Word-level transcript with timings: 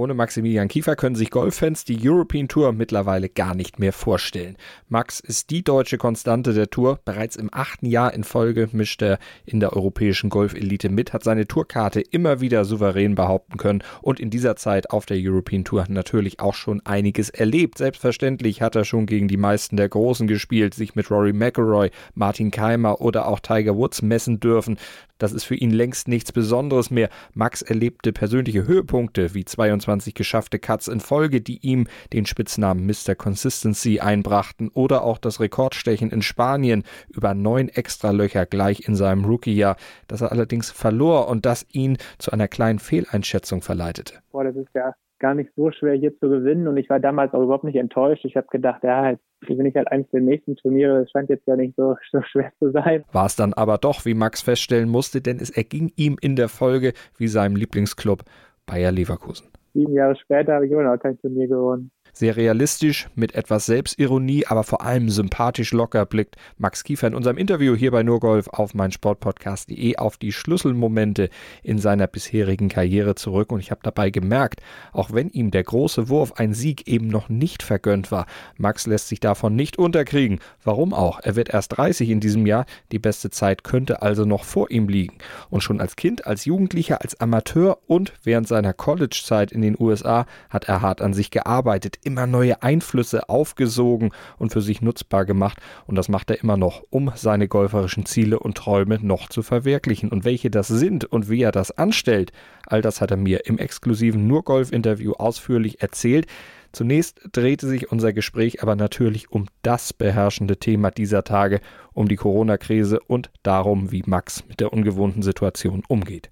ohne 0.00 0.14
Maximilian 0.14 0.68
Kiefer 0.68 0.96
können 0.96 1.14
sich 1.14 1.30
Golffans 1.30 1.84
die 1.84 1.98
European 2.00 2.48
Tour 2.48 2.72
mittlerweile 2.72 3.28
gar 3.28 3.54
nicht 3.54 3.78
mehr 3.78 3.92
vorstellen. 3.92 4.56
Max 4.88 5.20
ist 5.20 5.50
die 5.50 5.62
deutsche 5.62 5.98
Konstante 5.98 6.54
der 6.54 6.70
Tour. 6.70 6.98
Bereits 7.04 7.36
im 7.36 7.50
achten 7.52 7.84
Jahr 7.84 8.14
in 8.14 8.24
Folge 8.24 8.70
mischt 8.72 9.02
er 9.02 9.18
in 9.44 9.60
der 9.60 9.74
europäischen 9.74 10.30
Golfelite 10.30 10.88
mit, 10.88 11.12
hat 11.12 11.22
seine 11.22 11.46
Tourkarte 11.46 12.00
immer 12.00 12.40
wieder 12.40 12.64
souverän 12.64 13.14
behaupten 13.14 13.58
können 13.58 13.82
und 14.00 14.20
in 14.20 14.30
dieser 14.30 14.56
Zeit 14.56 14.90
auf 14.90 15.04
der 15.04 15.18
European 15.20 15.64
Tour 15.64 15.84
natürlich 15.88 16.40
auch 16.40 16.54
schon 16.54 16.80
einiges 16.86 17.28
erlebt. 17.28 17.76
Selbstverständlich 17.76 18.62
hat 18.62 18.76
er 18.76 18.86
schon 18.86 19.04
gegen 19.04 19.28
die 19.28 19.36
meisten 19.36 19.76
der 19.76 19.90
Großen 19.90 20.26
gespielt, 20.26 20.72
sich 20.72 20.94
mit 20.94 21.10
Rory 21.10 21.34
McIlroy, 21.34 21.90
Martin 22.14 22.50
Keimer 22.50 23.02
oder 23.02 23.28
auch 23.28 23.40
Tiger 23.40 23.76
Woods 23.76 24.00
messen 24.00 24.40
dürfen. 24.40 24.78
Das 25.20 25.32
ist 25.32 25.44
für 25.44 25.54
ihn 25.54 25.70
längst 25.70 26.08
nichts 26.08 26.32
Besonderes 26.32 26.90
mehr. 26.90 27.10
Max 27.34 27.62
erlebte 27.62 28.12
persönliche 28.12 28.66
Höhepunkte 28.66 29.34
wie 29.34 29.44
22 29.44 30.14
geschaffte 30.14 30.58
Cuts 30.58 30.88
in 30.88 30.98
Folge, 30.98 31.42
die 31.42 31.58
ihm 31.58 31.86
den 32.12 32.24
Spitznamen 32.26 32.86
Mr. 32.86 33.14
Consistency 33.14 34.00
einbrachten 34.00 34.70
oder 34.70 35.04
auch 35.04 35.18
das 35.18 35.38
Rekordstechen 35.38 36.10
in 36.10 36.22
Spanien 36.22 36.84
über 37.08 37.34
neun 37.34 37.68
Extralöcher 37.68 38.46
gleich 38.46 38.88
in 38.88 38.96
seinem 38.96 39.26
Rookiejahr, 39.26 39.76
das 40.08 40.22
er 40.22 40.32
allerdings 40.32 40.70
verlor 40.70 41.28
und 41.28 41.44
das 41.44 41.66
ihn 41.70 41.98
zu 42.18 42.32
einer 42.32 42.48
kleinen 42.48 42.78
Fehleinschätzung 42.78 43.60
verleitete. 43.60 44.14
Boah, 44.32 44.44
das 44.44 44.56
ist 44.56 44.74
ja 44.74 44.94
gar 45.20 45.34
nicht 45.34 45.50
so 45.54 45.70
schwer 45.70 45.94
hier 45.94 46.18
zu 46.18 46.28
gewinnen 46.28 46.66
und 46.66 46.76
ich 46.76 46.90
war 46.90 46.98
damals 46.98 47.32
auch 47.32 47.42
überhaupt 47.42 47.64
nicht 47.64 47.76
enttäuscht. 47.76 48.24
Ich 48.24 48.36
habe 48.36 48.48
gedacht, 48.50 48.82
ja, 48.82 49.10
jetzt 49.10 49.22
bin 49.40 49.64
ich 49.64 49.76
halt 49.76 49.90
eins 49.92 50.10
der 50.10 50.20
nächsten 50.20 50.56
Turniere. 50.56 51.00
Das 51.00 51.10
scheint 51.10 51.28
jetzt 51.30 51.46
ja 51.46 51.56
nicht 51.56 51.76
so, 51.76 51.96
so 52.10 52.22
schwer 52.22 52.52
zu 52.58 52.72
sein. 52.72 53.04
War 53.12 53.26
es 53.26 53.36
dann 53.36 53.52
aber 53.52 53.78
doch, 53.78 54.04
wie 54.04 54.14
Max 54.14 54.42
feststellen 54.42 54.88
musste, 54.88 55.20
denn 55.20 55.38
es 55.38 55.50
erging 55.50 55.92
ihm 55.96 56.16
in 56.20 56.36
der 56.36 56.48
Folge 56.48 56.92
wie 57.16 57.28
seinem 57.28 57.56
Lieblingsclub 57.56 58.22
Bayer 58.66 58.90
Leverkusen. 58.90 59.48
Sieben 59.74 59.92
Jahre 59.92 60.16
später 60.16 60.54
habe 60.54 60.66
ich 60.66 60.72
immer 60.72 60.82
noch 60.82 60.98
kein 60.98 61.18
Turnier 61.20 61.46
gewonnen. 61.46 61.90
Sehr 62.12 62.36
realistisch, 62.36 63.08
mit 63.14 63.34
etwas 63.34 63.66
Selbstironie, 63.66 64.46
aber 64.46 64.64
vor 64.64 64.82
allem 64.82 65.10
sympathisch 65.10 65.72
locker 65.72 66.06
blickt 66.06 66.36
Max 66.58 66.84
Kiefer 66.84 67.06
in 67.06 67.14
unserem 67.14 67.38
Interview 67.38 67.74
hier 67.74 67.90
bei 67.90 68.02
Nurgolf 68.02 68.48
auf 68.48 68.74
meinsportpodcast.de 68.74 69.96
auf 69.96 70.16
die 70.16 70.32
Schlüsselmomente 70.32 71.30
in 71.62 71.78
seiner 71.78 72.06
bisherigen 72.06 72.68
Karriere 72.68 73.14
zurück. 73.14 73.52
Und 73.52 73.60
ich 73.60 73.70
habe 73.70 73.80
dabei 73.82 74.10
gemerkt, 74.10 74.60
auch 74.92 75.12
wenn 75.12 75.28
ihm 75.30 75.50
der 75.50 75.64
große 75.64 76.08
Wurf, 76.08 76.32
ein 76.36 76.54
Sieg 76.54 76.88
eben 76.88 77.08
noch 77.08 77.28
nicht 77.28 77.62
vergönnt 77.62 78.10
war, 78.10 78.26
Max 78.56 78.86
lässt 78.86 79.08
sich 79.08 79.20
davon 79.20 79.54
nicht 79.54 79.78
unterkriegen. 79.78 80.40
Warum 80.64 80.92
auch? 80.92 81.20
Er 81.22 81.36
wird 81.36 81.50
erst 81.50 81.76
30 81.76 82.10
in 82.10 82.20
diesem 82.20 82.46
Jahr. 82.46 82.66
Die 82.92 82.98
beste 82.98 83.30
Zeit 83.30 83.64
könnte 83.64 84.02
also 84.02 84.24
noch 84.24 84.44
vor 84.44 84.70
ihm 84.70 84.88
liegen. 84.88 85.18
Und 85.48 85.62
schon 85.62 85.80
als 85.80 85.96
Kind, 85.96 86.26
als 86.26 86.44
Jugendlicher, 86.44 87.02
als 87.02 87.20
Amateur 87.20 87.78
und 87.86 88.12
während 88.24 88.48
seiner 88.48 88.72
College-Zeit 88.72 89.52
in 89.52 89.62
den 89.62 89.76
USA 89.78 90.26
hat 90.48 90.64
er 90.64 90.82
hart 90.82 91.02
an 91.02 91.14
sich 91.14 91.30
gearbeitet 91.30 91.98
immer 92.04 92.26
neue 92.26 92.62
Einflüsse 92.62 93.28
aufgesogen 93.28 94.10
und 94.38 94.52
für 94.52 94.60
sich 94.60 94.82
nutzbar 94.82 95.24
gemacht. 95.24 95.58
Und 95.86 95.96
das 95.96 96.08
macht 96.08 96.30
er 96.30 96.40
immer 96.40 96.56
noch, 96.56 96.82
um 96.90 97.12
seine 97.14 97.48
golferischen 97.48 98.06
Ziele 98.06 98.38
und 98.38 98.56
Träume 98.56 98.98
noch 99.00 99.28
zu 99.28 99.42
verwirklichen. 99.42 100.10
Und 100.10 100.24
welche 100.24 100.50
das 100.50 100.68
sind 100.68 101.04
und 101.04 101.28
wie 101.28 101.42
er 101.42 101.52
das 101.52 101.70
anstellt, 101.70 102.32
all 102.66 102.82
das 102.82 103.00
hat 103.00 103.10
er 103.10 103.16
mir 103.16 103.46
im 103.46 103.58
exklusiven 103.58 104.26
Nur-Golf-Interview 104.26 105.12
ausführlich 105.12 105.82
erzählt. 105.82 106.26
Zunächst 106.72 107.20
drehte 107.32 107.66
sich 107.66 107.90
unser 107.90 108.12
Gespräch 108.12 108.62
aber 108.62 108.76
natürlich 108.76 109.32
um 109.32 109.46
das 109.62 109.92
beherrschende 109.92 110.56
Thema 110.56 110.90
dieser 110.90 111.24
Tage, 111.24 111.60
um 111.92 112.06
die 112.06 112.16
Corona-Krise 112.16 113.00
und 113.00 113.30
darum, 113.42 113.90
wie 113.90 114.04
Max 114.06 114.46
mit 114.46 114.60
der 114.60 114.72
ungewohnten 114.72 115.22
Situation 115.22 115.82
umgeht. 115.88 116.30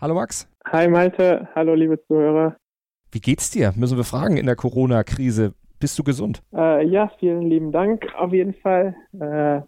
Hallo 0.00 0.14
Max. 0.14 0.48
Hi 0.66 0.88
Malte, 0.88 1.48
hallo 1.54 1.74
liebe 1.74 2.02
Zuhörer. 2.06 2.56
Wie 3.16 3.20
geht's 3.20 3.50
dir? 3.50 3.72
Müssen 3.74 3.96
wir 3.96 4.04
fragen 4.04 4.36
in 4.36 4.44
der 4.44 4.56
Corona-Krise. 4.56 5.54
Bist 5.80 5.98
du 5.98 6.04
gesund? 6.04 6.42
Äh, 6.54 6.86
ja, 6.86 7.10
vielen 7.18 7.48
lieben 7.48 7.72
Dank 7.72 8.04
auf 8.18 8.30
jeden 8.34 8.52
Fall. 8.52 8.94
Äh, 9.18 9.62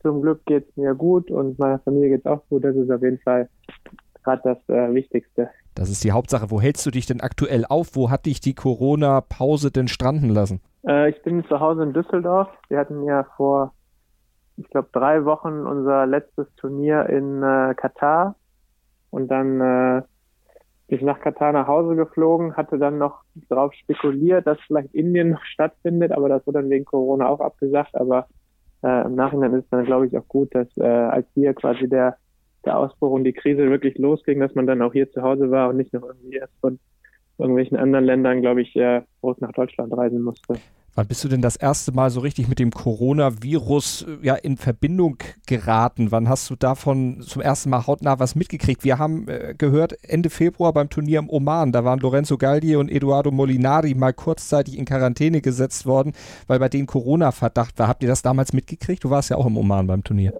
zum 0.00 0.22
Glück 0.22 0.46
geht's 0.46 0.74
mir 0.74 0.94
gut 0.94 1.30
und 1.30 1.58
meiner 1.58 1.80
Familie 1.80 2.08
geht's 2.08 2.24
auch 2.24 2.40
gut. 2.48 2.64
Das 2.64 2.74
ist 2.74 2.90
auf 2.90 3.02
jeden 3.02 3.18
Fall 3.18 3.50
gerade 4.24 4.40
das 4.42 4.74
äh, 4.74 4.94
Wichtigste. 4.94 5.50
Das 5.74 5.90
ist 5.90 6.02
die 6.02 6.12
Hauptsache. 6.12 6.50
Wo 6.50 6.62
hältst 6.62 6.86
du 6.86 6.90
dich 6.90 7.04
denn 7.04 7.20
aktuell 7.20 7.66
auf? 7.68 7.88
Wo 7.92 8.08
hat 8.08 8.24
dich 8.24 8.40
die 8.40 8.54
Corona-Pause 8.54 9.70
denn 9.70 9.88
stranden 9.88 10.30
lassen? 10.30 10.62
Äh, 10.86 11.10
ich 11.10 11.22
bin 11.22 11.44
zu 11.44 11.60
Hause 11.60 11.82
in 11.82 11.92
Düsseldorf. 11.92 12.48
Wir 12.70 12.78
hatten 12.78 13.04
ja 13.04 13.26
vor, 13.36 13.74
ich 14.56 14.66
glaube, 14.70 14.88
drei 14.92 15.26
Wochen 15.26 15.66
unser 15.66 16.06
letztes 16.06 16.46
Turnier 16.56 17.06
in 17.10 17.42
äh, 17.42 17.74
Katar. 17.74 18.36
Und 19.10 19.28
dann 19.28 19.60
äh, 19.60 20.02
bin 20.88 20.98
ich 20.98 21.04
nach 21.04 21.20
Katar 21.20 21.52
nach 21.52 21.68
Hause 21.68 21.96
geflogen, 21.96 22.56
hatte 22.56 22.78
dann 22.78 22.96
noch 22.96 23.20
darauf 23.48 23.74
spekuliert, 23.74 24.46
dass 24.46 24.58
vielleicht 24.66 24.94
Indien 24.94 25.30
noch 25.30 25.44
stattfindet, 25.44 26.12
aber 26.12 26.30
das 26.30 26.46
wurde 26.46 26.60
dann 26.60 26.70
wegen 26.70 26.86
Corona 26.86 27.28
auch 27.28 27.40
abgesagt. 27.40 27.94
Aber 27.94 28.26
äh, 28.82 29.04
im 29.04 29.14
Nachhinein 29.14 29.52
ist 29.52 29.70
dann, 29.70 29.84
glaube 29.84 30.06
ich, 30.06 30.16
auch 30.16 30.26
gut, 30.28 30.54
dass 30.54 30.68
äh, 30.78 30.84
als 30.84 31.26
hier 31.34 31.52
quasi 31.52 31.88
der, 31.88 32.16
der 32.64 32.78
Ausbruch 32.78 33.10
und 33.10 33.24
die 33.24 33.34
Krise 33.34 33.68
wirklich 33.68 33.98
losging, 33.98 34.40
dass 34.40 34.54
man 34.54 34.66
dann 34.66 34.80
auch 34.80 34.92
hier 34.92 35.10
zu 35.10 35.20
Hause 35.22 35.50
war 35.50 35.68
und 35.68 35.76
nicht 35.76 35.92
noch 35.92 36.04
irgendwie 36.04 36.36
erst 36.36 36.58
von 36.60 36.78
irgendwelchen 37.36 37.76
anderen 37.76 38.06
Ländern, 38.06 38.40
glaube 38.40 38.62
ich, 38.62 38.74
äh, 38.76 39.02
groß 39.20 39.40
nach 39.40 39.52
Deutschland 39.52 39.94
reisen 39.94 40.22
musste. 40.22 40.54
Wann 40.98 41.06
bist 41.06 41.22
du 41.22 41.28
denn 41.28 41.42
das 41.42 41.54
erste 41.54 41.92
Mal 41.92 42.10
so 42.10 42.18
richtig 42.18 42.48
mit 42.48 42.58
dem 42.58 42.72
Coronavirus 42.72 44.02
äh, 44.02 44.26
ja, 44.26 44.34
in 44.34 44.56
Verbindung 44.56 45.18
geraten? 45.46 46.10
Wann 46.10 46.28
hast 46.28 46.50
du 46.50 46.56
davon 46.56 47.20
zum 47.20 47.40
ersten 47.40 47.70
Mal 47.70 47.86
hautnah 47.86 48.18
was 48.18 48.34
mitgekriegt? 48.34 48.82
Wir 48.82 48.98
haben 48.98 49.28
äh, 49.28 49.54
gehört, 49.56 49.94
Ende 50.02 50.28
Februar 50.28 50.72
beim 50.72 50.90
Turnier 50.90 51.20
im 51.20 51.30
Oman, 51.30 51.70
da 51.70 51.84
waren 51.84 52.00
Lorenzo 52.00 52.36
Galdi 52.36 52.74
und 52.74 52.90
Eduardo 52.90 53.30
Molinari 53.30 53.94
mal 53.94 54.12
kurzzeitig 54.12 54.76
in 54.76 54.86
Quarantäne 54.86 55.40
gesetzt 55.40 55.86
worden, 55.86 56.14
weil 56.48 56.58
bei 56.58 56.68
denen 56.68 56.88
Corona-Verdacht 56.88 57.78
war. 57.78 57.86
Habt 57.86 58.02
ihr 58.02 58.08
das 58.08 58.22
damals 58.22 58.52
mitgekriegt? 58.52 59.04
Du 59.04 59.10
warst 59.10 59.30
ja 59.30 59.36
auch 59.36 59.46
im 59.46 59.56
Oman 59.56 59.86
beim 59.86 60.02
Turnier. 60.02 60.32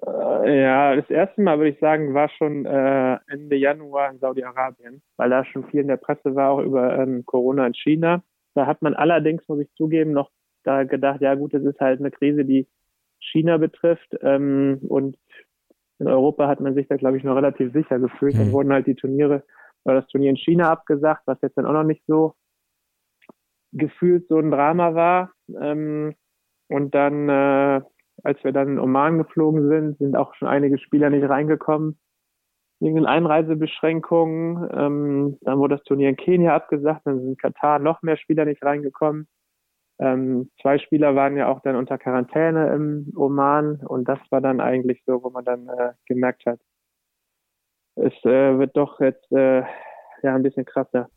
Äh, 0.44 0.60
ja, 0.60 0.96
das 0.96 1.08
erste 1.08 1.40
Mal 1.40 1.58
würde 1.58 1.70
ich 1.70 1.78
sagen, 1.78 2.14
war 2.14 2.30
schon 2.30 2.66
äh, 2.66 3.16
Ende 3.28 3.54
Januar 3.54 4.10
in 4.10 4.18
Saudi-Arabien, 4.18 5.02
weil 5.18 5.30
da 5.30 5.44
schon 5.44 5.66
viel 5.66 5.82
in 5.82 5.86
der 5.86 5.98
Presse 5.98 6.34
war, 6.34 6.50
auch 6.50 6.62
über 6.62 6.98
ähm, 6.98 7.22
Corona 7.26 7.64
in 7.64 7.74
China. 7.74 8.24
Da 8.56 8.66
hat 8.66 8.82
man 8.82 8.94
allerdings, 8.94 9.46
muss 9.46 9.60
ich 9.60 9.72
zugeben, 9.76 10.10
noch 10.10 10.30
da 10.64 10.84
gedacht, 10.84 11.20
ja 11.20 11.34
gut, 11.34 11.54
das 11.54 11.62
ist 11.62 11.80
halt 11.80 12.00
eine 12.00 12.10
Krise, 12.10 12.44
die 12.44 12.66
China 13.20 13.56
betrifft. 13.56 14.16
Ähm, 14.22 14.80
und 14.88 15.16
in 15.98 16.06
Europa 16.06 16.46
hat 16.46 16.60
man 16.60 16.74
sich 16.74 16.86
da, 16.88 16.96
glaube 16.96 17.16
ich, 17.16 17.24
noch 17.24 17.36
relativ 17.36 17.72
sicher 17.72 17.98
gefühlt. 17.98 18.34
Dann 18.34 18.48
mhm. 18.48 18.52
wurden 18.52 18.72
halt 18.72 18.86
die 18.86 18.94
Turniere 18.94 19.44
oder 19.84 20.00
das 20.00 20.08
Turnier 20.08 20.30
in 20.30 20.36
China 20.36 20.70
abgesagt, 20.70 21.22
was 21.26 21.40
jetzt 21.42 21.56
dann 21.56 21.66
auch 21.66 21.72
noch 21.72 21.84
nicht 21.84 22.02
so 22.06 22.34
gefühlt 23.72 24.26
so 24.28 24.38
ein 24.38 24.50
Drama 24.50 24.94
war. 24.94 25.32
Ähm, 25.60 26.14
und 26.68 26.94
dann, 26.94 27.28
äh, 27.28 27.80
als 28.22 28.42
wir 28.44 28.52
dann 28.52 28.68
in 28.68 28.78
Oman 28.78 29.18
geflogen 29.18 29.68
sind, 29.68 29.98
sind 29.98 30.16
auch 30.16 30.34
schon 30.34 30.48
einige 30.48 30.78
Spieler 30.78 31.10
nicht 31.10 31.28
reingekommen 31.28 31.98
wegen 32.80 32.96
den 32.96 33.06
Einreisebeschränkungen. 33.06 34.68
Ähm, 34.72 35.38
dann 35.42 35.58
wurde 35.58 35.76
das 35.76 35.84
Turnier 35.84 36.10
in 36.10 36.16
Kenia 36.16 36.54
abgesagt, 36.54 37.02
dann 37.06 37.18
sind 37.18 37.28
in 37.30 37.36
Katar 37.36 37.78
noch 37.78 38.02
mehr 38.02 38.16
Spieler 38.16 38.44
nicht 38.44 38.62
reingekommen. 38.62 39.26
Ähm, 40.00 40.50
zwei 40.62 40.78
Spieler 40.78 41.16
waren 41.16 41.36
ja 41.36 41.48
auch 41.48 41.60
dann 41.60 41.76
unter 41.76 41.98
Quarantäne 41.98 42.72
im 42.72 43.12
Oman 43.16 43.80
und 43.86 44.08
das 44.08 44.20
war 44.30 44.40
dann 44.40 44.60
eigentlich 44.60 45.02
so, 45.06 45.22
wo 45.22 45.30
man 45.30 45.44
dann 45.44 45.68
äh, 45.68 45.92
gemerkt 46.06 46.46
hat, 46.46 46.60
es 47.96 48.12
äh, 48.24 48.58
wird 48.58 48.76
doch 48.76 49.00
jetzt 49.00 49.30
äh, 49.32 49.62
ja 50.22 50.34
ein 50.34 50.42
bisschen 50.42 50.64
krasser. 50.64 51.08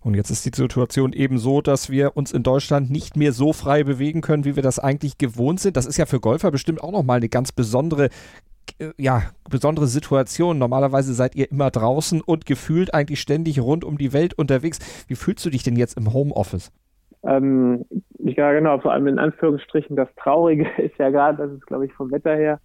Und 0.00 0.14
jetzt 0.14 0.30
ist 0.30 0.44
die 0.44 0.54
Situation 0.54 1.12
eben 1.12 1.38
so, 1.38 1.60
dass 1.60 1.90
wir 1.90 2.16
uns 2.16 2.32
in 2.32 2.42
Deutschland 2.42 2.90
nicht 2.90 3.16
mehr 3.16 3.32
so 3.32 3.52
frei 3.52 3.84
bewegen 3.84 4.20
können, 4.20 4.44
wie 4.44 4.56
wir 4.56 4.62
das 4.62 4.78
eigentlich 4.78 5.18
gewohnt 5.18 5.60
sind. 5.60 5.76
Das 5.76 5.86
ist 5.86 5.96
ja 5.96 6.06
für 6.06 6.20
Golfer 6.20 6.50
bestimmt 6.50 6.82
auch 6.82 6.92
nochmal 6.92 7.18
eine 7.18 7.28
ganz 7.28 7.52
besondere 7.52 8.08
äh, 8.78 8.92
ja, 8.96 9.22
besondere 9.50 9.86
Situation. 9.86 10.58
Normalerweise 10.58 11.12
seid 11.14 11.34
ihr 11.34 11.50
immer 11.50 11.70
draußen 11.70 12.20
und 12.20 12.46
gefühlt 12.46 12.94
eigentlich 12.94 13.20
ständig 13.20 13.60
rund 13.60 13.84
um 13.84 13.98
die 13.98 14.12
Welt 14.12 14.34
unterwegs. 14.34 14.78
Wie 15.08 15.16
fühlst 15.16 15.44
du 15.44 15.50
dich 15.50 15.62
denn 15.62 15.76
jetzt 15.76 15.96
im 15.96 16.12
Homeoffice? 16.12 16.72
Ähm, 17.26 17.84
ja, 18.18 18.52
genau, 18.52 18.78
vor 18.80 18.92
allem 18.92 19.06
in 19.06 19.18
Anführungsstrichen 19.18 19.96
das 19.96 20.08
Traurige 20.16 20.66
ist 20.82 20.98
ja 20.98 21.10
gerade, 21.10 21.38
dass 21.38 21.50
es, 21.50 21.60
glaube 21.66 21.86
ich, 21.86 21.92
vom 21.94 22.10
Wetter 22.10 22.34
her 22.34 22.60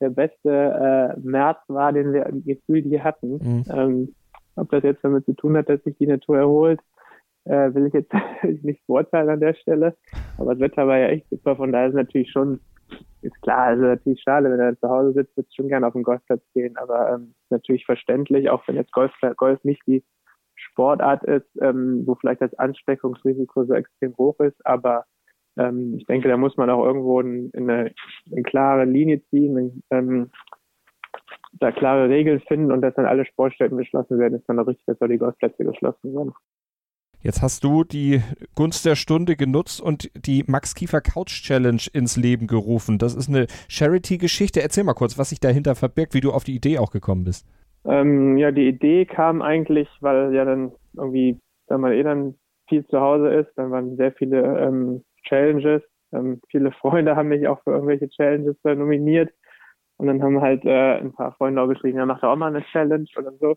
der 0.00 0.10
beste 0.10 1.16
äh, 1.16 1.20
März 1.20 1.58
war, 1.68 1.92
den 1.92 2.12
wir 2.12 2.24
gefühlt 2.44 2.84
hier 2.84 3.04
hatten. 3.04 3.34
Mhm. 3.34 3.64
Ähm, 3.70 4.14
ob 4.56 4.70
das 4.70 4.82
jetzt 4.82 5.02
damit 5.04 5.24
zu 5.24 5.34
tun 5.34 5.56
hat, 5.56 5.68
dass 5.68 5.82
sich 5.82 5.96
die 5.98 6.06
Natur 6.06 6.38
erholt, 6.38 6.80
äh, 7.44 7.72
will 7.74 7.86
ich 7.86 7.94
jetzt 7.94 8.12
nicht 8.62 8.86
beurteilen 8.86 9.30
an 9.30 9.40
der 9.40 9.54
Stelle. 9.54 9.96
Aber 10.38 10.54
das 10.54 10.60
Wetter 10.60 10.86
war 10.86 10.98
ja 10.98 11.08
echt 11.08 11.28
super, 11.30 11.56
von 11.56 11.72
daher 11.72 11.88
ist 11.88 11.94
natürlich 11.94 12.30
schon, 12.30 12.60
ist 13.22 13.40
klar, 13.42 13.66
also 13.66 13.82
natürlich 13.82 14.20
schade, 14.22 14.50
wenn 14.50 14.60
er 14.60 14.78
zu 14.78 14.88
Hause 14.88 15.12
sitzt, 15.12 15.36
würde 15.36 15.48
schon 15.54 15.68
gerne 15.68 15.86
auf 15.86 15.94
den 15.94 16.02
Golfplatz 16.02 16.42
gehen, 16.52 16.76
aber 16.76 17.14
ähm, 17.14 17.34
natürlich 17.50 17.86
verständlich, 17.86 18.50
auch 18.50 18.66
wenn 18.68 18.76
jetzt 18.76 18.92
Golf, 18.92 19.12
Golf 19.36 19.62
nicht 19.64 19.82
die 19.86 20.04
Sportart 20.74 21.22
ist, 21.24 21.46
ähm, 21.62 22.02
wo 22.04 22.16
vielleicht 22.16 22.40
das 22.40 22.52
Ansteckungsrisiko 22.54 23.64
so 23.64 23.74
extrem 23.74 24.16
hoch 24.16 24.38
ist, 24.40 24.66
aber 24.66 25.04
ähm, 25.56 25.94
ich 25.96 26.06
denke, 26.06 26.28
da 26.28 26.36
muss 26.36 26.56
man 26.56 26.68
auch 26.68 26.84
irgendwo 26.84 27.20
in, 27.20 27.50
in 27.50 27.70
eine, 27.70 27.92
eine, 28.30 28.42
klare 28.42 28.84
Linie 28.84 29.22
ziehen, 29.30 29.82
ähm, 29.90 30.30
da 31.52 31.70
klare 31.70 32.08
Regeln 32.08 32.40
finden 32.40 32.72
und 32.72 32.82
dass 32.82 32.94
dann 32.94 33.06
alle 33.06 33.24
Sportstätten 33.24 33.78
geschlossen 33.78 34.18
werden, 34.18 34.34
ist 34.34 34.48
dann 34.48 34.58
auch 34.58 34.66
richtig, 34.66 34.84
dass 34.86 35.00
auch 35.00 35.06
die 35.06 35.18
Golfplätze 35.18 35.64
geschlossen 35.64 36.12
werden. 36.12 36.32
Jetzt 37.20 37.40
hast 37.40 37.62
du 37.64 37.84
die 37.84 38.20
Gunst 38.54 38.84
der 38.84 38.96
Stunde 38.96 39.36
genutzt 39.36 39.80
und 39.80 40.10
die 40.26 40.44
Max 40.46 40.74
Kiefer 40.74 41.00
Couch 41.00 41.42
Challenge 41.42 41.80
ins 41.92 42.16
Leben 42.16 42.48
gerufen. 42.48 42.98
Das 42.98 43.14
ist 43.14 43.30
eine 43.30 43.46
Charity-Geschichte. 43.68 44.60
Erzähl 44.60 44.84
mal 44.84 44.92
kurz, 44.92 45.16
was 45.16 45.30
sich 45.30 45.40
dahinter 45.40 45.74
verbirgt, 45.74 46.12
wie 46.12 46.20
du 46.20 46.32
auf 46.32 46.44
die 46.44 46.54
Idee 46.54 46.78
auch 46.78 46.90
gekommen 46.90 47.24
bist. 47.24 47.46
Ähm, 47.86 48.36
ja, 48.38 48.50
die 48.50 48.68
Idee 48.68 49.04
kam 49.06 49.42
eigentlich, 49.42 49.88
weil 50.00 50.34
ja 50.34 50.44
dann 50.44 50.72
irgendwie, 50.96 51.38
wenn 51.68 51.80
man 51.80 51.92
eh 51.92 52.02
dann 52.02 52.36
viel 52.68 52.86
zu 52.86 53.00
Hause 53.00 53.28
ist, 53.28 53.52
dann 53.56 53.70
waren 53.70 53.96
sehr 53.96 54.12
viele 54.12 54.42
ähm, 54.58 55.04
Challenges. 55.24 55.82
Ähm, 56.12 56.40
viele 56.48 56.72
Freunde 56.72 57.16
haben 57.16 57.28
mich 57.28 57.46
auch 57.46 57.62
für 57.62 57.72
irgendwelche 57.72 58.08
Challenges 58.08 58.56
nominiert. 58.64 59.32
Und 59.96 60.08
dann 60.08 60.22
haben 60.22 60.40
halt 60.40 60.64
äh, 60.64 60.98
ein 60.98 61.12
paar 61.12 61.32
Freunde 61.34 61.62
auch 61.62 61.68
geschrieben, 61.68 61.98
ja, 61.98 62.06
mach 62.06 62.20
doch 62.20 62.30
auch 62.30 62.36
mal 62.36 62.48
eine 62.48 62.64
Challenge 62.64 63.06
oder 63.16 63.32
so. 63.38 63.56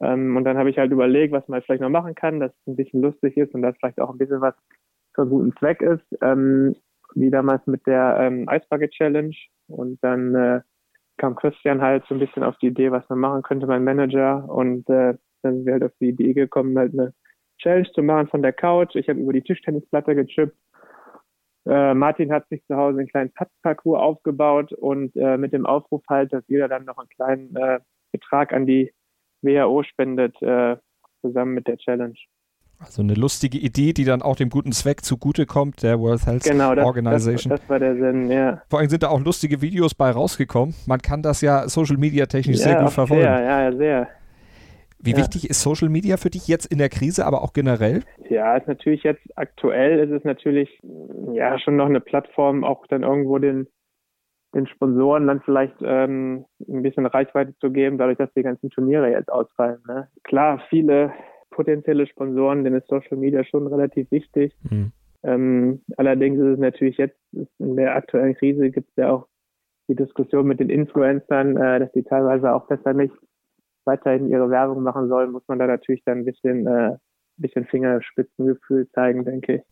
Ähm, 0.00 0.36
und 0.36 0.44
dann 0.44 0.58
habe 0.58 0.70
ich 0.70 0.78
halt 0.78 0.90
überlegt, 0.90 1.32
was 1.32 1.46
man 1.48 1.62
vielleicht 1.62 1.82
noch 1.82 1.88
machen 1.88 2.14
kann, 2.14 2.40
dass 2.40 2.52
es 2.52 2.66
ein 2.66 2.76
bisschen 2.76 3.00
lustig 3.00 3.36
ist 3.36 3.54
und 3.54 3.62
dass 3.62 3.76
vielleicht 3.78 4.00
auch 4.00 4.10
ein 4.10 4.18
bisschen 4.18 4.40
was 4.40 4.54
für 5.14 5.26
guten 5.26 5.54
Zweck 5.56 5.80
ist. 5.80 6.04
Ähm, 6.20 6.74
wie 7.14 7.30
damals 7.30 7.66
mit 7.66 7.86
der 7.86 8.16
ähm, 8.20 8.48
Eisbucket 8.48 8.90
Challenge. 8.92 9.34
Und 9.68 10.02
dann 10.02 10.34
äh, 10.34 10.60
kam 11.22 11.36
Christian 11.36 11.80
halt 11.80 12.04
so 12.08 12.16
ein 12.16 12.18
bisschen 12.18 12.42
auf 12.42 12.58
die 12.58 12.66
Idee, 12.66 12.90
was 12.90 13.08
man 13.08 13.20
machen 13.20 13.42
könnte, 13.42 13.68
mein 13.68 13.84
Manager. 13.84 14.44
Und 14.48 14.88
äh, 14.90 15.14
dann 15.42 15.54
sind 15.54 15.66
wir 15.66 15.74
halt 15.74 15.84
auf 15.84 15.92
die 16.00 16.08
Idee 16.08 16.32
gekommen, 16.32 16.76
halt 16.76 16.92
eine 16.94 17.14
Challenge 17.58 17.88
zu 17.92 18.02
machen 18.02 18.26
von 18.26 18.42
der 18.42 18.52
Couch. 18.52 18.96
Ich 18.96 19.08
habe 19.08 19.20
über 19.20 19.32
die 19.32 19.42
Tischtennisplatte 19.42 20.16
gechippt. 20.16 20.56
Äh, 21.64 21.94
Martin 21.94 22.32
hat 22.32 22.48
sich 22.48 22.64
zu 22.66 22.76
Hause 22.76 22.98
einen 22.98 23.08
kleinen 23.08 23.32
Putt-Parcours 23.34 24.00
aufgebaut 24.00 24.72
und 24.72 25.14
äh, 25.14 25.38
mit 25.38 25.52
dem 25.52 25.64
Aufruf 25.64 26.02
halt, 26.10 26.32
dass 26.32 26.42
jeder 26.48 26.66
dann 26.66 26.86
noch 26.86 26.98
einen 26.98 27.08
kleinen 27.10 27.54
äh, 27.54 27.78
Betrag 28.10 28.52
an 28.52 28.66
die 28.66 28.92
WHO 29.42 29.84
spendet, 29.84 30.34
äh, 30.42 30.76
zusammen 31.20 31.54
mit 31.54 31.68
der 31.68 31.76
Challenge. 31.76 32.18
Also 32.84 33.02
eine 33.02 33.14
lustige 33.14 33.58
Idee, 33.58 33.92
die 33.92 34.04
dann 34.04 34.22
auch 34.22 34.36
dem 34.36 34.50
guten 34.50 34.72
Zweck 34.72 35.04
zugutekommt, 35.04 35.82
der 35.82 36.00
World 36.00 36.26
Health 36.26 36.44
genau, 36.44 36.74
das, 36.74 36.84
Organization. 36.84 37.50
Das, 37.50 37.60
das, 37.60 37.68
war 37.68 37.78
der 37.78 37.94
Sinn, 37.96 38.30
ja. 38.30 38.62
Vor 38.68 38.80
allem 38.80 38.88
sind 38.88 39.02
da 39.02 39.08
auch 39.08 39.20
lustige 39.20 39.62
Videos 39.62 39.94
bei 39.94 40.10
rausgekommen. 40.10 40.74
Man 40.86 41.00
kann 41.00 41.22
das 41.22 41.40
ja 41.40 41.68
Social 41.68 41.96
Media 41.96 42.26
technisch 42.26 42.58
ja, 42.58 42.64
sehr 42.64 42.80
gut 42.80 42.90
verfolgen. 42.90 43.22
Ja, 43.22 43.62
ja, 43.62 43.76
sehr. 43.76 44.08
Wie 44.98 45.12
ja. 45.12 45.16
wichtig 45.16 45.48
ist 45.48 45.62
Social 45.62 45.88
Media 45.88 46.16
für 46.16 46.30
dich 46.30 46.48
jetzt 46.48 46.66
in 46.66 46.78
der 46.78 46.88
Krise, 46.88 47.24
aber 47.26 47.42
auch 47.42 47.52
generell? 47.52 48.02
Ja, 48.28 48.56
ist 48.56 48.68
natürlich 48.68 49.02
jetzt 49.02 49.22
aktuell 49.36 49.98
ist 49.98 50.10
es 50.10 50.24
natürlich 50.24 50.80
ja 51.32 51.58
schon 51.58 51.76
noch 51.76 51.86
eine 51.86 52.00
Plattform, 52.00 52.64
auch 52.64 52.86
dann 52.88 53.02
irgendwo 53.02 53.38
den 53.38 53.66
den 54.54 54.66
Sponsoren 54.66 55.26
dann 55.26 55.40
vielleicht 55.40 55.76
ähm, 55.82 56.44
ein 56.68 56.82
bisschen 56.82 57.06
Reichweite 57.06 57.56
zu 57.58 57.70
geben, 57.70 57.96
dadurch, 57.96 58.18
dass 58.18 58.32
die 58.34 58.42
ganzen 58.42 58.70
Turniere 58.70 59.10
jetzt 59.10 59.32
ausfallen. 59.32 59.78
Ne? 59.86 60.08
Klar, 60.24 60.62
viele 60.68 61.12
potenzielle 61.52 62.06
Sponsoren, 62.06 62.64
denen 62.64 62.76
ist 62.76 62.88
Social 62.88 63.16
Media 63.16 63.44
schon 63.44 63.68
relativ 63.68 64.10
wichtig. 64.10 64.56
Mhm. 64.68 64.92
Ähm, 65.22 65.82
allerdings 65.96 66.40
ist 66.40 66.54
es 66.54 66.58
natürlich 66.58 66.96
jetzt 66.96 67.18
in 67.58 67.76
der 67.76 67.94
aktuellen 67.94 68.34
Krise 68.34 68.70
gibt 68.70 68.88
es 68.90 68.96
ja 68.96 69.12
auch 69.12 69.28
die 69.88 69.94
Diskussion 69.94 70.46
mit 70.46 70.58
den 70.58 70.70
Influencern, 70.70 71.56
äh, 71.56 71.78
dass 71.78 71.92
die 71.92 72.02
teilweise 72.02 72.52
auch 72.52 72.66
besser 72.66 72.92
nicht 72.92 73.14
weiterhin 73.84 74.28
ihre 74.28 74.50
Werbung 74.50 74.82
machen 74.82 75.08
sollen, 75.08 75.32
muss 75.32 75.46
man 75.48 75.58
da 75.58 75.66
natürlich 75.66 76.02
dann 76.04 76.18
ein 76.18 76.24
bisschen, 76.24 76.66
äh, 76.66 76.96
bisschen 77.36 77.66
Fingerspitzengefühl 77.66 78.88
zeigen, 78.90 79.24
denke 79.24 79.56
ich. 79.56 79.62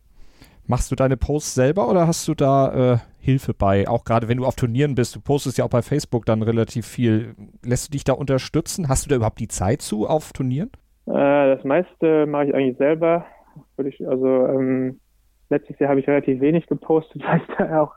Machst 0.67 0.91
du 0.91 0.95
deine 0.95 1.17
Posts 1.17 1.55
selber 1.55 1.91
oder 1.91 2.07
hast 2.07 2.29
du 2.29 2.35
da 2.35 2.95
äh, 2.95 2.99
Hilfe 3.19 3.55
bei? 3.55 3.89
Auch 3.89 4.05
gerade 4.05 4.29
wenn 4.29 4.39
du 4.39 4.45
auf 4.45 4.55
Turnieren 4.55 4.95
bist, 4.95 5.17
du 5.17 5.21
postest 5.21 5.59
ja 5.59 5.65
auch 5.65 5.71
bei 5.71 5.83
Facebook 5.83 6.27
dann 6.27 6.43
relativ 6.43 6.87
viel. 6.87 7.35
Lässt 7.65 7.89
du 7.89 7.91
dich 7.93 8.05
da 8.05 8.13
unterstützen? 8.13 8.89
Hast 8.89 9.05
du 9.05 9.11
da 9.11 9.17
überhaupt 9.17 9.41
die 9.41 9.49
Zeit 9.49 9.83
zu 9.83 10.07
auf 10.07 10.33
Turnieren? 10.33 10.71
Äh, 11.07 11.57
das 11.57 11.65
meiste 11.65 12.27
mache 12.27 12.47
ich 12.47 12.55
eigentlich 12.55 12.77
selber. 12.77 13.27
Also 13.77 14.47
ähm, 14.47 15.01
letztes 15.49 15.79
Jahr 15.79 15.91
habe 15.91 16.01
ich 16.01 16.09
relativ 16.09 16.41
wenig 16.41 16.67
gepostet, 16.67 17.23
weil 17.27 17.41
ich 17.41 17.57
da 17.57 17.83
auch 17.83 17.95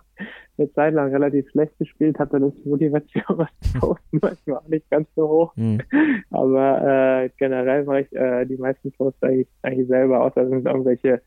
eine 0.58 0.72
Zeit 0.74 0.94
lang 0.94 1.12
relativ 1.12 1.50
schlecht 1.50 1.78
gespielt 1.80 2.20
habe. 2.20 2.32
Dann 2.32 2.44
ist 2.50 2.64
die 2.64 2.70
Motivation, 2.70 3.24
was 3.28 3.50
zu 3.62 3.80
posten, 3.80 4.20
manchmal 4.22 4.58
auch 4.58 4.68
nicht 4.68 4.90
ganz 4.90 5.08
so 5.16 5.28
hoch. 5.28 5.56
Mhm. 5.56 5.82
Aber 6.32 7.24
äh, 7.24 7.30
generell 7.38 7.84
mache 7.86 8.02
ich 8.02 8.14
äh, 8.14 8.46
die 8.46 8.58
meisten 8.58 8.92
Posts 8.92 9.24
eigentlich, 9.24 9.48
eigentlich 9.62 9.88
selber, 9.88 10.24
außer 10.24 10.48
sind 10.48 10.66
irgendwelche 10.66 11.22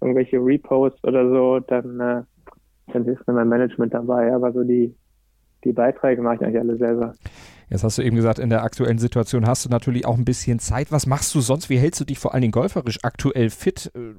irgendwelche 0.00 0.38
Reposts 0.38 1.02
oder 1.04 1.28
so, 1.28 1.60
dann, 1.60 2.00
äh, 2.00 2.22
dann 2.92 3.06
ist 3.06 3.26
mir 3.26 3.34
mein 3.34 3.48
Management 3.48 3.94
dabei. 3.94 4.32
Aber 4.32 4.52
so 4.52 4.64
die, 4.64 4.94
die 5.64 5.72
Beiträge 5.72 6.22
mache 6.22 6.36
ich 6.36 6.42
eigentlich 6.42 6.60
alle 6.60 6.76
selber. 6.76 7.14
Jetzt 7.70 7.84
hast 7.84 7.98
du 7.98 8.02
eben 8.02 8.16
gesagt, 8.16 8.40
in 8.40 8.50
der 8.50 8.64
aktuellen 8.64 8.98
Situation 8.98 9.46
hast 9.46 9.64
du 9.64 9.70
natürlich 9.70 10.04
auch 10.04 10.18
ein 10.18 10.24
bisschen 10.24 10.58
Zeit. 10.58 10.90
Was 10.90 11.06
machst 11.06 11.34
du 11.34 11.40
sonst? 11.40 11.70
Wie 11.70 11.78
hältst 11.78 12.00
du 12.00 12.04
dich 12.04 12.18
vor 12.18 12.34
allen 12.34 12.42
Dingen 12.42 12.52
golferisch 12.52 12.98
aktuell 13.04 13.48
fit? 13.48 13.92
Äh, 13.94 14.14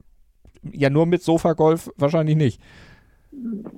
ja, 0.72 0.90
nur 0.90 1.06
mit 1.06 1.22
Sofagolf 1.22 1.92
wahrscheinlich 1.98 2.38
nicht. 2.38 2.62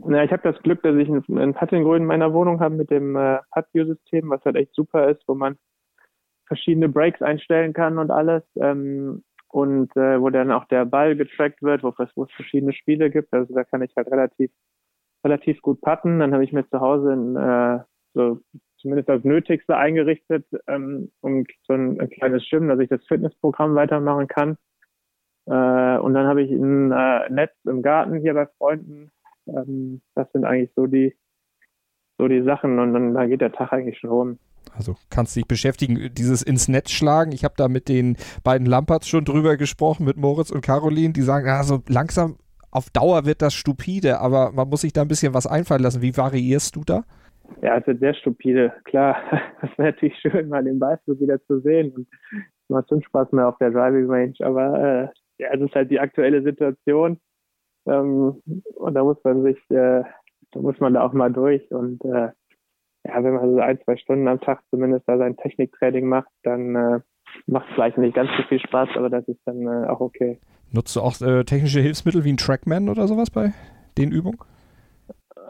Ja, 0.07 0.23
ich 0.23 0.31
habe 0.31 0.43
das 0.43 0.61
Glück, 0.61 0.83
dass 0.83 0.95
ich 0.95 1.07
ein 1.09 1.53
Puttinggrün 1.53 2.03
in 2.03 2.07
meiner 2.07 2.33
Wohnung 2.33 2.59
habe 2.59 2.75
mit 2.75 2.91
dem 2.91 3.15
äh, 3.15 3.39
Putt-View-System, 3.51 4.29
was 4.29 4.43
halt 4.45 4.57
echt 4.57 4.73
super 4.75 5.09
ist, 5.09 5.23
wo 5.27 5.35
man 5.35 5.57
verschiedene 6.47 6.89
Breaks 6.89 7.21
einstellen 7.21 7.73
kann 7.73 7.97
und 7.97 8.11
alles. 8.11 8.43
Ähm, 8.59 9.23
und 9.47 9.95
äh, 9.95 10.19
wo 10.19 10.31
dann 10.31 10.51
auch 10.51 10.65
der 10.65 10.85
Ball 10.85 11.15
getrackt 11.15 11.61
wird, 11.61 11.83
wo, 11.83 11.93
es 11.97 12.31
verschiedene 12.35 12.73
Spiele 12.73 13.11
gibt. 13.11 13.31
Also 13.33 13.53
da 13.53 13.63
kann 13.63 13.83
ich 13.83 13.95
halt 13.95 14.07
relativ 14.07 14.51
relativ 15.23 15.61
gut 15.61 15.79
putten. 15.81 16.19
Dann 16.19 16.33
habe 16.33 16.43
ich 16.43 16.53
mir 16.53 16.67
zu 16.69 16.79
Hause 16.79 17.13
ein, 17.13 17.35
äh, 17.35 17.83
so 18.13 18.39
zumindest 18.83 19.09
das 19.09 19.23
Nötigste 19.23 19.75
eingerichtet 19.75 20.45
ähm, 20.67 21.11
und 21.21 21.47
so 21.67 21.73
ein, 21.73 21.99
ein 21.99 22.09
kleines 22.09 22.43
Gym, 22.47 22.67
dass 22.67 22.79
ich 22.79 22.89
das 22.89 23.03
Fitnessprogramm 23.07 23.73
weitermachen 23.73 24.27
kann. 24.27 24.57
Äh, 25.47 25.97
und 25.97 26.13
dann 26.13 26.27
habe 26.27 26.43
ich 26.43 26.51
ein 26.51 26.91
äh, 26.91 27.29
Netz 27.31 27.53
im 27.65 27.81
Garten 27.81 28.19
hier 28.19 28.35
bei 28.35 28.45
Freunden. 28.57 29.11
Ähm, 29.47 30.01
das 30.13 30.31
sind 30.31 30.45
eigentlich 30.45 30.71
so 30.75 30.85
die 30.85 31.15
so 32.19 32.27
die 32.27 32.43
Sachen 32.43 32.79
und 32.79 32.93
dann, 32.93 33.13
dann 33.13 33.29
geht 33.29 33.41
der 33.41 33.51
Tag 33.51 33.73
eigentlich 33.73 33.97
schon 33.97 34.11
rum. 34.11 34.39
Also 34.75 34.95
kannst 35.09 35.35
dich 35.35 35.47
beschäftigen, 35.47 36.13
dieses 36.13 36.41
ins 36.41 36.67
Netz 36.67 36.91
schlagen. 36.91 37.31
Ich 37.31 37.43
habe 37.43 37.55
da 37.57 37.67
mit 37.67 37.89
den 37.89 38.17
beiden 38.43 38.65
Lamperts 38.65 39.07
schon 39.07 39.25
drüber 39.25 39.57
gesprochen, 39.57 40.05
mit 40.05 40.17
Moritz 40.17 40.51
und 40.51 40.61
Caroline, 40.61 41.13
die 41.13 41.21
sagen, 41.21 41.47
ja, 41.47 41.61
langsam 41.87 42.37
auf 42.71 42.89
Dauer 42.89 43.25
wird 43.25 43.41
das 43.41 43.53
stupide, 43.53 44.19
aber 44.19 44.51
man 44.51 44.69
muss 44.69 44.81
sich 44.81 44.93
da 44.93 45.01
ein 45.01 45.07
bisschen 45.07 45.33
was 45.33 45.45
einfallen 45.45 45.83
lassen. 45.83 46.01
Wie 46.01 46.15
variierst 46.15 46.75
du 46.75 46.83
da? 46.83 47.03
Ja, 47.61 47.77
es 47.77 47.87
wird 47.87 47.99
sehr 47.99 48.13
stupide. 48.13 48.73
Klar, 48.85 49.17
es 49.61 49.77
wäre 49.77 49.91
natürlich 49.91 50.17
schön, 50.19 50.49
mal 50.49 50.63
den 50.63 50.79
Beispiel 50.79 51.19
wieder 51.19 51.41
zu 51.45 51.59
sehen 51.59 51.91
und 51.93 52.07
es 52.31 52.69
macht 52.69 52.89
schon 52.89 53.03
Spaß 53.03 53.31
mehr 53.31 53.47
auf 53.47 53.57
der 53.57 53.71
Driving 53.71 54.09
Range, 54.09 54.33
aber 54.39 55.11
äh, 55.39 55.43
ja, 55.43 55.49
es 55.53 55.61
ist 55.61 55.75
halt 55.75 55.91
die 55.91 55.99
aktuelle 55.99 56.41
Situation 56.43 57.19
ähm, 57.85 58.41
und 58.75 58.93
da 58.93 59.03
muss 59.03 59.17
man 59.23 59.43
sich, 59.43 59.57
äh, 59.69 60.03
da 60.51 60.59
muss 60.59 60.79
man 60.79 60.93
da 60.93 61.01
auch 61.01 61.13
mal 61.13 61.31
durch 61.31 61.69
und 61.71 62.03
äh, 62.05 62.29
ja, 63.05 63.21
wenn 63.21 63.33
man 63.33 63.53
so 63.53 63.59
ein, 63.59 63.79
zwei 63.83 63.97
Stunden 63.97 64.27
am 64.27 64.39
Tag 64.39 64.61
zumindest 64.69 65.07
da 65.07 65.17
sein 65.17 65.35
Techniktraining 65.35 66.07
macht, 66.07 66.29
dann 66.43 66.75
äh, 66.75 66.99
macht 67.47 67.67
es 67.67 67.75
vielleicht 67.75 67.97
nicht 67.97 68.15
ganz 68.15 68.29
so 68.37 68.43
viel 68.47 68.59
Spaß, 68.59 68.89
aber 68.95 69.09
das 69.09 69.27
ist 69.27 69.41
dann 69.45 69.67
äh, 69.67 69.87
auch 69.87 69.99
okay. 69.99 70.39
Nutzt 70.71 70.95
du 70.95 71.01
auch 71.01 71.19
äh, 71.21 71.43
technische 71.43 71.81
Hilfsmittel 71.81 72.23
wie 72.23 72.31
ein 72.31 72.37
Trackman 72.37 72.89
oder 72.89 73.07
sowas 73.07 73.29
bei 73.29 73.51
den 73.97 74.11
Übungen? 74.11 74.39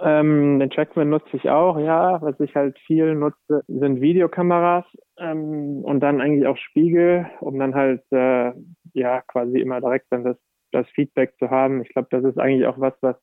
Ähm, 0.06 0.60
den 0.60 0.70
Trackman 0.70 1.10
nutze 1.10 1.38
ich 1.38 1.50
auch, 1.50 1.80
ja. 1.80 2.22
Was 2.22 2.38
ich 2.42 2.54
halt 2.56 2.78
viel 2.80 3.16
nutze, 3.16 3.64
sind 3.68 4.02
Videokameras 4.02 4.86
ähm, 5.18 5.82
und 5.86 6.02
dann 6.02 6.20
eigentlich 6.20 6.46
auch 6.46 6.58
Spiegel, 6.58 7.30
um 7.40 7.58
dann 7.58 7.74
halt 7.74 8.04
äh, 8.12 8.52
ja 8.94 9.22
quasi 9.22 9.60
immer 9.60 9.80
direkt 9.80 10.08
dann 10.10 10.26
das, 10.26 10.38
das 10.74 10.88
Feedback 10.90 11.36
zu 11.40 11.50
haben. 11.50 11.82
Ich 11.82 11.90
glaube, 11.90 12.10
das 12.12 12.26
ist 12.26 12.38
eigentlich 12.38 12.68
auch 12.68 12.80
was, 12.80 12.94
was 13.02 13.16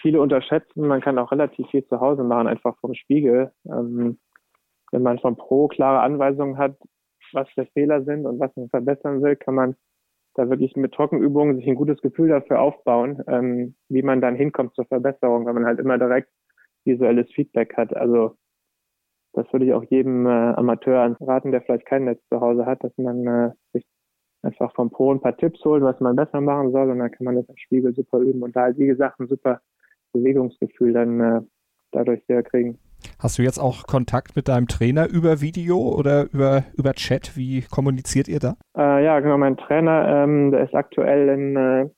viele 0.00 0.20
unterschätzen. 0.20 0.86
Man 0.86 1.00
kann 1.00 1.18
auch 1.18 1.30
relativ 1.30 1.68
viel 1.68 1.86
zu 1.86 2.00
Hause 2.00 2.24
machen, 2.24 2.48
einfach 2.48 2.76
vom 2.80 2.94
Spiegel. 2.94 3.52
Ähm, 3.66 4.18
wenn 4.90 5.02
man 5.02 5.20
vom 5.20 5.36
Pro 5.36 5.68
klare 5.68 6.00
Anweisungen 6.00 6.58
hat, 6.58 6.76
was 7.32 7.48
der 7.56 7.66
Fehler 7.66 8.02
sind 8.02 8.26
und 8.26 8.40
was 8.40 8.54
man 8.56 8.68
verbessern 8.68 9.22
will, 9.22 9.36
kann 9.36 9.54
man 9.54 9.76
da 10.40 10.50
wirklich 10.50 10.74
mit 10.76 10.92
Trockenübungen 10.92 11.56
sich 11.56 11.66
ein 11.68 11.74
gutes 11.74 12.00
Gefühl 12.00 12.28
dafür 12.28 12.60
aufbauen, 12.60 13.22
ähm, 13.28 13.74
wie 13.88 14.02
man 14.02 14.20
dann 14.20 14.34
hinkommt 14.34 14.74
zur 14.74 14.86
Verbesserung, 14.86 15.46
wenn 15.46 15.54
man 15.54 15.66
halt 15.66 15.78
immer 15.78 15.98
direkt 15.98 16.30
visuelles 16.84 17.30
Feedback 17.32 17.76
hat. 17.76 17.94
Also 17.94 18.36
das 19.32 19.52
würde 19.52 19.66
ich 19.66 19.74
auch 19.74 19.84
jedem 19.84 20.26
äh, 20.26 20.30
Amateur 20.30 21.02
anraten, 21.02 21.52
der 21.52 21.62
vielleicht 21.62 21.86
kein 21.86 22.04
Netz 22.04 22.20
zu 22.28 22.40
Hause 22.40 22.66
hat, 22.66 22.82
dass 22.82 22.96
man 22.96 23.26
äh, 23.26 23.50
sich 23.72 23.86
einfach 24.42 24.74
vom 24.74 24.90
Pro 24.90 25.12
ein 25.12 25.20
paar 25.20 25.36
Tipps 25.36 25.62
holt, 25.64 25.82
was 25.82 26.00
man 26.00 26.16
besser 26.16 26.40
machen 26.40 26.72
soll 26.72 26.90
und 26.90 26.98
dann 26.98 27.10
kann 27.10 27.26
man 27.26 27.36
das 27.36 27.48
im 27.48 27.56
Spiegel 27.58 27.94
super 27.94 28.18
üben 28.18 28.42
und 28.42 28.56
da 28.56 28.62
halt, 28.62 28.78
wie 28.78 28.86
gesagt, 28.86 29.20
ein 29.20 29.28
super 29.28 29.60
Bewegungsgefühl 30.12 30.92
dann 30.94 31.20
äh, 31.20 31.40
dadurch 31.92 32.24
sehr 32.26 32.42
kriegen. 32.42 32.78
Hast 33.18 33.38
du 33.38 33.42
jetzt 33.42 33.58
auch 33.58 33.84
Kontakt 33.86 34.36
mit 34.36 34.48
deinem 34.48 34.66
Trainer 34.66 35.08
über 35.08 35.40
Video 35.40 35.78
oder 35.78 36.26
über, 36.32 36.64
über 36.76 36.92
Chat? 36.94 37.36
Wie 37.36 37.62
kommuniziert 37.62 38.28
ihr 38.28 38.38
da? 38.38 38.56
Äh, 38.76 39.04
ja, 39.04 39.20
genau. 39.20 39.38
Mein 39.38 39.56
Trainer, 39.56 40.24
ähm, 40.24 40.50
der 40.50 40.64
ist 40.64 40.74
aktuell 40.74 41.28
in, 41.28 41.56
äh, 41.56 41.88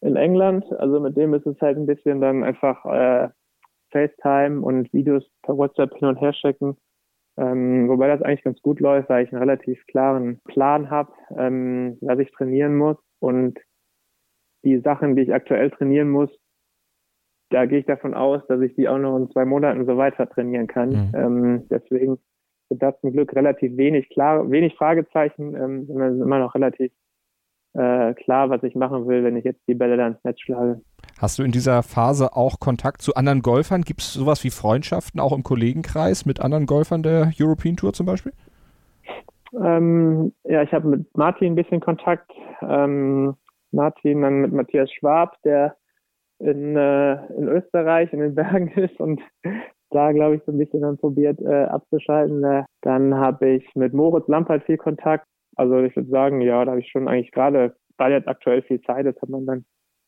in 0.00 0.16
England. 0.16 0.64
Also 0.78 1.00
mit 1.00 1.16
dem 1.16 1.34
ist 1.34 1.46
es 1.46 1.60
halt 1.60 1.76
ein 1.76 1.86
bisschen 1.86 2.20
dann 2.20 2.44
einfach 2.44 2.84
äh, 2.84 3.28
FaceTime 3.92 4.60
und 4.60 4.92
Videos 4.92 5.24
per 5.42 5.56
WhatsApp 5.56 5.94
hin 5.94 6.08
und 6.08 6.20
her 6.20 6.32
schicken. 6.32 6.76
Ähm, 7.36 7.88
wobei 7.88 8.08
das 8.08 8.22
eigentlich 8.22 8.44
ganz 8.44 8.60
gut 8.60 8.80
läuft, 8.80 9.08
weil 9.08 9.24
ich 9.24 9.32
einen 9.32 9.42
relativ 9.42 9.84
klaren 9.86 10.40
Plan 10.44 10.90
habe, 10.90 11.12
ähm, 11.36 11.96
was 12.00 12.18
ich 12.18 12.30
trainieren 12.32 12.76
muss. 12.76 12.96
Und 13.18 13.58
die 14.64 14.78
Sachen, 14.80 15.16
die 15.16 15.22
ich 15.22 15.32
aktuell 15.32 15.70
trainieren 15.70 16.10
muss, 16.10 16.30
da 17.50 17.66
gehe 17.66 17.80
ich 17.80 17.86
davon 17.86 18.14
aus, 18.14 18.40
dass 18.48 18.60
ich 18.60 18.74
die 18.74 18.88
auch 18.88 18.98
noch 18.98 19.16
in 19.16 19.30
zwei 19.30 19.44
Monaten 19.44 19.84
so 19.84 19.96
weiter 19.96 20.28
trainieren 20.28 20.66
kann. 20.66 20.88
Mhm. 20.90 21.12
Ähm, 21.14 21.68
deswegen 21.68 22.18
sind 22.68 22.82
da 22.82 22.96
zum 23.00 23.12
Glück 23.12 23.34
relativ 23.34 23.76
wenig 23.76 24.08
klar, 24.10 24.50
wenig 24.50 24.74
Fragezeichen, 24.76 25.54
ähm, 25.56 25.86
sondern 25.86 26.20
immer 26.20 26.38
noch 26.38 26.54
relativ 26.54 26.92
äh, 27.74 28.14
klar, 28.14 28.50
was 28.50 28.62
ich 28.62 28.74
machen 28.74 29.06
will, 29.06 29.24
wenn 29.24 29.36
ich 29.36 29.44
jetzt 29.44 29.60
die 29.68 29.74
Bälle 29.74 29.96
da 29.96 30.06
ins 30.08 30.24
Netz 30.24 30.40
schlage. 30.40 30.80
Hast 31.20 31.38
du 31.38 31.42
in 31.42 31.52
dieser 31.52 31.82
Phase 31.82 32.34
auch 32.34 32.60
Kontakt 32.60 33.02
zu 33.02 33.14
anderen 33.14 33.42
Golfern? 33.42 33.82
Gibt 33.82 34.00
es 34.00 34.14
sowas 34.14 34.42
wie 34.44 34.50
Freundschaften 34.50 35.20
auch 35.20 35.32
im 35.32 35.42
Kollegenkreis 35.42 36.24
mit 36.26 36.40
anderen 36.40 36.66
Golfern 36.66 37.02
der 37.02 37.32
European 37.38 37.76
Tour 37.76 37.92
zum 37.92 38.06
Beispiel? 38.06 38.32
Ähm, 39.60 40.32
ja, 40.44 40.62
ich 40.62 40.72
habe 40.72 40.88
mit 40.88 41.16
Martin 41.16 41.52
ein 41.52 41.56
bisschen 41.56 41.80
Kontakt. 41.80 42.30
Ähm, 42.62 43.34
Martin 43.72 44.22
dann 44.22 44.40
mit 44.40 44.52
Matthias 44.52 44.90
Schwab, 44.92 45.36
der 45.42 45.76
in, 46.40 46.76
äh, 46.76 47.26
in 47.34 47.48
Österreich 47.48 48.12
in 48.12 48.20
den 48.20 48.34
Bergen 48.34 48.68
ist 48.68 48.98
und 49.00 49.20
da, 49.90 50.12
glaube 50.12 50.36
ich, 50.36 50.42
so 50.44 50.52
ein 50.52 50.58
bisschen 50.58 50.82
dann 50.82 50.98
probiert 50.98 51.40
äh, 51.40 51.64
abzuschalten. 51.64 52.44
Äh, 52.44 52.64
dann 52.82 53.14
habe 53.14 53.48
ich 53.50 53.74
mit 53.74 53.92
Moritz 53.92 54.28
Lampert 54.28 54.64
viel 54.64 54.76
Kontakt. 54.76 55.26
Also 55.56 55.78
ich 55.80 55.94
würde 55.96 56.08
sagen, 56.10 56.40
ja, 56.40 56.64
da 56.64 56.72
habe 56.72 56.80
ich 56.80 56.90
schon 56.90 57.08
eigentlich 57.08 57.32
gerade, 57.32 57.74
weil 57.98 58.12
jetzt 58.12 58.28
aktuell 58.28 58.62
viel 58.62 58.80
Zeit 58.82 59.06
ist, 59.06 59.20
hat 59.20 59.28
man 59.28 59.46
dann 59.46 59.64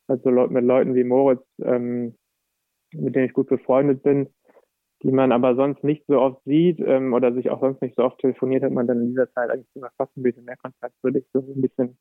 also 0.08 0.30
mit 0.30 0.64
Leuten 0.64 0.94
wie 0.94 1.04
Moritz, 1.04 1.44
ähm, 1.62 2.16
mit 2.94 3.14
denen 3.14 3.26
ich 3.26 3.32
gut 3.32 3.48
befreundet 3.48 4.02
bin, 4.02 4.28
die 5.02 5.12
man 5.12 5.32
aber 5.32 5.56
sonst 5.56 5.82
nicht 5.82 6.04
so 6.06 6.20
oft 6.20 6.42
sieht 6.44 6.80
ähm, 6.80 7.12
oder 7.12 7.32
sich 7.32 7.50
auch 7.50 7.60
sonst 7.60 7.82
nicht 7.82 7.96
so 7.96 8.04
oft 8.04 8.18
telefoniert, 8.18 8.62
hat 8.62 8.72
man 8.72 8.86
dann 8.86 9.00
in 9.00 9.08
dieser 9.08 9.30
Zeit 9.32 9.50
eigentlich 9.50 9.70
sogar 9.74 9.90
fast 9.96 10.16
ein 10.16 10.22
bisschen 10.22 10.44
mehr 10.44 10.56
Kontakt, 10.56 10.94
würde 11.02 11.20
ich 11.20 11.26
so 11.32 11.40
ein 11.40 11.60
bisschen 11.60 11.98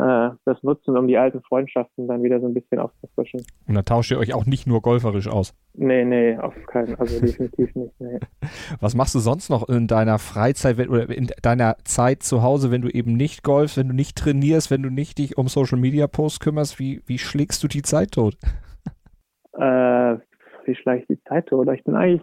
äh, 0.00 0.30
das 0.44 0.62
nutzen, 0.62 0.96
um 0.96 1.06
die 1.06 1.18
alten 1.18 1.42
Freundschaften 1.42 2.08
dann 2.08 2.22
wieder 2.22 2.40
so 2.40 2.46
ein 2.46 2.54
bisschen 2.54 2.78
aufzufrischen. 2.78 3.42
Und 3.68 3.74
dann 3.74 3.84
tauscht 3.84 4.10
ihr 4.10 4.18
euch 4.18 4.32
auch 4.34 4.46
nicht 4.46 4.66
nur 4.66 4.80
golferisch 4.80 5.28
aus? 5.28 5.54
Nee, 5.74 6.04
nee, 6.04 6.38
auf 6.38 6.54
keinen, 6.66 6.94
also 6.96 7.20
definitiv 7.20 7.74
nicht, 7.74 8.00
nee. 8.00 8.18
Was 8.80 8.94
machst 8.94 9.14
du 9.14 9.18
sonst 9.18 9.50
noch 9.50 9.68
in 9.68 9.86
deiner 9.86 10.18
Freizeit 10.18 10.78
wenn, 10.78 10.88
oder 10.88 11.10
in 11.10 11.28
deiner 11.42 11.76
Zeit 11.84 12.22
zu 12.22 12.42
Hause, 12.42 12.70
wenn 12.70 12.82
du 12.82 12.88
eben 12.88 13.12
nicht 13.14 13.42
golfst, 13.42 13.76
wenn 13.76 13.88
du 13.88 13.94
nicht 13.94 14.16
trainierst, 14.16 14.70
wenn 14.70 14.82
du 14.82 14.90
nicht 14.90 15.18
dich 15.18 15.36
um 15.36 15.48
Social 15.48 15.78
Media 15.78 16.06
Posts 16.06 16.40
kümmerst? 16.40 16.78
Wie, 16.78 17.02
wie 17.06 17.18
schlägst 17.18 17.62
du 17.62 17.68
die 17.68 17.82
Zeit 17.82 18.12
tot? 18.12 18.36
Äh, 19.52 20.16
wie 20.64 20.74
schlage 20.76 21.00
ich 21.00 21.06
die 21.08 21.22
Zeit 21.24 21.46
tot? 21.48 21.68
Ich 21.74 21.82
bin 21.84 21.96
eigentlich 21.96 22.22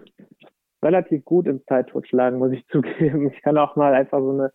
relativ 0.82 1.24
gut 1.26 1.46
im 1.46 1.62
Zeit 1.68 1.90
totschlagen, 1.90 2.40
muss 2.40 2.52
ich 2.52 2.66
zugeben. 2.72 3.30
Ich 3.32 3.42
kann 3.42 3.58
auch 3.58 3.76
mal 3.76 3.94
einfach 3.94 4.20
so 4.20 4.32
eine 4.32 4.52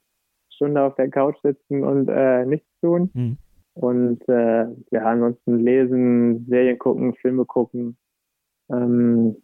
Stunde 0.62 0.82
auf 0.82 0.94
der 0.94 1.10
Couch 1.10 1.36
sitzen 1.42 1.82
und 1.82 2.08
äh, 2.08 2.46
nichts 2.46 2.68
tun. 2.80 3.10
Mhm. 3.14 3.38
Und 3.74 4.28
äh, 4.28 4.66
ja, 4.90 5.04
ansonsten 5.04 5.58
lesen, 5.58 6.46
Serien 6.48 6.78
gucken, 6.78 7.14
Filme 7.14 7.44
gucken. 7.44 7.96
Ähm, 8.70 9.36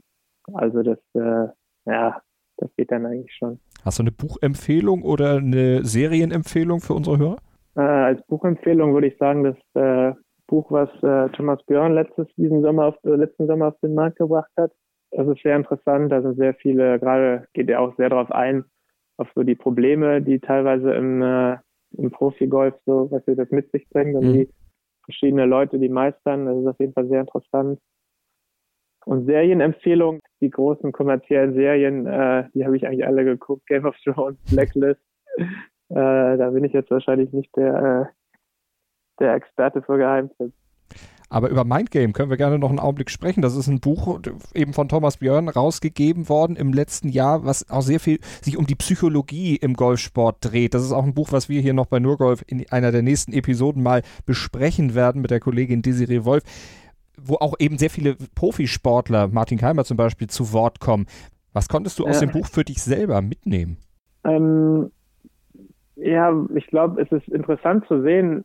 also 0.53 0.83
das, 0.83 0.99
äh, 1.15 1.49
ja, 1.87 2.23
das 2.59 2.71
geht 2.77 2.93
dann 2.93 3.07
eigentlich 3.07 3.35
schon. 3.35 3.59
Hast 3.85 3.99
du 3.99 4.03
eine 4.03 4.13
Buchempfehlung 4.13 5.03
oder 5.03 5.39
eine 5.39 5.85
Serienempfehlung 5.85 6.81
für 6.81 6.95
unsere 6.95 7.19
Hörer? 7.19 7.39
Äh, 7.77 7.81
als 7.81 8.27
Buchempfehlung 8.27 8.93
würde 8.93 9.09
ich 9.09 9.17
sagen, 9.19 9.45
das 9.45 9.57
äh, 9.75 10.15
Buch, 10.47 10.71
was 10.71 10.91
äh, 11.03 11.31
Thomas 11.35 11.63
Björn 11.67 11.95
letztes, 11.95 12.29
diesen 12.37 12.63
Sommer 12.63 12.87
auf, 12.87 12.97
äh, 13.05 13.17
letzten 13.17 13.47
Sommer 13.47 13.69
auf 13.69 13.81
den 13.81 13.95
Markt 13.95 14.19
gebracht 14.19 14.51
hat. 14.57 14.73
Das 15.11 15.27
ist 15.27 15.43
sehr 15.43 15.57
interessant. 15.57 16.13
Da 16.13 16.23
sind 16.23 16.37
sehr 16.37 16.55
viele, 16.55 17.01
gerade 17.01 17.49
geht 17.55 17.71
er 17.71 17.81
auch 17.81 17.97
sehr 17.97 18.11
darauf 18.11 18.31
ein, 18.31 18.65
auf 19.19 19.29
so 19.35 19.43
die 19.43 19.55
Probleme, 19.55 20.23
die 20.23 20.39
teilweise 20.39 20.95
im, 20.95 21.23
äh, 21.23 21.57
im 21.97 22.11
Profi-Golf 22.11 22.75
so, 22.87 23.11
was 23.11 23.25
sie 23.27 23.37
das 23.37 23.51
mit 23.51 23.71
sich 23.71 23.89
bringt 23.91 24.17
und 24.17 24.29
mhm. 24.29 24.33
die 24.33 24.49
verschiedene 25.05 25.47
Leute, 25.47 25.79
die 25.79 25.89
meistern. 25.89 26.47
Das 26.47 26.57
ist 26.57 26.67
auf 26.67 26.81
jeden 26.81 26.93
Fall 26.93 27.09
sehr 27.09 27.21
interessant. 27.21 27.81
Und 29.05 29.25
Serienempfehlung, 29.25 30.21
die 30.41 30.51
großen 30.51 30.93
kommerziellen 30.93 31.55
Serien, 31.55 32.07
äh, 32.07 32.49
die 32.55 32.65
habe 32.65 32.77
ich 32.77 32.87
eigentlich 32.87 33.07
alle 33.07 33.25
geguckt. 33.25 33.67
Game 33.67 33.87
of 33.87 33.97
Thrones, 34.05 34.39
Blacklist. 34.51 35.01
äh, 35.37 36.37
da 36.37 36.51
bin 36.51 36.65
ich 36.65 36.73
jetzt 36.73 36.91
wahrscheinlich 36.91 37.33
nicht 37.33 37.55
der, 37.57 38.11
äh, 38.11 38.13
der 39.19 39.35
Experte 39.35 39.83
für 39.83 39.97
Geheimtipps. 39.97 40.53
Aber 41.31 41.51
über 41.51 41.65
Mindgame 41.65 42.13
können 42.13 42.31
wir 42.31 42.39
gerne 42.39 42.59
noch 42.59 42.71
einen 42.71 42.79
Augenblick 42.79 43.11
sprechen. 43.11 43.43
Das 43.43 43.55
ist 43.55 43.67
ein 43.67 43.81
Buch 43.81 44.21
eben 44.55 44.73
von 44.73 44.89
Thomas 44.89 45.19
Björn 45.19 45.49
rausgegeben 45.49 46.29
worden 46.29 46.57
im 46.57 46.73
letzten 46.73 47.11
Jahr, 47.11 47.45
was 47.45 47.69
auch 47.69 47.83
sehr 47.83 48.01
viel 48.01 48.19
sich 48.41 48.57
um 48.57 48.67
die 48.67 48.75
Psychologie 48.75 49.57
im 49.57 49.75
Golfsport 49.75 50.39
dreht. 50.41 50.73
Das 50.73 50.83
ist 50.83 50.93
auch 50.93 51.05
ein 51.05 51.15
Buch, 51.15 51.31
was 51.31 51.51
wir 51.51 51.61
hier 51.61 51.75
noch 51.75 51.87
bei 51.87 51.99
Nurgolf 51.99 52.43
in 52.47 52.65
einer 52.71 52.93
der 52.93 53.03
nächsten 53.03 53.33
Episoden 53.33 53.83
mal 53.83 54.03
besprechen 54.25 54.95
werden 54.95 55.21
mit 55.21 55.31
der 55.31 55.41
Kollegin 55.41 55.83
Desiree 55.83 56.25
Wolf, 56.25 56.45
wo 57.21 57.35
auch 57.35 57.55
eben 57.59 57.77
sehr 57.77 57.91
viele 57.91 58.17
Profisportler, 58.35 59.29
Martin 59.29 59.59
Keimer 59.59 59.85
zum 59.85 59.99
Beispiel, 59.99 60.29
zu 60.29 60.53
Wort 60.55 60.81
kommen. 60.81 61.07
Was 61.53 61.69
konntest 61.69 61.99
du 61.99 62.07
aus 62.07 62.21
dem 62.21 62.31
Buch 62.31 62.47
für 62.47 62.65
dich 62.65 62.83
selber 62.83 63.21
mitnehmen? 63.21 63.77
Ähm, 64.25 64.91
ja, 65.97 66.33
ich 66.55 66.67
glaube, 66.69 67.03
es 67.03 67.11
ist 67.13 67.29
interessant 67.29 67.85
zu 67.89 68.03
sehen, 68.03 68.45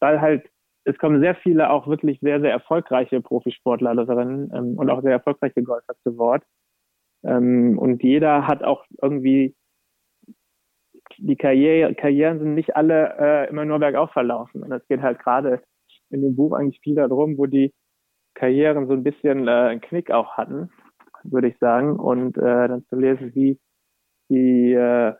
weil 0.00 0.20
halt 0.20 0.44
es 0.84 0.98
kommen 0.98 1.20
sehr 1.20 1.34
viele 1.34 1.70
auch 1.70 1.86
wirklich 1.86 2.20
sehr, 2.20 2.40
sehr 2.40 2.50
erfolgreiche 2.50 3.20
Profisportlerinnen 3.20 4.52
ähm, 4.54 4.78
und 4.78 4.90
auch 4.90 5.02
sehr 5.02 5.12
erfolgreiche 5.12 5.62
Golfer 5.62 5.94
zu 6.02 6.16
Wort. 6.18 6.44
Ähm, 7.24 7.78
und 7.78 8.02
jeder 8.02 8.46
hat 8.46 8.62
auch 8.62 8.84
irgendwie 9.02 9.54
die 11.18 11.36
Karriere, 11.36 11.94
Karrieren 11.94 12.38
sind 12.38 12.54
nicht 12.54 12.76
alle 12.76 13.16
äh, 13.18 13.48
immer 13.48 13.64
nur 13.64 13.78
bergauf 13.78 14.10
verlaufen. 14.12 14.62
Und 14.62 14.72
es 14.72 14.86
geht 14.88 15.00
halt 15.00 15.18
gerade 15.18 15.62
in 16.10 16.22
dem 16.22 16.36
Buch 16.36 16.52
eigentlich 16.52 16.80
viel 16.80 16.94
darum, 16.94 17.38
wo 17.38 17.46
die 17.46 17.72
Karrieren 18.34 18.86
so 18.86 18.92
ein 18.94 19.04
bisschen 19.04 19.48
äh, 19.48 19.50
einen 19.50 19.80
Knick 19.80 20.10
auch 20.10 20.36
hatten, 20.36 20.70
würde 21.22 21.48
ich 21.48 21.58
sagen. 21.58 21.96
Und 21.98 22.36
äh, 22.36 22.68
dann 22.68 22.84
zu 22.86 22.96
lesen, 22.96 23.34
wie 23.34 23.58
die, 24.28 24.72
äh, 24.72 25.14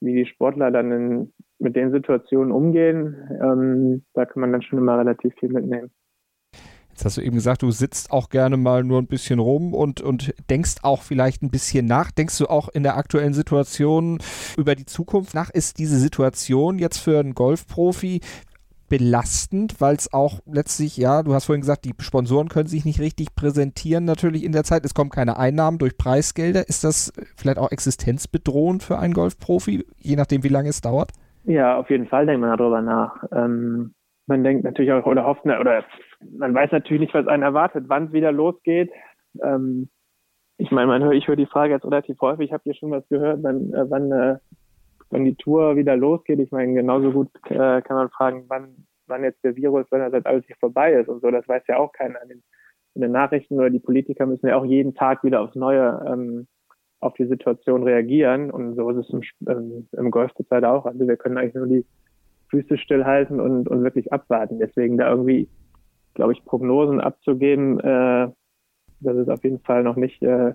wie 0.00 0.14
die 0.14 0.26
Sportler 0.26 0.70
dann 0.70 0.92
in 0.92 1.32
mit 1.58 1.76
den 1.76 1.90
Situationen 1.90 2.52
umgehen, 2.52 3.16
ähm, 3.42 4.04
da 4.14 4.26
kann 4.26 4.40
man 4.40 4.52
dann 4.52 4.62
schon 4.62 4.78
immer 4.78 4.98
relativ 4.98 5.34
viel 5.38 5.48
mitnehmen. 5.48 5.90
Jetzt 6.90 7.04
hast 7.04 7.18
du 7.18 7.20
eben 7.20 7.34
gesagt, 7.34 7.60
du 7.60 7.70
sitzt 7.70 8.10
auch 8.10 8.30
gerne 8.30 8.56
mal 8.56 8.82
nur 8.82 8.98
ein 8.98 9.06
bisschen 9.06 9.38
rum 9.38 9.74
und, 9.74 10.00
und 10.00 10.32
denkst 10.48 10.76
auch 10.82 11.02
vielleicht 11.02 11.42
ein 11.42 11.50
bisschen 11.50 11.84
nach. 11.84 12.10
Denkst 12.10 12.38
du 12.38 12.46
auch 12.46 12.70
in 12.70 12.84
der 12.84 12.96
aktuellen 12.96 13.34
Situation 13.34 14.18
über 14.56 14.74
die 14.74 14.86
Zukunft 14.86 15.34
nach? 15.34 15.50
Ist 15.50 15.78
diese 15.78 15.98
Situation 15.98 16.78
jetzt 16.78 16.96
für 16.96 17.20
einen 17.20 17.34
Golfprofi 17.34 18.22
belastend, 18.88 19.80
weil 19.80 19.96
es 19.96 20.12
auch 20.12 20.40
letztlich, 20.46 20.96
ja, 20.96 21.22
du 21.22 21.34
hast 21.34 21.46
vorhin 21.46 21.60
gesagt, 21.60 21.84
die 21.84 21.94
Sponsoren 22.00 22.48
können 22.48 22.68
sich 22.68 22.84
nicht 22.84 23.00
richtig 23.00 23.34
präsentieren 23.34 24.04
natürlich 24.04 24.44
in 24.44 24.52
der 24.52 24.64
Zeit. 24.64 24.84
Es 24.84 24.94
kommen 24.94 25.10
keine 25.10 25.38
Einnahmen 25.38 25.78
durch 25.78 25.96
Preisgelder. 25.96 26.68
Ist 26.68 26.84
das 26.84 27.12
vielleicht 27.36 27.58
auch 27.58 27.70
existenzbedrohend 27.70 28.82
für 28.82 28.98
einen 28.98 29.14
Golfprofi, 29.14 29.84
je 29.98 30.16
nachdem, 30.16 30.44
wie 30.44 30.48
lange 30.48 30.68
es 30.68 30.80
dauert? 30.80 31.12
Ja, 31.44 31.76
auf 31.76 31.90
jeden 31.90 32.06
Fall 32.06 32.26
denkt 32.26 32.40
man 32.40 32.56
darüber 32.56 32.82
nach. 32.82 33.24
Ähm, 33.32 33.94
man 34.26 34.42
denkt 34.42 34.64
natürlich 34.64 34.92
auch 34.92 35.06
oder 35.06 35.24
hofft, 35.24 35.44
oder 35.44 35.84
man 36.36 36.54
weiß 36.54 36.72
natürlich 36.72 37.00
nicht, 37.00 37.14
was 37.14 37.28
einen 37.28 37.42
erwartet, 37.42 37.84
wann 37.88 38.06
es 38.06 38.12
wieder 38.12 38.32
losgeht. 38.32 38.90
Ähm, 39.42 39.88
ich 40.58 40.70
meine, 40.70 40.86
man 40.86 41.02
hör, 41.02 41.12
ich 41.12 41.28
höre 41.28 41.36
die 41.36 41.46
Frage 41.46 41.74
jetzt 41.74 41.84
relativ 41.84 42.20
häufig, 42.20 42.46
ich 42.46 42.52
habe 42.52 42.62
hier 42.64 42.74
schon 42.74 42.90
was 42.90 43.06
gehört, 43.08 43.42
wann, 43.42 43.72
äh, 43.72 43.90
wann, 43.90 44.10
äh, 44.10 44.38
wann 45.10 45.24
die 45.24 45.34
Tour 45.34 45.76
wieder 45.76 45.96
losgeht. 45.96 46.38
Ich 46.40 46.50
meine, 46.50 46.74
genauso 46.74 47.12
gut 47.12 47.28
äh, 47.48 47.82
kann 47.82 47.96
man 47.96 48.10
fragen, 48.10 48.44
wann, 48.48 48.86
wann 49.06 49.24
jetzt 49.24 49.42
der 49.44 49.56
Virus, 49.56 49.86
wenn 49.90 50.00
das 50.00 50.12
jetzt 50.12 50.26
alles 50.26 50.44
hier 50.46 50.56
vorbei 50.58 50.92
ist 50.94 51.08
und 51.08 51.20
so. 51.22 51.30
Das 51.30 51.46
weiß 51.48 51.62
ja 51.68 51.78
auch 51.78 51.92
keiner. 51.92 52.22
In 52.22 52.28
den, 52.28 52.42
in 52.94 53.02
den 53.02 53.12
Nachrichten 53.12 53.54
oder 53.54 53.70
die 53.70 53.78
Politiker 53.78 54.26
müssen 54.26 54.48
ja 54.48 54.56
auch 54.56 54.64
jeden 54.64 54.94
Tag 54.94 55.22
wieder 55.22 55.40
aufs 55.40 55.54
Neue 55.54 56.04
ähm, 56.06 56.46
auf 57.00 57.14
die 57.14 57.26
Situation 57.26 57.82
reagieren. 57.82 58.50
Und 58.50 58.74
so 58.74 58.88
ist 58.90 59.08
es 59.08 59.10
im, 59.10 59.22
ähm, 59.48 59.88
im 59.92 60.10
Golf 60.10 60.32
zurzeit 60.34 60.64
auch. 60.64 60.86
Also 60.86 61.06
wir 61.06 61.16
können 61.16 61.38
eigentlich 61.38 61.54
nur 61.54 61.66
die 61.66 61.84
Füße 62.48 62.78
stillhalten 62.78 63.40
und, 63.40 63.68
und 63.68 63.82
wirklich 63.82 64.12
abwarten. 64.12 64.58
Deswegen 64.58 64.96
da 64.96 65.10
irgendwie, 65.10 65.48
glaube 66.14 66.32
ich, 66.32 66.44
Prognosen 66.44 67.00
abzugeben, 67.00 67.80
äh, 67.80 68.28
das 69.00 69.16
ist 69.16 69.28
auf 69.28 69.44
jeden 69.44 69.60
Fall 69.60 69.82
noch 69.82 69.96
nicht 69.96 70.22
äh, 70.22 70.54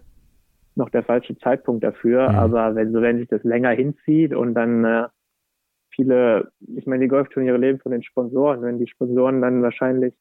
noch 0.76 0.90
der 0.90 1.04
falsche 1.04 1.38
Zeitpunkt 1.38 1.84
dafür. 1.84 2.30
Mhm. 2.30 2.36
Aber 2.36 2.76
wenn 2.76 2.92
so 2.92 3.02
wenn 3.02 3.20
sich 3.20 3.28
das 3.28 3.44
länger 3.44 3.72
hinzieht 3.72 4.34
und 4.34 4.54
dann 4.54 4.86
äh, 4.86 5.08
viele, 5.94 6.52
ich 6.76 6.86
meine, 6.86 7.04
die 7.04 7.10
Golfturniere 7.10 7.58
leben 7.58 7.80
von 7.80 7.92
den 7.92 8.04
Sponsoren, 8.04 8.62
wenn 8.62 8.80
die 8.80 8.88
Sponsoren 8.88 9.42
dann 9.42 9.62
wahrscheinlich 9.62 10.14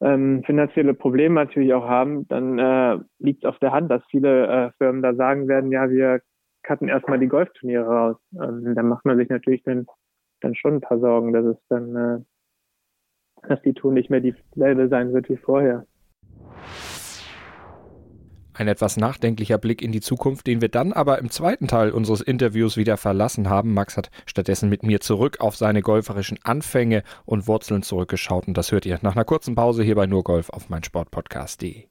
ähm, 0.00 0.42
finanzielle 0.44 0.94
Probleme 0.94 1.34
natürlich 1.34 1.72
auch 1.72 1.88
haben, 1.88 2.28
dann 2.28 2.58
äh, 2.58 2.98
liegt 3.18 3.44
es 3.44 3.48
auf 3.48 3.58
der 3.58 3.72
Hand, 3.72 3.90
dass 3.90 4.02
viele 4.10 4.46
äh, 4.46 4.70
Firmen 4.78 5.02
da 5.02 5.14
sagen 5.14 5.48
werden, 5.48 5.72
ja, 5.72 5.88
wir 5.88 6.20
cutten 6.62 6.88
erstmal 6.88 7.18
die 7.18 7.28
Golfturniere 7.28 7.86
raus. 7.86 8.16
Ähm, 8.34 8.74
dann 8.74 8.88
macht 8.88 9.04
man 9.04 9.16
sich 9.16 9.28
natürlich 9.28 9.62
dann, 9.62 9.86
dann 10.40 10.54
schon 10.54 10.74
ein 10.74 10.80
paar 10.80 10.98
Sorgen, 10.98 11.32
dass 11.32 11.46
es 11.46 11.56
dann, 11.68 11.96
äh, 11.96 13.48
dass 13.48 13.62
die 13.62 13.72
Tour 13.72 13.92
nicht 13.92 14.10
mehr 14.10 14.20
dieselbe 14.20 14.88
sein 14.88 15.12
wird 15.14 15.28
wie 15.28 15.36
vorher. 15.36 15.86
Ein 18.58 18.68
etwas 18.68 18.96
nachdenklicher 18.96 19.58
Blick 19.58 19.82
in 19.82 19.92
die 19.92 20.00
Zukunft, 20.00 20.46
den 20.46 20.62
wir 20.62 20.70
dann 20.70 20.94
aber 20.94 21.18
im 21.18 21.28
zweiten 21.28 21.68
Teil 21.68 21.90
unseres 21.90 22.22
Interviews 22.22 22.78
wieder 22.78 22.96
verlassen 22.96 23.50
haben. 23.50 23.74
Max 23.74 23.98
hat 23.98 24.10
stattdessen 24.24 24.70
mit 24.70 24.82
mir 24.82 25.00
zurück 25.00 25.40
auf 25.40 25.56
seine 25.56 25.82
golferischen 25.82 26.38
Anfänge 26.42 27.02
und 27.26 27.46
Wurzeln 27.46 27.82
zurückgeschaut 27.82 28.48
und 28.48 28.56
das 28.56 28.72
hört 28.72 28.86
ihr 28.86 28.98
nach 29.02 29.14
einer 29.14 29.26
kurzen 29.26 29.54
Pause 29.54 29.82
hier 29.82 29.94
bei 29.94 30.06
Nurgolf 30.06 30.48
auf 30.48 30.70
meinsportpodcast.de. 30.70 31.84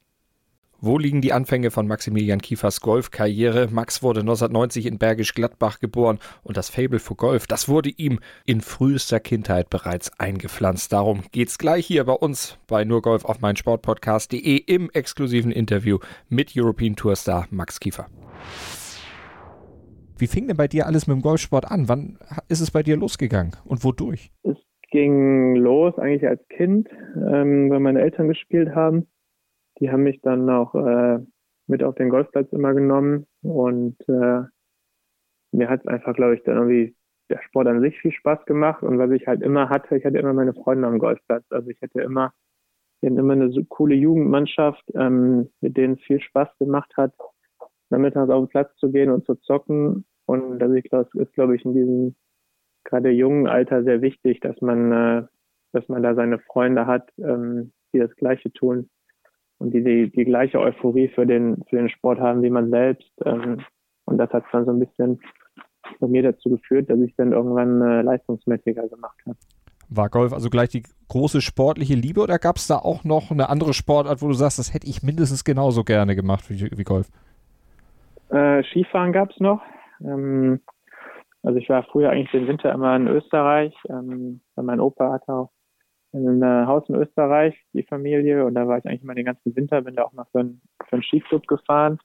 Wo 0.82 0.98
liegen 0.98 1.22
die 1.22 1.32
Anfänge 1.32 1.72
von 1.72 1.88
Maximilian 1.88 2.42
Kiefers 2.42 2.82
Golfkarriere? 2.82 3.70
Max 3.72 4.04
wurde 4.04 4.20
1990 4.20 4.86
in 4.86 4.98
Bergisch 4.98 5.34
Gladbach 5.34 5.80
geboren 5.80 6.20
und 6.44 6.58
das 6.58 6.70
Fable 6.70 7.00
für 7.00 7.16
Golf, 7.16 7.48
das 7.48 7.70
wurde 7.70 7.90
ihm 7.90 8.20
in 8.46 8.60
frühester 8.60 9.22
Kindheit 9.22 9.70
bereits 9.70 10.12
eingepflanzt. 10.20 10.92
Darum 10.92 11.24
geht's 11.32 11.58
gleich 11.58 11.86
hier 11.86 12.04
bei 12.04 12.14
uns 12.14 12.60
bei 12.68 12.84
nur 12.84 13.02
Golf 13.02 13.24
auf 13.24 13.40
mein 13.40 13.56
Sportpodcast.de 13.56 14.58
im 14.58 14.90
exklusiven 14.94 15.52
Interview 15.52 16.00
mit 16.28 16.52
European 16.58 16.98
Tourstar 16.98 17.48
Max 17.52 17.80
Kiefer. 17.80 18.08
Wie 20.18 20.28
fing 20.28 20.48
denn 20.48 20.58
bei 20.58 20.68
dir 20.68 20.88
alles 20.88 21.08
mit 21.08 21.16
dem 21.16 21.22
Golfsport 21.22 21.72
an? 21.72 21.88
Wann 21.88 22.20
ist 22.50 22.60
es 22.60 22.72
bei 22.72 22.84
dir 22.84 22.98
losgegangen 22.98 23.54
und 23.64 23.86
wodurch? 23.86 24.32
Es 24.44 24.58
ging 24.92 25.56
los 25.56 25.98
eigentlich 25.98 26.28
als 26.28 26.46
Kind, 26.50 26.90
ähm, 27.16 27.70
weil 27.70 27.80
meine 27.80 28.02
Eltern 28.02 28.28
gespielt 28.28 28.76
haben 28.76 29.08
die 29.80 29.92
haben 29.92 30.04
mich 30.04 30.22
dann 30.22 30.50
auch 30.50 30.74
äh, 30.76 31.20
mit 31.68 31.84
auf 31.84 31.96
den 31.96 32.10
Golfplatz 32.10 32.52
immer 32.52 32.74
genommen 32.74 33.26
und 33.42 33.98
äh, 34.08 34.44
mir 35.52 35.70
hat 35.70 35.88
einfach, 35.88 36.14
glaube 36.14 36.36
ich, 36.36 36.44
dann 36.44 36.58
irgendwie 36.58 36.96
der 37.30 37.42
Sport 37.42 37.68
an 37.68 37.82
sich 37.82 37.98
viel 38.00 38.12
Spaß 38.12 38.46
gemacht 38.46 38.84
und 38.84 39.00
was 39.00 39.12
ich 39.12 39.26
halt 39.28 39.42
immer 39.42 39.70
hatte, 39.70 39.98
ich 39.98 40.06
hatte 40.06 40.18
immer 40.18 40.34
meine 40.34 40.54
Freunde 40.54 40.88
am 40.88 41.00
Golfplatz. 41.00 41.44
Also 41.50 41.70
ich 41.70 41.82
hatte 41.82 42.02
immer, 42.02 42.34
wir 43.02 43.10
hatten 43.10 43.20
immer 43.20 43.34
eine 43.34 43.52
so 43.52 43.64
coole 43.64 43.96
Jugendmannschaft, 43.96 44.84
ähm, 44.94 45.50
mit 45.62 45.76
denen 45.76 45.96
es 45.96 46.02
viel 46.02 46.22
Spaß 46.22 46.50
gemacht 46.60 46.92
hat, 46.98 47.14
nachmittags 47.90 48.30
auf 48.30 48.46
den 48.46 48.50
Platz 48.50 48.76
zu 48.78 48.92
gehen 48.92 49.10
und 49.10 49.26
zu 49.26 49.36
zocken. 49.36 50.06
Und 50.26 50.62
also 50.62 50.76
ich 50.76 50.84
glaube, 50.84 51.10
es 51.14 51.20
ist, 51.20 51.34
glaube 51.34 51.56
ich, 51.56 51.66
in 51.66 51.74
diesem 51.74 52.16
gerade 52.84 53.10
jungen 53.10 53.48
Alter 53.48 53.84
sehr 53.84 54.02
wichtig, 54.02 54.40
dass 54.42 54.62
man, 54.62 54.92
äh, 54.92 55.24
dass 55.72 55.88
man 55.88 56.04
da 56.04 56.14
seine 56.14 56.40
Freunde 56.40 56.86
hat, 56.86 57.12
ähm, 57.18 57.72
die 57.94 58.00
das 58.00 58.16
Gleiche 58.16 58.52
tun 58.54 58.90
und 59.58 59.74
die, 59.74 59.84
die, 59.84 60.12
die 60.12 60.26
gleiche 60.26 60.60
Euphorie 60.60 61.08
für 61.10 61.26
den, 61.26 61.64
für 61.70 61.78
den 61.78 61.90
Sport 61.90 62.20
haben 62.20 62.42
wie 62.42 62.50
man 62.50 62.70
selbst. 62.70 63.12
Ähm, 63.26 63.60
und 64.06 64.18
das 64.18 64.30
hat 64.32 64.44
dann 64.52 64.66
so 64.66 64.72
ein 64.72 64.80
bisschen 64.80 65.20
bei 66.00 66.08
mir 66.08 66.24
dazu 66.24 66.50
geführt, 66.50 66.90
dass 66.90 67.00
ich 67.00 67.16
dann 67.16 67.32
irgendwann 67.32 67.82
äh, 67.82 68.02
leistungsmäßiger 68.02 68.88
gemacht 68.88 69.18
habe. 69.26 69.38
War 69.90 70.10
Golf 70.10 70.34
also 70.34 70.50
gleich 70.50 70.70
die 70.70 70.84
große 71.10 71.42
sportliche 71.42 71.94
Liebe 71.94 72.22
oder 72.22 72.40
gab 72.40 72.58
es 72.58 72.68
da 72.68 72.78
auch 72.78 73.04
noch 73.04 73.32
eine 73.32 73.50
andere 73.50 73.74
Sportart, 73.74 74.22
wo 74.22 74.28
du 74.28 74.34
sagst, 74.34 74.58
das 74.58 74.74
hätte 74.74 74.88
ich 74.88 75.04
mindestens 75.04 75.44
genauso 75.44 75.84
gerne 75.84 76.16
gemacht 76.16 76.50
wie, 76.50 76.70
wie 76.76 76.84
Golf? 76.84 77.08
Äh, 78.30 78.64
Skifahren 78.64 79.14
gab 79.14 79.30
es 79.30 79.40
noch. 79.40 79.62
Ähm, 80.02 80.60
also 81.44 81.60
ich 81.60 81.70
war 81.70 81.84
früher 81.84 82.10
eigentlich 82.10 82.32
den 82.32 82.48
Winter 82.48 82.72
immer 82.72 82.96
in 82.96 83.08
Österreich, 83.08 83.74
ähm, 83.88 84.42
weil 84.56 84.66
mein 84.66 84.80
Opa 84.80 85.12
hatte 85.12 85.32
auch 85.32 85.52
in 86.16 86.44
einem 86.44 86.68
Haus 86.68 86.88
in 86.88 86.96
Österreich, 86.96 87.56
die 87.74 87.84
Familie, 87.84 88.46
und 88.46 88.56
da 88.56 88.68
war 88.68 88.78
ich 88.78 88.86
eigentlich 88.86 89.04
immer 89.04 89.16
den 89.16 89.26
ganzen 89.26 89.56
Winter, 89.56 89.82
bin 89.82 89.96
da 89.96 90.04
auch 90.04 90.14
mal 90.14 90.26
für, 90.32 90.40
einen, 90.40 90.62
für 90.88 90.94
einen 90.94 91.04
Skiclub 91.04 91.46
gefahren. 91.48 92.00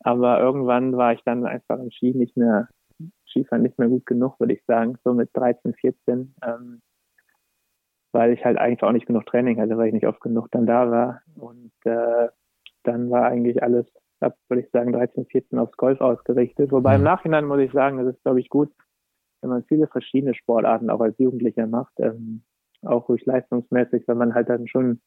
Aber 0.00 0.40
irgendwann 0.40 0.96
war 0.96 1.12
ich 1.12 1.22
dann 1.24 1.46
einfach 1.46 1.78
im 1.78 1.90
Ski 1.90 2.12
nicht 2.14 2.36
mehr, 2.36 2.68
Skifahren 3.28 3.62
nicht 3.62 3.78
mehr 3.78 3.88
gut 3.88 4.06
genug, 4.06 4.38
würde 4.40 4.54
ich 4.54 4.64
sagen, 4.66 4.96
so 5.04 5.14
mit 5.14 5.30
13, 5.34 5.74
14, 5.74 6.34
ähm, 6.44 6.82
weil 8.12 8.32
ich 8.32 8.44
halt 8.44 8.58
eigentlich 8.58 8.82
auch 8.82 8.92
nicht 8.92 9.06
genug 9.06 9.26
Training 9.26 9.60
hatte, 9.60 9.76
weil 9.76 9.88
ich 9.88 9.94
nicht 9.94 10.06
oft 10.06 10.20
genug 10.20 10.48
dann 10.50 10.66
da 10.66 10.90
war. 10.90 11.22
Und 11.36 11.72
äh, 11.84 12.28
dann 12.82 13.10
war 13.10 13.26
eigentlich 13.26 13.62
alles, 13.62 13.86
ab, 14.20 14.36
würde 14.48 14.62
ich 14.62 14.70
sagen, 14.70 14.92
13, 14.92 15.26
14 15.26 15.58
aufs 15.58 15.76
Golf 15.76 16.00
ausgerichtet. 16.00 16.72
Wobei 16.72 16.96
im 16.96 17.00
mhm. 17.00 17.06
Nachhinein 17.06 17.46
muss 17.46 17.60
ich 17.60 17.72
sagen, 17.72 17.98
das 17.98 18.14
ist, 18.14 18.22
glaube 18.22 18.40
ich, 18.40 18.48
gut, 18.48 18.72
wenn 19.40 19.50
man 19.50 19.64
viele 19.64 19.86
verschiedene 19.86 20.34
Sportarten 20.34 20.90
auch 20.90 21.00
als 21.00 21.18
Jugendlicher 21.18 21.66
macht. 21.66 21.92
Ähm, 21.98 22.42
auch 22.86 23.08
ruhig 23.08 23.24
leistungsmäßig, 23.24 24.06
weil 24.06 24.16
man 24.16 24.34
halt 24.34 24.48
dann 24.48 24.66
schon 24.66 25.00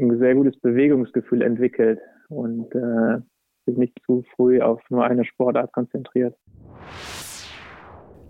ein 0.00 0.18
sehr 0.18 0.34
gutes 0.34 0.58
Bewegungsgefühl 0.60 1.42
entwickelt 1.42 2.00
und 2.28 2.74
äh, 2.74 3.20
sich 3.66 3.76
nicht 3.76 3.98
zu 4.04 4.24
früh 4.34 4.60
auf 4.60 4.80
nur 4.90 5.04
eine 5.04 5.24
Sportart 5.24 5.72
konzentriert. 5.72 6.36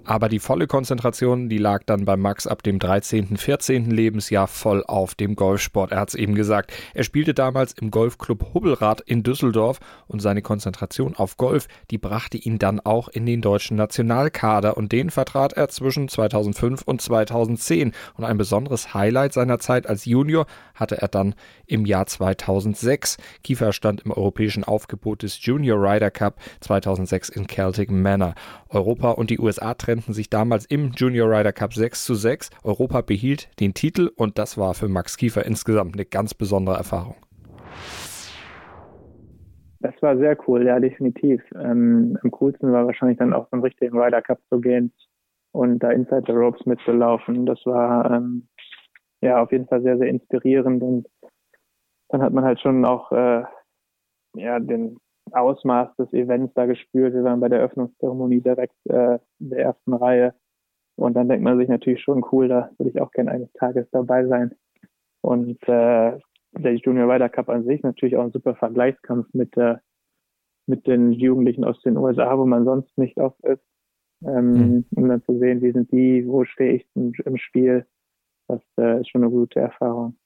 Aber 0.05 0.29
die 0.29 0.41
volle 0.41 0.67
Konzentration, 0.67 1.49
die 1.49 1.59
lag 1.59 1.85
dann 1.85 2.05
bei 2.05 2.17
Max 2.17 2.47
ab 2.47 2.63
dem 2.63 2.79
13., 2.79 3.37
14. 3.37 3.91
Lebensjahr 3.91 4.49
voll 4.49 4.83
auf 4.85 5.15
dem 5.15 5.37
Golfsport. 5.37 5.93
Er 5.93 6.01
hat 6.01 6.09
es 6.09 6.15
eben 6.17 6.35
gesagt. 6.35 6.73
Er 6.95 7.05
spielte 7.05 7.35
damals 7.35 7.73
im 7.75 7.91
Golfclub 7.91 8.53
Hubbelrad 8.53 9.01
in 9.03 9.23
Düsseldorf 9.23 9.79
und 10.09 10.21
seine 10.21 10.43
Konzentration 10.43 11.15
auf 11.15 11.37
Golf, 11.37 11.69
die 11.91 11.99
brachte 11.99 12.37
ihn 12.37 12.59
dann 12.59 12.81
auch 12.81 13.09
in 13.09 13.27
den 13.27 13.43
deutschen 13.43 13.77
Nationalkader 13.77 14.77
und 14.77 14.91
den 14.91 15.11
vertrat 15.11 15.53
er 15.53 15.69
zwischen 15.69 16.09
2005 16.09 16.83
und 16.83 17.01
2010. 17.01 17.93
Und 18.15 18.25
ein 18.25 18.39
besonderes 18.39 18.95
Highlight 18.95 19.33
seiner 19.33 19.61
Zeit 19.61 19.87
als 19.87 20.05
Junior 20.05 20.47
hatte 20.75 21.01
er 21.01 21.09
dann 21.09 21.35
im 21.67 21.87
Jahr 21.87 22.07
2006. 22.07 23.19
Kiefer 23.45 23.73
stand 23.73 24.01
im 24.01 24.11
europäischen 24.11 24.65
Aufgebot 24.65 25.23
des 25.23 25.45
Junior 25.45 25.79
Ryder 25.79 26.11
Cup 26.11 26.41
2006 26.61 27.29
in 27.29 27.47
Celtic 27.47 27.91
Manor. 27.91 28.35
Europa 28.69 29.11
und 29.11 29.31
die 29.31 29.39
USA 29.39 29.75
trennten 29.93 30.15
sich 30.15 30.31
damals 30.31 30.65
im 30.65 30.93
Junior 30.97 31.29
Ryder 31.29 31.53
Cup 31.53 31.75
6 31.75 32.07
zu 32.07 32.15
6. 32.15 32.49
Europa 32.65 33.03
behielt 33.03 33.51
den 33.61 33.75
Titel 33.75 34.11
und 34.17 34.39
das 34.39 34.57
war 34.57 34.73
für 34.73 34.89
Max 34.89 35.19
Kiefer 35.19 35.45
insgesamt 35.45 35.93
eine 35.95 36.07
ganz 36.07 36.33
besondere 36.33 36.77
Erfahrung. 36.77 37.17
Das 39.81 39.93
war 40.01 40.17
sehr 40.17 40.39
cool, 40.49 40.65
ja, 40.65 40.81
definitiv. 40.81 41.43
Ähm, 41.57 42.17
am 42.23 42.31
coolsten 42.31 42.73
war 42.73 42.87
wahrscheinlich 42.87 43.19
dann 43.19 43.35
auch 43.35 43.51
zum 43.51 43.61
richtigen 43.61 43.99
Ryder 43.99 44.23
Cup 44.23 44.39
zu 44.49 44.63
gehen 44.63 44.95
und 45.53 45.81
da 45.81 45.91
Inside 45.91 46.23
the 46.27 46.33
Ropes 46.33 46.65
mitzulaufen. 46.65 47.45
Das 47.45 47.61
war 47.67 48.11
ähm, 48.11 48.49
ja 49.21 49.43
auf 49.43 49.53
jeden 49.53 49.67
Fall 49.67 49.83
sehr, 49.83 49.99
sehr 49.99 50.09
inspirierend 50.09 50.83
und 50.83 51.07
dann 52.09 52.23
hat 52.23 52.33
man 52.33 52.45
halt 52.45 52.61
schon 52.61 52.87
auch 52.87 53.13
äh, 53.13 53.43
ja, 54.37 54.59
den 54.59 54.97
Ausmaß 55.35 55.97
des 55.97 56.13
Events 56.13 56.55
da 56.55 56.67
gespürt. 56.67 57.15
Wir 57.15 57.25
waren 57.25 57.41
bei 57.41 57.49
der 57.49 57.61
Eröffnungszeremonie 57.61 58.41
direkt 58.41 58.77
äh, 58.89 59.19
in 59.41 59.51
der 59.51 59.61
ersten 59.61 59.95
Reihe. 59.95 60.35
Und 60.97 61.15
dann 61.15 61.29
denkt 61.29 61.43
man 61.45 61.59
sich 61.59 61.69
natürlich 61.69 62.03
schon 62.03 62.25
cool, 62.33 62.49
da 62.49 62.71
würde 62.79 62.91
ich 62.91 63.01
auch 63.01 63.11
gerne 63.11 63.31
eines 63.31 63.53
Tages 63.55 63.89
dabei 63.91 64.27
sein. 64.27 64.55
Und 65.23 65.63
äh, 65.69 66.19
der 66.53 66.75
Junior 66.75 67.13
Ryder 67.13 67.29
Cup 67.29 67.49
an 67.49 67.65
sich 67.65 67.83
natürlich 67.83 68.17
auch 68.17 68.25
ein 68.25 68.33
super 68.33 68.55
Vergleichskampf 68.55 69.27
mit, 69.33 69.57
äh, 69.57 69.77
mit 70.67 70.87
den 70.87 71.13
Jugendlichen 71.13 71.65
aus 71.65 71.81
den 71.83 71.97
USA, 71.97 72.37
wo 72.39 72.45
man 72.45 72.65
sonst 72.65 72.97
nicht 72.99 73.19
oft 73.19 73.41
ist. 73.45 73.63
Ähm, 74.25 74.53
mhm. 74.53 74.85
Um 74.95 75.09
dann 75.09 75.23
zu 75.25 75.39
sehen, 75.39 75.63
wie 75.63 75.73
sind 75.73 75.91
die, 75.91 76.27
wo 76.27 76.45
stehe 76.45 76.75
ich 76.75 76.87
im, 76.95 77.13
im 77.25 77.37
Spiel. 77.39 77.87
Das 78.49 78.61
äh, 78.79 79.01
ist 79.01 79.09
schon 79.09 79.23
eine 79.23 79.31
gute 79.31 79.61
Erfahrung. 79.61 80.17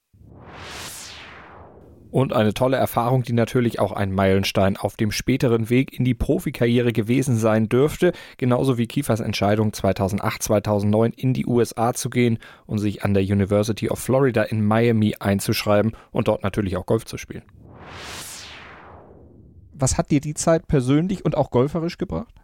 Und 2.16 2.32
eine 2.32 2.54
tolle 2.54 2.78
Erfahrung, 2.78 3.24
die 3.24 3.34
natürlich 3.34 3.78
auch 3.78 3.92
ein 3.92 4.10
Meilenstein 4.10 4.78
auf 4.78 4.96
dem 4.96 5.10
späteren 5.10 5.68
Weg 5.68 5.92
in 5.98 6.02
die 6.06 6.14
Profikarriere 6.14 6.94
gewesen 6.94 7.36
sein 7.36 7.68
dürfte, 7.68 8.12
genauso 8.38 8.78
wie 8.78 8.86
Kiefers 8.86 9.20
Entscheidung 9.20 9.74
2008, 9.74 10.42
2009 10.42 11.12
in 11.14 11.34
die 11.34 11.44
USA 11.44 11.92
zu 11.92 12.08
gehen 12.08 12.38
und 12.64 12.78
sich 12.78 13.04
an 13.04 13.12
der 13.12 13.22
University 13.22 13.90
of 13.90 13.98
Florida 13.98 14.44
in 14.44 14.64
Miami 14.64 15.16
einzuschreiben 15.20 15.92
und 16.10 16.28
dort 16.28 16.42
natürlich 16.42 16.78
auch 16.78 16.86
Golf 16.86 17.04
zu 17.04 17.18
spielen. 17.18 17.42
Was 19.74 19.98
hat 19.98 20.10
dir 20.10 20.22
die 20.22 20.32
Zeit 20.32 20.68
persönlich 20.68 21.22
und 21.22 21.36
auch 21.36 21.50
golferisch 21.50 21.98
gebracht? 21.98 22.34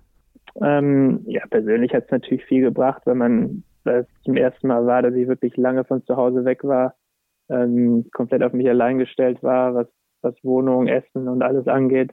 Ähm, 0.60 1.22
ja, 1.24 1.46
persönlich 1.48 1.94
hat 1.94 2.04
es 2.04 2.10
natürlich 2.10 2.44
viel 2.44 2.60
gebracht, 2.60 3.00
wenn 3.06 3.16
man 3.16 3.64
das 3.84 4.04
zum 4.22 4.36
ersten 4.36 4.68
Mal 4.68 4.84
war, 4.84 5.00
dass 5.00 5.14
ich 5.14 5.26
wirklich 5.28 5.56
lange 5.56 5.84
von 5.84 6.04
zu 6.04 6.18
Hause 6.18 6.44
weg 6.44 6.62
war 6.62 6.94
ähm, 7.48 8.06
komplett 8.12 8.42
auf 8.42 8.52
mich 8.52 8.68
allein 8.68 8.98
gestellt 8.98 9.42
war, 9.42 9.74
was, 9.74 9.88
was 10.22 10.34
Wohnung, 10.42 10.86
Essen 10.86 11.28
und 11.28 11.42
alles 11.42 11.66
angeht. 11.68 12.12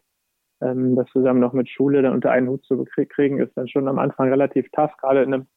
Ähm, 0.61 0.95
das 0.95 1.07
zusammen 1.11 1.39
noch 1.39 1.53
mit 1.53 1.69
Schule 1.69 2.01
dann 2.01 2.13
unter 2.13 2.31
einen 2.31 2.49
Hut 2.49 2.63
zu 2.65 2.83
kriegen, 2.85 3.39
ist 3.39 3.55
dann 3.55 3.67
schon 3.67 3.87
am 3.87 3.99
Anfang 3.99 4.29
relativ 4.29 4.69
tough, 4.71 4.95
gerade 4.97 5.23
in 5.23 5.33
einem 5.33 5.47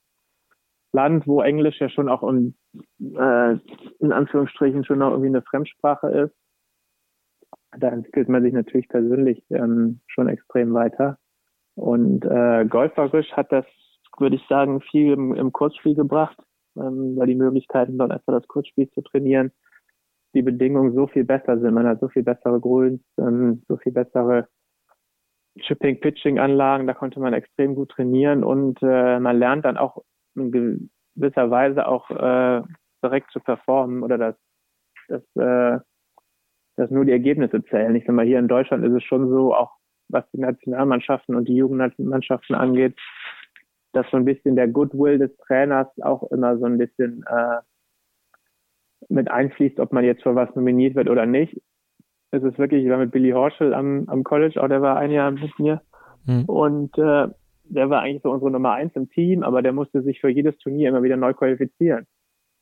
Land, 0.93 1.27
wo 1.27 1.41
Englisch 1.41 1.81
ja 1.81 1.89
schon 1.89 2.09
auch 2.09 2.23
in, 2.23 2.55
äh, 3.01 3.57
in 3.99 4.13
Anführungsstrichen 4.13 4.85
schon 4.85 4.99
noch 4.99 5.11
irgendwie 5.11 5.29
eine 5.29 5.43
Fremdsprache 5.43 6.09
ist. 6.09 6.35
Da 7.79 7.89
entwickelt 7.89 8.29
man 8.29 8.43
sich 8.43 8.53
natürlich 8.53 8.89
persönlich 8.89 9.43
ähm, 9.51 10.01
schon 10.07 10.29
extrem 10.29 10.75
weiter. 10.75 11.19
Und 11.75 12.25
äh, 12.27 12.67
golferisch 12.67 13.33
hat 13.33 13.51
das, 13.51 13.65
würde 14.19 14.37
ich 14.37 14.47
sagen, 14.47 14.83
viel 14.83 15.13
im, 15.13 15.35
im 15.35 15.53
Kurzspiel 15.53 15.95
gebracht, 15.95 16.37
ähm, 16.77 17.17
weil 17.17 17.27
die 17.27 17.35
Möglichkeiten 17.35 17.99
dort 17.99 18.11
einfach 18.11 18.33
das 18.33 18.49
Kurzspiel 18.49 18.91
zu 18.91 19.03
trainieren 19.03 19.53
die 20.35 20.43
Bedingungen 20.43 20.95
so 20.95 21.07
viel 21.07 21.25
besser 21.25 21.59
sind. 21.59 21.75
Man 21.75 21.87
hat 21.87 22.01
so 22.01 22.09
viel 22.09 22.23
bessere 22.23 22.61
Grüns, 22.61 23.03
ähm, 23.19 23.63
so 23.69 23.77
viel 23.77 23.93
bessere 23.93 24.49
Chipping-Pitching-Anlagen, 25.59 26.87
da 26.87 26.95
konnte 26.95 27.21
man 27.21 27.35
extrem 27.35 27.75
gut 27.75 27.91
trainieren 27.91 28.43
und 28.43 28.79
äh, 28.83 29.21
man 29.21 29.39
lernt 29.39 29.67
dann 29.67 29.77
auch 29.77 30.03
in 30.35 30.51
gewisser 31.15 31.51
Weise 31.51 31.87
auch 31.87 32.11
äh, 32.11 32.63
direkt 33.05 33.31
zu 33.33 33.41
performen 33.41 34.03
oder 34.03 34.17
dass, 34.17 34.37
dass, 35.09 35.23
äh, 35.37 35.79
dass 36.77 36.91
nur 36.91 37.05
die 37.05 37.13
Ergebnisse 37.13 37.63
zählen. 37.65 37.95
Ich 37.95 38.07
sag 38.07 38.15
mal, 38.15 38.25
hier 38.25 38.39
in 38.39 38.49
Deutschland 38.49 38.85
ist 38.87 38.95
es 38.95 39.05
schon 39.05 39.29
so, 39.29 39.55
auch 39.55 39.73
was 40.09 40.25
die 40.33 40.41
Nationalmannschaften 40.41 41.35
und 41.35 41.49
die 41.49 41.57
Jugendmannschaften 41.57 42.55
angeht, 42.55 42.99
dass 43.92 44.07
so 44.11 44.16
ein 44.16 44.24
bisschen 44.24 44.57
der 44.57 44.68
Goodwill 44.68 45.18
des 45.18 45.37
Trainers 45.38 45.88
auch 46.00 46.31
immer 46.31 46.59
so 46.59 46.66
ein 46.66 46.78
bisschen 46.78 47.24
äh, 47.28 47.61
mit 49.09 49.31
einfließt, 49.31 49.81
ob 49.81 49.92
man 49.92 50.05
jetzt 50.05 50.22
für 50.22 50.35
was 50.35 50.55
nominiert 50.55 50.94
wird 50.94 51.09
oder 51.09 51.26
nicht. 51.26 51.61
Es 52.31 52.42
ist 52.42 52.59
wirklich, 52.59 52.85
ich 52.85 52.90
war 52.90 52.98
mit 52.98 53.11
Billy 53.11 53.31
Horschel 53.31 53.74
am, 53.74 54.05
am 54.09 54.24
College, 54.24 54.62
auch 54.62 54.68
der 54.68 54.81
war 54.81 54.96
ein 54.96 55.11
Jahr 55.11 55.31
mit 55.31 55.59
mir. 55.59 55.83
Mhm. 56.24 56.44
Und 56.46 56.96
äh, 56.98 57.28
der 57.64 57.90
war 57.90 58.02
eigentlich 58.02 58.22
so 58.22 58.31
unsere 58.31 58.50
Nummer 58.50 58.72
eins 58.72 58.94
im 58.94 59.11
Team, 59.11 59.42
aber 59.42 59.62
der 59.62 59.72
musste 59.72 60.02
sich 60.02 60.20
für 60.20 60.28
jedes 60.28 60.57
Turnier 60.59 60.88
immer 60.88 61.02
wieder 61.02 61.16
neu 61.16 61.35
qualifizieren. 61.35 62.07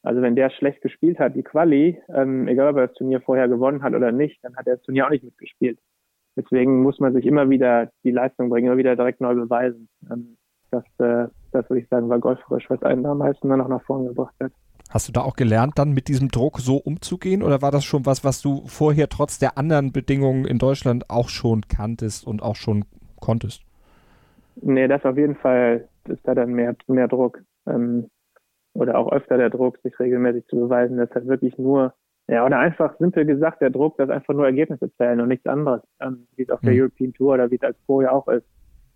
Also 0.02 0.22
wenn 0.22 0.34
der 0.34 0.50
schlecht 0.50 0.80
gespielt 0.80 1.18
hat, 1.18 1.34
die 1.34 1.42
Quali, 1.42 2.00
ähm, 2.14 2.48
egal 2.48 2.70
ob 2.70 2.76
er 2.76 2.86
das 2.88 2.96
Turnier 2.96 3.20
vorher 3.20 3.48
gewonnen 3.48 3.82
hat 3.82 3.94
oder 3.94 4.12
nicht, 4.12 4.42
dann 4.42 4.56
hat 4.56 4.66
er 4.66 4.76
das 4.76 4.82
Turnier 4.82 5.06
auch 5.06 5.10
nicht 5.10 5.24
mitgespielt. 5.24 5.78
Deswegen 6.36 6.82
muss 6.82 7.00
man 7.00 7.12
sich 7.12 7.26
immer 7.26 7.50
wieder 7.50 7.90
die 8.02 8.12
Leistung 8.12 8.48
bringen, 8.48 8.68
immer 8.68 8.78
wieder 8.78 8.96
direkt 8.96 9.20
neu 9.20 9.34
beweisen. 9.34 9.88
Ähm, 10.10 10.38
das, 10.70 10.84
äh, 10.98 11.28
das 11.52 11.68
würde 11.68 11.80
ich 11.80 11.88
sagen, 11.88 12.08
war 12.08 12.18
golferisch, 12.18 12.68
was 12.68 12.82
einen 12.82 13.06
am 13.06 13.18
meisten 13.18 13.48
dann 13.48 13.58
noch 13.58 13.68
nach 13.68 13.82
vorne 13.82 14.08
gebracht 14.08 14.34
hat. 14.40 14.52
Hast 14.90 15.06
du 15.06 15.12
da 15.12 15.20
auch 15.20 15.36
gelernt, 15.36 15.74
dann 15.76 15.92
mit 15.92 16.08
diesem 16.08 16.28
Druck 16.28 16.58
so 16.58 16.76
umzugehen 16.76 17.42
oder 17.42 17.62
war 17.62 17.70
das 17.70 17.84
schon 17.84 18.06
was, 18.06 18.24
was 18.24 18.42
du 18.42 18.66
vorher 18.66 19.08
trotz 19.08 19.38
der 19.38 19.56
anderen 19.56 19.92
Bedingungen 19.92 20.44
in 20.44 20.58
Deutschland 20.58 21.08
auch 21.08 21.28
schon 21.28 21.62
kanntest 21.68 22.26
und 22.26 22.42
auch 22.42 22.56
schon 22.56 22.84
konntest? 23.20 23.62
Nee, 24.56 24.88
das 24.88 25.04
auf 25.04 25.16
jeden 25.16 25.36
Fall 25.36 25.88
ist 26.08 26.26
da 26.26 26.34
dann 26.34 26.52
mehr, 26.52 26.74
mehr 26.88 27.06
Druck. 27.06 27.42
Ähm, 27.66 28.10
oder 28.74 28.98
auch 28.98 29.12
öfter 29.12 29.36
der 29.36 29.50
Druck, 29.50 29.78
sich 29.78 29.98
regelmäßig 29.98 30.46
zu 30.46 30.56
beweisen. 30.56 30.96
Das 30.96 31.10
hat 31.10 31.26
wirklich 31.26 31.56
nur, 31.58 31.94
ja, 32.28 32.44
oder 32.44 32.58
einfach 32.58 32.96
simpel 32.98 33.24
gesagt, 33.26 33.60
der 33.60 33.70
Druck, 33.70 33.96
dass 33.96 34.10
einfach 34.10 34.34
nur 34.34 34.46
Ergebnisse 34.46 34.92
zählen 34.96 35.20
und 35.20 35.28
nichts 35.28 35.46
anderes, 35.46 35.82
ähm, 36.00 36.26
wie 36.36 36.42
es 36.42 36.50
auf 36.50 36.60
der 36.60 36.72
mhm. 36.72 36.80
European 36.80 37.12
Tour 37.12 37.34
oder 37.34 37.50
wie 37.50 37.56
es 37.56 37.62
als 37.62 37.76
Pro 37.86 38.02
ja 38.02 38.12
auch 38.12 38.28
ist. 38.28 38.46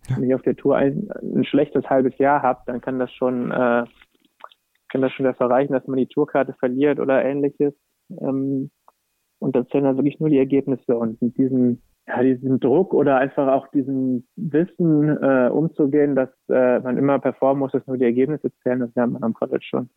Ja. 0.09 0.17
Wenn 0.17 0.29
ich 0.29 0.35
auf 0.35 0.41
der 0.41 0.55
Tour 0.55 0.75
ein, 0.77 1.09
ein 1.21 1.45
schlechtes 1.45 1.85
halbes 1.89 2.17
Jahr 2.17 2.41
habe, 2.41 2.61
dann 2.65 2.81
kann 2.81 2.99
das 2.99 3.11
schon, 3.11 3.51
äh, 3.51 3.85
kann 4.89 5.01
das 5.01 5.11
schon 5.13 5.25
dafür 5.25 5.49
reichen, 5.49 5.73
dass 5.73 5.87
man 5.87 5.97
die 5.97 6.07
Tourkarte 6.07 6.53
verliert 6.53 6.99
oder 6.99 7.23
ähnliches. 7.23 7.73
Ähm, 8.09 8.71
und 9.39 9.55
dann 9.55 9.67
zählen 9.67 9.83
dann 9.83 9.97
wirklich 9.97 10.19
nur 10.19 10.29
die 10.29 10.37
Ergebnisse 10.37 10.95
und 10.97 11.21
mit 11.21 11.37
diesem 11.37 11.81
ja, 12.07 12.21
diesen 12.21 12.59
Druck 12.59 12.93
oder 12.93 13.17
einfach 13.17 13.47
auch 13.47 13.67
diesen 13.69 14.27
Wissen 14.35 15.09
äh, 15.09 15.49
umzugehen, 15.49 16.15
dass 16.15 16.29
äh, 16.49 16.79
man 16.79 16.97
immer 16.97 17.19
performen 17.19 17.59
muss, 17.59 17.71
dass 17.71 17.85
nur 17.87 17.97
die 17.97 18.05
Ergebnisse 18.05 18.51
zählen, 18.61 18.79
das 18.79 18.93
lernt 18.95 19.13
man 19.13 19.23
am 19.23 19.33
College 19.33 19.65
schon. 19.67 19.89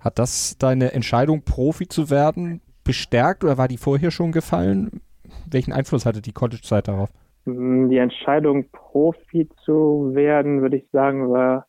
Hat 0.00 0.18
das 0.18 0.58
deine 0.58 0.92
Entscheidung, 0.92 1.42
Profi 1.42 1.86
zu 1.86 2.10
werden, 2.10 2.60
bestärkt 2.84 3.44
oder 3.44 3.58
war 3.58 3.68
die 3.68 3.76
vorher 3.76 4.10
schon 4.10 4.32
gefallen? 4.32 5.00
Welchen 5.48 5.72
Einfluss 5.72 6.06
hatte 6.06 6.22
die 6.22 6.32
College-Zeit 6.32 6.88
darauf? 6.88 7.10
Mm, 7.48 7.88
die 7.88 7.98
Entscheidung, 7.98 8.70
Profi 8.70 9.48
zu 9.64 10.14
werden, 10.14 10.60
würde 10.60 10.76
ich 10.76 10.90
sagen, 10.90 11.30
war, 11.30 11.66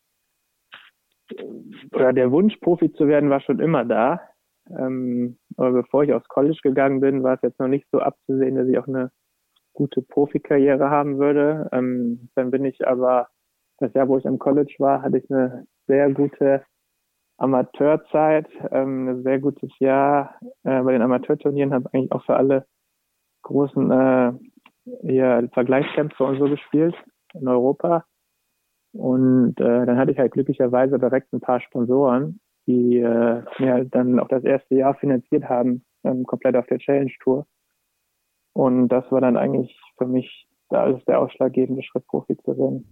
oder 1.93 2.11
der 2.11 2.31
Wunsch, 2.31 2.57
Profi 2.57 2.91
zu 2.91 3.07
werden, 3.07 3.29
war 3.29 3.39
schon 3.39 3.59
immer 3.59 3.85
da. 3.85 4.19
Ähm, 4.69 5.37
aber 5.57 5.71
bevor 5.71 6.03
ich 6.03 6.13
aufs 6.13 6.27
College 6.27 6.59
gegangen 6.61 6.99
bin, 6.99 7.23
war 7.23 7.35
es 7.35 7.41
jetzt 7.41 7.59
noch 7.59 7.67
nicht 7.67 7.87
so 7.91 7.99
abzusehen, 7.99 8.55
dass 8.55 8.67
ich 8.67 8.77
auch 8.77 8.87
eine 8.87 9.11
gute 9.73 10.01
Profikarriere 10.01 10.89
haben 10.89 11.17
würde. 11.17 11.69
Ähm, 11.71 12.29
dann 12.35 12.51
bin 12.51 12.65
ich 12.65 12.85
aber, 12.87 13.29
das 13.77 13.93
Jahr, 13.93 14.09
wo 14.09 14.17
ich 14.17 14.27
am 14.27 14.39
College 14.39 14.75
war, 14.79 15.01
hatte 15.01 15.17
ich 15.19 15.31
eine 15.31 15.65
sehr 15.87 16.11
gute 16.11 16.63
Amateurzeit, 17.37 18.47
ähm, 18.71 19.07
ein 19.07 19.23
sehr 19.23 19.39
gutes 19.39 19.71
Jahr 19.79 20.35
äh, 20.63 20.81
bei 20.81 20.91
den 20.91 21.01
Amateurturnieren, 21.01 21.73
habe 21.73 21.89
eigentlich 21.93 22.11
auch 22.11 22.25
für 22.25 22.35
alle 22.35 22.65
großen 23.43 23.91
äh, 23.91 24.33
hier 25.01 25.49
Vergleichskämpfe 25.53 26.23
und 26.23 26.39
so 26.39 26.45
gespielt 26.45 26.95
in 27.33 27.47
Europa. 27.47 28.05
Und 28.93 29.59
äh, 29.59 29.85
dann 29.85 29.97
hatte 29.97 30.11
ich 30.11 30.17
halt 30.17 30.31
glücklicherweise 30.31 30.97
direkt 30.97 31.31
ein 31.33 31.41
paar 31.41 31.61
Sponsoren, 31.61 32.39
die 32.67 32.97
äh, 32.97 33.43
mir 33.59 33.85
dann 33.85 34.19
auch 34.19 34.27
das 34.27 34.43
erste 34.43 34.75
Jahr 34.75 34.95
finanziert 34.95 35.45
haben, 35.47 35.85
ähm, 36.03 36.23
komplett 36.25 36.55
auf 36.55 36.65
der 36.67 36.79
Challenge 36.79 37.11
Tour. 37.21 37.45
Und 38.53 38.89
das 38.89 39.11
war 39.11 39.21
dann 39.21 39.37
eigentlich 39.37 39.79
für 39.97 40.07
mich 40.07 40.49
da 40.69 40.85
ist 40.87 41.07
der 41.07 41.19
ausschlaggebende 41.19 41.83
Schritt, 41.83 42.05
Profi 42.07 42.37
zu 42.37 42.57
werden. 42.57 42.85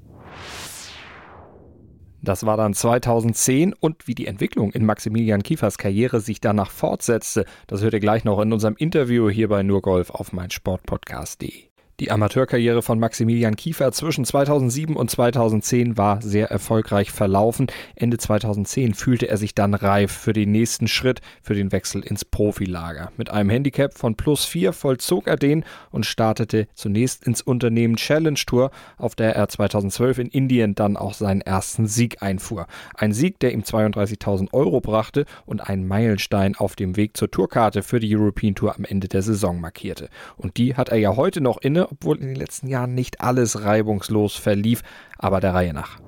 Das 2.21 2.45
war 2.45 2.57
dann 2.57 2.73
2010 2.73 3.73
und 3.73 4.07
wie 4.07 4.15
die 4.15 4.25
Entwicklung 4.25 4.71
in 4.71 4.85
Maximilian 4.85 5.43
Kiefers 5.43 5.77
Karriere 5.77 6.19
sich 6.19 6.41
danach 6.41 6.71
fortsetzte, 6.71 7.45
das 7.67 7.83
hört 7.83 7.93
ihr 7.93 7.99
gleich 7.99 8.25
noch 8.25 8.41
in 8.41 8.51
unserem 8.51 8.75
Interview 8.75 9.29
hier 9.29 9.47
bei 9.47 9.63
Nurgolf 9.63 10.09
auf 10.09 10.33
meinsportpodcast.de. 10.33 11.76
Die 11.99 12.11
Amateurkarriere 12.11 12.83
von 12.83 12.99
Maximilian 12.99 13.55
Kiefer 13.55 13.91
zwischen 13.91 14.23
2007 14.23 14.95
und 14.95 15.09
2010 15.09 15.97
war 15.97 16.21
sehr 16.21 16.51
erfolgreich 16.51 17.11
verlaufen. 17.11 17.65
Ende 17.95 18.19
2010 18.19 18.93
fühlte 18.93 19.29
er 19.29 19.37
sich 19.37 19.55
dann 19.55 19.73
reif 19.73 20.11
für 20.11 20.31
den 20.31 20.51
nächsten 20.51 20.87
Schritt, 20.87 21.21
für 21.41 21.55
den 21.55 21.71
Wechsel 21.71 22.03
ins 22.03 22.23
Profilager. 22.23 23.11
Mit 23.17 23.31
einem 23.31 23.49
Handicap 23.49 23.97
von 23.97 24.13
plus 24.13 24.45
4 24.45 24.73
vollzog 24.73 25.25
er 25.25 25.37
den 25.37 25.65
und 25.89 26.05
startete 26.05 26.67
zunächst 26.75 27.25
ins 27.25 27.41
Unternehmen 27.41 27.95
Challenge 27.95 28.37
Tour, 28.45 28.69
auf 28.99 29.15
der 29.15 29.35
er 29.35 29.49
2012 29.49 30.19
in 30.19 30.27
Indien 30.27 30.75
dann 30.75 30.97
auch 30.97 31.15
seinen 31.15 31.41
ersten 31.41 31.87
Sieg 31.87 32.21
einfuhr. 32.21 32.67
Ein 32.93 33.11
Sieg, 33.11 33.39
der 33.39 33.53
ihm 33.53 33.61
32.000 33.61 34.53
Euro 34.53 34.81
brachte 34.81 35.25
und 35.47 35.67
einen 35.67 35.87
Meilenstein 35.87 36.55
auf 36.57 36.75
dem 36.75 36.95
Weg 36.95 37.17
zur 37.17 37.31
Tourkarte 37.31 37.81
für 37.81 37.99
die 37.99 38.15
European 38.15 38.53
Tour 38.53 38.75
am 38.75 38.85
Ende 38.85 39.07
der 39.07 39.23
Saison 39.23 39.59
markierte. 39.59 40.09
Und 40.35 40.57
die 40.57 40.75
hat 40.75 40.89
er 40.89 40.97
ja 40.97 41.15
heute 41.15 41.41
noch 41.41 41.57
inne 41.59 41.86
obwohl 41.89 42.17
in 42.17 42.27
den 42.27 42.35
letzten 42.35 42.67
Jahren 42.67 42.93
nicht 42.93 43.21
alles 43.21 43.63
reibungslos 43.63 44.35
verlief, 44.35 44.83
aber 45.17 45.39
der 45.39 45.53
Reihe 45.53 45.73
nach. 45.73 45.99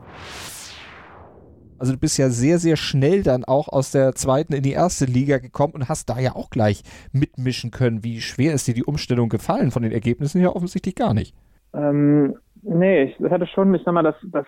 Also 1.80 1.94
du 1.94 2.00
bist 2.00 2.18
ja 2.18 2.30
sehr, 2.30 2.58
sehr 2.58 2.76
schnell 2.76 3.24
dann 3.24 3.46
auch 3.46 3.70
aus 3.70 3.92
der 3.92 4.14
zweiten 4.14 4.54
in 4.54 4.64
die 4.64 4.74
erste 4.74 5.06
Liga 5.06 5.38
gekommen 5.38 5.74
und 5.74 5.88
hast 5.88 6.10
da 6.10 6.20
ja 6.20 6.36
auch 6.36 6.50
gleich 6.50 6.84
mitmischen 7.14 7.72
können. 7.72 8.04
Wie 8.04 8.20
schwer 8.20 8.54
ist 8.54 8.68
dir 8.68 8.74
die 8.74 8.84
Umstellung 8.84 9.30
gefallen? 9.30 9.72
Von 9.72 9.84
den 9.84 9.94
Ergebnissen 9.94 10.42
her 10.42 10.56
offensichtlich 10.56 10.96
gar 10.96 11.14
nicht. 11.14 11.34
Ähm, 11.74 12.38
nee, 12.62 13.04
ich 13.04 13.32
hatte 13.32 13.48
schon, 13.48 13.74
ich 13.74 13.82
sag 13.86 13.94
mal, 13.94 14.04
das, 14.04 14.16
das 14.24 14.46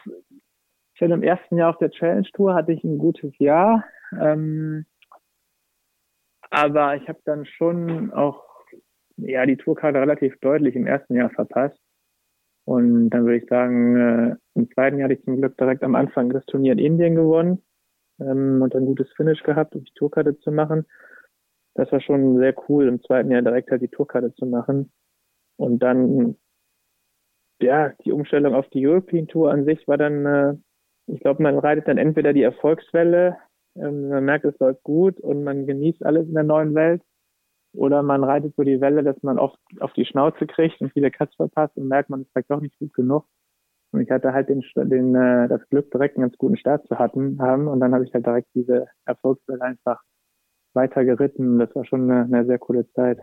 schon 0.96 1.12
im 1.12 1.24
ersten 1.24 1.58
Jahr 1.58 1.70
auf 1.70 1.78
der 1.78 1.92
Challenge 1.92 2.28
Tour 2.34 2.54
hatte 2.54 2.74
ich 2.74 2.84
ein 2.84 2.98
gutes 2.98 3.32
Jahr. 3.40 3.86
Ähm, 4.20 4.86
aber 6.50 6.98
ich 6.98 7.08
habe 7.08 7.20
dann 7.24 7.46
schon 7.46 8.12
auch 8.12 8.44
ja, 9.22 9.46
die 9.46 9.58
Tourkarte 9.58 10.00
relativ 10.00 10.38
deutlich 10.40 10.76
im 10.76 10.88
ersten 10.88 11.16
Jahr 11.16 11.30
verpasst. 11.30 11.78
Und 12.66 13.10
dann 13.10 13.26
würde 13.26 13.38
ich 13.38 13.50
sagen, 13.50 13.98
äh, 13.98 14.36
im 14.56 14.70
zweiten 14.72 14.98
Jahr 14.98 15.06
hatte 15.06 15.20
ich 15.20 15.26
zum 15.26 15.38
Glück 15.38 15.58
direkt 15.58 15.84
am 15.84 15.96
Anfang 15.96 16.30
das 16.30 16.46
Turnier 16.46 16.74
in 16.74 16.80
Indien 16.80 17.16
gewonnen 17.16 17.64
ähm, 18.20 18.62
und 18.62 18.76
ein 18.76 18.86
gutes 18.86 19.12
Finish 19.14 19.44
gehabt, 19.44 19.76
um 19.76 19.84
die 19.84 19.94
Tourkarte 19.96 20.38
zu 20.40 20.52
machen. 20.52 20.86
Das 21.74 21.92
war 21.92 22.02
schon 22.02 22.38
sehr 22.38 22.54
cool, 22.70 22.88
im 22.88 23.02
zweiten 23.02 23.32
Jahr 23.32 23.42
direkt 23.42 23.72
halt 23.72 23.82
die 23.82 23.88
Tourkarte 23.88 24.34
zu 24.36 24.46
machen. 24.46 24.92
Und 25.58 25.80
dann, 25.80 26.38
ja, 27.62 27.90
die 28.06 28.12
Umstellung 28.12 28.54
auf 28.54 28.68
die 28.70 28.86
European 28.86 29.28
Tour 29.28 29.52
an 29.52 29.66
sich 29.66 29.88
war 29.88 29.98
dann, 29.98 30.26
äh, 30.26 30.54
ich 31.08 31.22
glaube, 31.22 31.42
man 31.42 31.58
reitet 31.58 31.88
dann 31.88 31.98
entweder 31.98 32.34
die 32.34 32.44
Erfolgswelle, 32.44 33.38
ähm, 33.76 34.10
man 34.10 34.26
merkt, 34.26 34.46
es 34.46 34.60
läuft 34.60 34.84
gut 34.84 35.20
und 35.20 35.44
man 35.44 35.66
genießt 35.66 36.06
alles 36.06 36.28
in 36.28 36.34
der 36.34 36.44
neuen 36.44 36.76
Welt 36.76 37.02
oder 37.74 38.04
man 38.04 38.24
reitet 38.24 38.56
so 38.56 38.64
die 38.64 38.82
Welle, 38.82 39.04
dass 39.04 39.22
man 39.24 39.40
oft 39.40 39.58
auf 39.80 39.94
die 39.94 40.06
Schnauze 40.06 40.46
kriegt 40.46 40.82
und 40.82 40.92
viele 40.94 41.12
Cuts 41.12 41.36
verpasst 41.36 41.78
und 41.78 41.88
merkt, 41.88 42.10
man 42.10 42.22
ist 42.22 42.32
vielleicht 42.32 42.52
doch 42.52 42.62
nicht 42.62 42.78
gut 42.80 42.94
genug. 42.94 43.26
Und 43.92 44.02
ich 44.02 44.10
hatte 44.10 44.34
halt 44.34 44.50
den, 44.50 44.64
den 44.76 45.16
äh, 45.16 45.48
das 45.50 45.68
Glück, 45.70 45.92
direkt 45.92 46.16
einen 46.16 46.24
ganz 46.28 46.38
guten 46.38 46.58
Start 46.58 46.88
zu 46.88 46.98
hatten, 46.98 47.42
haben. 47.42 47.68
Und 47.68 47.82
dann 47.82 47.94
habe 47.94 48.06
ich 48.06 48.14
halt 48.14 48.26
direkt 48.26 48.48
diese 48.56 48.88
Erfolgswelle 49.06 49.62
einfach 49.62 50.02
weiter 50.74 51.04
geritten. 51.04 51.60
Das 51.60 51.76
war 51.76 51.86
schon 51.86 52.10
eine, 52.10 52.24
eine 52.24 52.46
sehr 52.46 52.60
coole 52.60 52.90
Zeit. 52.92 53.20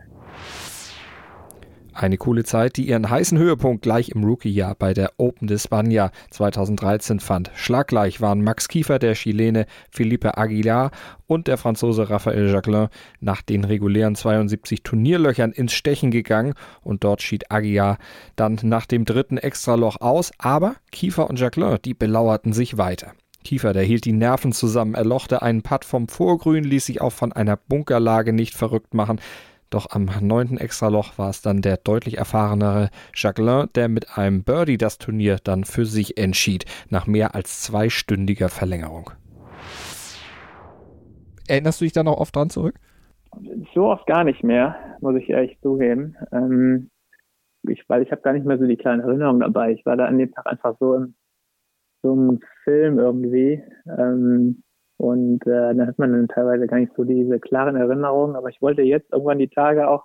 Eine 1.99 2.17
coole 2.17 2.45
Zeit, 2.45 2.77
die 2.77 2.87
ihren 2.87 3.09
heißen 3.09 3.37
Höhepunkt 3.37 3.81
gleich 3.81 4.07
im 4.07 4.23
Rookie-Jahr 4.23 4.73
bei 4.73 4.93
der 4.93 5.11
Open 5.17 5.49
de 5.49 5.57
España 5.57 6.11
2013 6.29 7.19
fand. 7.19 7.51
Schlaggleich 7.55 8.21
waren 8.21 8.41
Max 8.41 8.69
Kiefer, 8.69 8.99
der 8.99 9.15
Chilene 9.15 9.65
Felipe 9.91 10.37
Aguilar 10.37 10.91
und 11.27 11.47
der 11.47 11.57
Franzose 11.57 12.09
Raphael 12.09 12.47
Jacquelin 12.49 12.87
nach 13.19 13.41
den 13.41 13.65
regulären 13.65 14.15
72 14.15 14.81
Turnierlöchern 14.81 15.51
ins 15.51 15.73
Stechen 15.73 16.09
gegangen 16.09 16.53
und 16.83 17.03
dort 17.03 17.21
schied 17.21 17.51
Aguilar 17.51 17.97
dann 18.37 18.57
nach 18.63 18.85
dem 18.85 19.03
dritten 19.03 19.37
Extraloch 19.37 19.99
aus, 19.99 20.31
aber 20.37 20.75
Kiefer 20.93 21.29
und 21.29 21.37
Jacquelin, 21.37 21.79
die 21.83 21.95
belauerten 21.95 22.53
sich 22.53 22.77
weiter. 22.77 23.11
Kiefer, 23.43 23.73
der 23.73 23.83
hielt 23.83 24.05
die 24.05 24.13
Nerven 24.13 24.51
zusammen, 24.51 24.95
erlochte 24.95 25.41
einen 25.41 25.63
Putt 25.63 25.83
vom 25.83 26.07
Vorgrün, 26.07 26.63
ließ 26.63 26.85
sich 26.85 27.01
auch 27.01 27.13
von 27.13 27.33
einer 27.33 27.57
Bunkerlage 27.57 28.31
nicht 28.31 28.53
verrückt 28.53 28.93
machen. 28.93 29.19
Doch 29.69 29.87
am 29.91 30.09
neunten 30.21 30.57
Extraloch 30.57 31.17
war 31.17 31.29
es 31.29 31.41
dann 31.41 31.61
der 31.61 31.77
deutlich 31.77 32.17
erfahrenere 32.17 32.89
Jacquelin, 33.13 33.67
der 33.75 33.87
mit 33.87 34.17
einem 34.17 34.43
Birdie 34.43 34.77
das 34.77 34.97
Turnier 34.97 35.37
dann 35.43 35.63
für 35.63 35.85
sich 35.85 36.17
entschied, 36.17 36.65
nach 36.89 37.07
mehr 37.07 37.35
als 37.35 37.61
zweistündiger 37.61 38.49
Verlängerung. 38.49 39.11
Erinnerst 41.47 41.81
du 41.81 41.85
dich 41.85 41.93
da 41.93 42.03
noch 42.03 42.17
oft 42.17 42.35
dran 42.35 42.49
zurück? 42.49 42.75
So 43.73 43.85
oft 43.85 44.07
gar 44.07 44.23
nicht 44.23 44.43
mehr, 44.43 44.75
muss 45.01 45.15
ich 45.15 45.29
ehrlich 45.29 45.59
zugeben. 45.61 46.15
Ähm, 46.31 46.89
ich, 47.67 47.83
weil 47.87 48.01
ich 48.01 48.11
habe 48.11 48.21
gar 48.21 48.33
nicht 48.33 48.45
mehr 48.45 48.57
so 48.57 48.65
die 48.65 48.77
kleinen 48.77 49.01
Erinnerungen 49.01 49.41
dabei. 49.41 49.71
Ich 49.71 49.85
war 49.85 49.97
da 49.97 50.05
an 50.05 50.17
dem 50.17 50.31
Tag 50.31 50.47
einfach 50.47 50.75
so 50.79 50.95
im 50.95 51.15
so 52.01 52.13
einem 52.13 52.39
Film 52.63 52.99
irgendwie. 52.99 53.63
Ähm, 53.85 54.63
und 54.99 55.47
äh, 55.47 55.73
da 55.73 55.87
hat 55.87 55.97
man 55.97 56.11
dann 56.11 56.27
teilweise 56.27 56.67
gar 56.67 56.77
nicht 56.77 56.91
so 56.97 57.05
diese 57.05 57.39
klaren 57.39 57.77
Erinnerungen. 57.77 58.35
Aber 58.35 58.49
ich 58.49 58.61
wollte 58.61 58.81
jetzt 58.81 59.13
irgendwann 59.13 59.39
die 59.39 59.47
Tage 59.47 59.87
auch, 59.87 60.03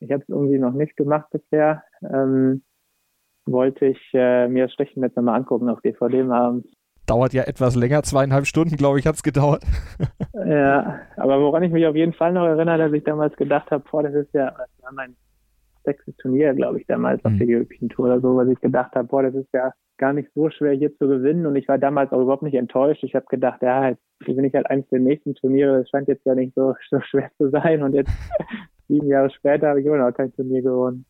ich 0.00 0.10
habe 0.10 0.20
es 0.22 0.28
irgendwie 0.28 0.58
noch 0.58 0.72
nicht 0.72 0.96
gemacht 0.96 1.28
bisher, 1.30 1.84
ähm, 2.02 2.64
wollte 3.46 3.86
ich 3.86 4.00
äh, 4.14 4.48
mir 4.48 4.64
das 4.64 4.72
Stechen 4.72 5.04
jetzt 5.04 5.16
nochmal 5.16 5.36
angucken 5.36 5.68
auf 5.68 5.80
DVD 5.80 6.24
mal. 6.24 6.60
Dauert 7.06 7.34
ja 7.34 7.44
etwas 7.44 7.76
länger, 7.76 8.02
zweieinhalb 8.02 8.46
Stunden, 8.46 8.76
glaube 8.76 8.98
ich, 8.98 9.06
hat 9.06 9.14
es 9.14 9.22
gedauert. 9.22 9.62
ja, 10.44 11.02
aber 11.16 11.40
woran 11.40 11.62
ich 11.62 11.70
mich 11.70 11.86
auf 11.86 11.94
jeden 11.94 12.12
Fall 12.12 12.32
noch 12.32 12.46
erinnere, 12.46 12.78
dass 12.78 12.92
ich 12.92 13.04
damals 13.04 13.36
gedacht 13.36 13.70
habe, 13.70 13.84
boah, 13.88 14.02
das 14.02 14.14
ist 14.14 14.34
ja, 14.34 14.50
das 14.50 14.82
war 14.82 14.92
mein 14.92 15.14
sechstes 15.84 16.16
Turnier, 16.16 16.52
glaube 16.52 16.80
ich, 16.80 16.86
damals 16.88 17.22
mhm. 17.22 17.30
auf 17.30 17.38
der 17.38 17.58
European 17.58 17.88
Tour 17.90 18.06
oder 18.06 18.20
so, 18.20 18.36
was 18.36 18.48
ich 18.48 18.60
gedacht 18.60 18.96
habe, 18.96 19.06
boah, 19.06 19.22
das 19.22 19.36
ist 19.36 19.52
ja 19.52 19.72
gar 19.98 20.12
nicht 20.12 20.30
so 20.34 20.50
schwer 20.50 20.72
hier 20.72 20.96
zu 20.96 21.08
gewinnen 21.08 21.46
und 21.46 21.56
ich 21.56 21.68
war 21.68 21.78
damals 21.78 22.12
auch 22.12 22.20
überhaupt 22.20 22.42
nicht 22.42 22.54
enttäuscht. 22.54 23.02
Ich 23.02 23.14
habe 23.14 23.26
gedacht, 23.26 23.62
ja, 23.62 23.90
jetzt 23.90 24.02
bin 24.24 24.44
ich 24.44 24.54
halt 24.54 24.68
eins 24.70 24.88
der 24.88 25.00
nächsten 25.00 25.34
Turniere, 25.34 25.78
das 25.78 25.90
scheint 25.90 26.08
jetzt 26.08 26.24
ja 26.24 26.34
nicht 26.34 26.54
so, 26.54 26.74
so 26.90 27.00
schwer 27.00 27.30
zu 27.38 27.50
sein 27.50 27.82
und 27.82 27.94
jetzt 27.94 28.10
sieben 28.88 29.08
Jahre 29.08 29.30
später 29.30 29.68
habe 29.68 29.80
ich 29.80 29.86
immer 29.86 29.98
noch 29.98 30.12
kein 30.12 30.32
Turnier 30.34 30.62
gewonnen. 30.62 31.04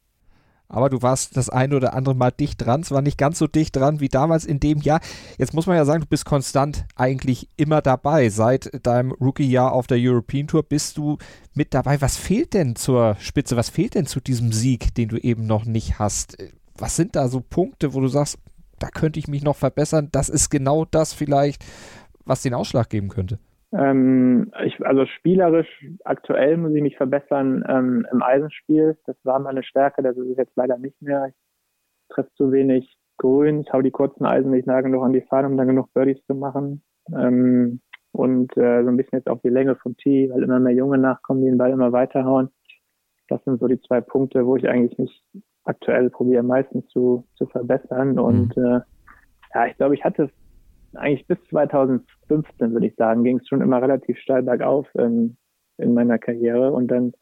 Aber 0.68 0.90
du 0.90 1.00
warst 1.00 1.36
das 1.36 1.48
ein 1.48 1.72
oder 1.72 1.94
andere 1.94 2.14
Mal 2.14 2.32
dicht 2.32 2.64
dran. 2.64 2.80
Es 2.80 2.90
war 2.90 3.02
nicht 3.02 3.18
ganz 3.18 3.38
so 3.38 3.46
dicht 3.46 3.76
dran 3.76 4.00
wie 4.00 4.08
damals 4.08 4.44
in 4.44 4.58
dem 4.58 4.78
Jahr. 4.78 5.00
Jetzt 5.38 5.54
muss 5.54 5.66
man 5.66 5.76
ja 5.76 5.84
sagen, 5.84 6.00
du 6.00 6.08
bist 6.08 6.24
konstant 6.24 6.86
eigentlich 6.96 7.48
immer 7.56 7.82
dabei. 7.82 8.30
Seit 8.30 8.84
deinem 8.84 9.12
Rookie-Jahr 9.12 9.72
auf 9.72 9.86
der 9.86 9.98
European 10.00 10.48
Tour 10.48 10.64
bist 10.64 10.96
du 10.96 11.18
mit 11.54 11.72
dabei. 11.72 12.00
Was 12.00 12.16
fehlt 12.16 12.54
denn 12.54 12.74
zur 12.74 13.16
Spitze? 13.20 13.56
Was 13.56 13.70
fehlt 13.70 13.94
denn 13.94 14.06
zu 14.06 14.20
diesem 14.20 14.50
Sieg, 14.52 14.94
den 14.94 15.08
du 15.08 15.18
eben 15.18 15.46
noch 15.46 15.66
nicht 15.66 16.00
hast? 16.00 16.36
Was 16.76 16.96
sind 16.96 17.14
da 17.14 17.28
so 17.28 17.40
Punkte, 17.40 17.94
wo 17.94 18.00
du 18.00 18.08
sagst, 18.08 18.38
da 18.78 18.88
könnte 18.88 19.18
ich 19.18 19.28
mich 19.28 19.44
noch 19.44 19.56
verbessern. 19.56 20.08
Das 20.12 20.28
ist 20.28 20.50
genau 20.50 20.84
das 20.84 21.12
vielleicht, 21.12 21.64
was 22.24 22.42
den 22.42 22.54
Ausschlag 22.54 22.90
geben 22.90 23.08
könnte. 23.08 23.38
Ähm, 23.72 24.52
ich, 24.64 24.84
also 24.86 25.06
spielerisch 25.06 25.68
aktuell 26.04 26.56
muss 26.56 26.74
ich 26.74 26.82
mich 26.82 26.96
verbessern 26.96 27.64
ähm, 27.68 28.06
im 28.12 28.22
Eisenspiel. 28.22 28.96
Das 29.06 29.16
war 29.24 29.38
meine 29.38 29.62
Stärke, 29.62 30.02
das 30.02 30.16
ist 30.16 30.30
es 30.30 30.36
jetzt 30.36 30.56
leider 30.56 30.78
nicht 30.78 31.00
mehr. 31.02 31.26
Ich 31.28 31.34
treffe 32.14 32.30
zu 32.36 32.52
wenig 32.52 32.96
Grün, 33.18 33.62
ich 33.62 33.72
hau 33.72 33.80
die 33.82 33.90
kurzen 33.90 34.26
Eisen 34.26 34.50
nicht 34.50 34.66
nah 34.66 34.80
genug 34.82 35.02
an 35.02 35.12
die 35.12 35.22
Fahne, 35.22 35.48
um 35.48 35.56
dann 35.56 35.66
genug 35.66 35.92
Birdies 35.94 36.22
zu 36.26 36.34
machen. 36.34 36.82
Ähm, 37.14 37.80
und 38.12 38.56
äh, 38.56 38.82
so 38.82 38.88
ein 38.88 38.96
bisschen 38.96 39.18
jetzt 39.18 39.28
auch 39.28 39.40
die 39.42 39.50
Länge 39.50 39.76
vom 39.76 39.96
Tee, 39.96 40.30
weil 40.30 40.42
immer 40.42 40.58
mehr 40.58 40.74
Junge 40.74 40.98
nachkommen, 40.98 41.42
die 41.42 41.48
den 41.48 41.58
Ball 41.58 41.70
immer 41.70 41.92
weiterhauen. 41.92 42.48
Das 43.28 43.42
sind 43.44 43.58
so 43.60 43.66
die 43.66 43.80
zwei 43.80 44.00
Punkte, 44.00 44.46
wo 44.46 44.56
ich 44.56 44.68
eigentlich 44.68 44.98
nicht 44.98 45.22
aktuell 45.66 46.10
probiere 46.10 46.42
meistens 46.42 46.86
zu, 46.88 47.24
zu 47.34 47.46
verbessern. 47.46 48.18
Und 48.18 48.56
mhm. 48.56 48.64
äh, 48.64 48.80
ja, 49.54 49.66
ich 49.66 49.76
glaube, 49.76 49.94
ich 49.94 50.04
hatte 50.04 50.30
eigentlich 50.94 51.26
bis 51.26 51.38
2015, 51.50 52.72
würde 52.72 52.86
ich 52.86 52.94
sagen, 52.96 53.24
ging 53.24 53.38
es 53.38 53.48
schon 53.48 53.60
immer 53.60 53.82
relativ 53.82 54.18
steil 54.18 54.42
bergauf 54.42 54.86
in, 54.94 55.36
in 55.78 55.94
meiner 55.94 56.18
Karriere. 56.18 56.72
Und 56.72 56.88
dann 56.88 57.12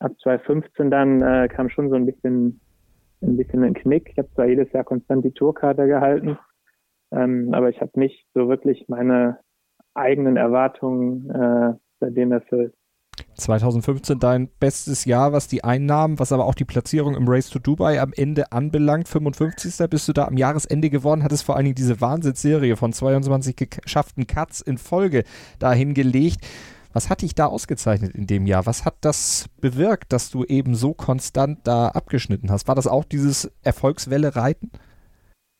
ab 0.00 0.12
2015 0.22 0.90
dann 0.90 1.22
äh, 1.22 1.48
kam 1.48 1.68
schon 1.68 1.90
so 1.90 1.96
ein 1.96 2.06
bisschen 2.06 2.60
ein 3.24 3.36
bisschen 3.36 3.64
ein 3.64 3.74
Knick. 3.74 4.10
Ich 4.10 4.18
habe 4.18 4.30
zwar 4.34 4.46
jedes 4.46 4.70
Jahr 4.72 4.84
konstant 4.84 5.24
die 5.24 5.32
Tourkarte 5.32 5.86
gehalten, 5.86 6.38
ähm, 7.12 7.50
aber 7.52 7.70
ich 7.70 7.80
habe 7.80 7.98
nicht 7.98 8.26
so 8.34 8.48
wirklich 8.48 8.84
meine 8.88 9.38
eigenen 9.94 10.36
Erwartungen 10.36 11.30
äh, 11.30 11.74
seitdem 12.00 12.32
erfüllt. 12.32 12.74
2015 13.34 14.18
dein 14.18 14.48
bestes 14.60 15.04
Jahr, 15.04 15.32
was 15.32 15.48
die 15.48 15.64
Einnahmen, 15.64 16.18
was 16.18 16.32
aber 16.32 16.46
auch 16.46 16.54
die 16.54 16.64
Platzierung 16.64 17.14
im 17.14 17.28
Race 17.28 17.50
to 17.50 17.58
Dubai 17.58 18.00
am 18.00 18.12
Ende 18.16 18.52
anbelangt. 18.52 19.08
55. 19.08 19.88
bist 19.88 20.08
du 20.08 20.12
da 20.12 20.26
am 20.26 20.36
Jahresende 20.36 20.90
geworden, 20.90 21.22
hattest 21.22 21.44
vor 21.44 21.56
allen 21.56 21.64
Dingen 21.64 21.74
diese 21.74 22.00
Wahnsinnsserie 22.00 22.76
von 22.76 22.92
22 22.92 23.56
geschafften 23.56 24.26
Cuts 24.26 24.60
in 24.60 24.78
Folge 24.78 25.24
dahin 25.58 25.94
gelegt. 25.94 26.46
Was 26.94 27.10
hat 27.10 27.22
dich 27.22 27.34
da 27.34 27.46
ausgezeichnet 27.46 28.14
in 28.14 28.28
dem 28.28 28.46
Jahr? 28.46 28.66
Was 28.66 28.86
hat 28.86 28.94
das 29.00 29.48
bewirkt, 29.60 30.12
dass 30.12 30.30
du 30.30 30.44
eben 30.44 30.76
so 30.76 30.94
konstant 30.94 31.58
da 31.64 31.88
abgeschnitten 31.88 32.50
hast? 32.50 32.68
War 32.68 32.76
das 32.76 32.86
auch 32.86 33.04
dieses 33.04 33.52
Erfolgswelle 33.64 34.36
reiten? 34.36 34.70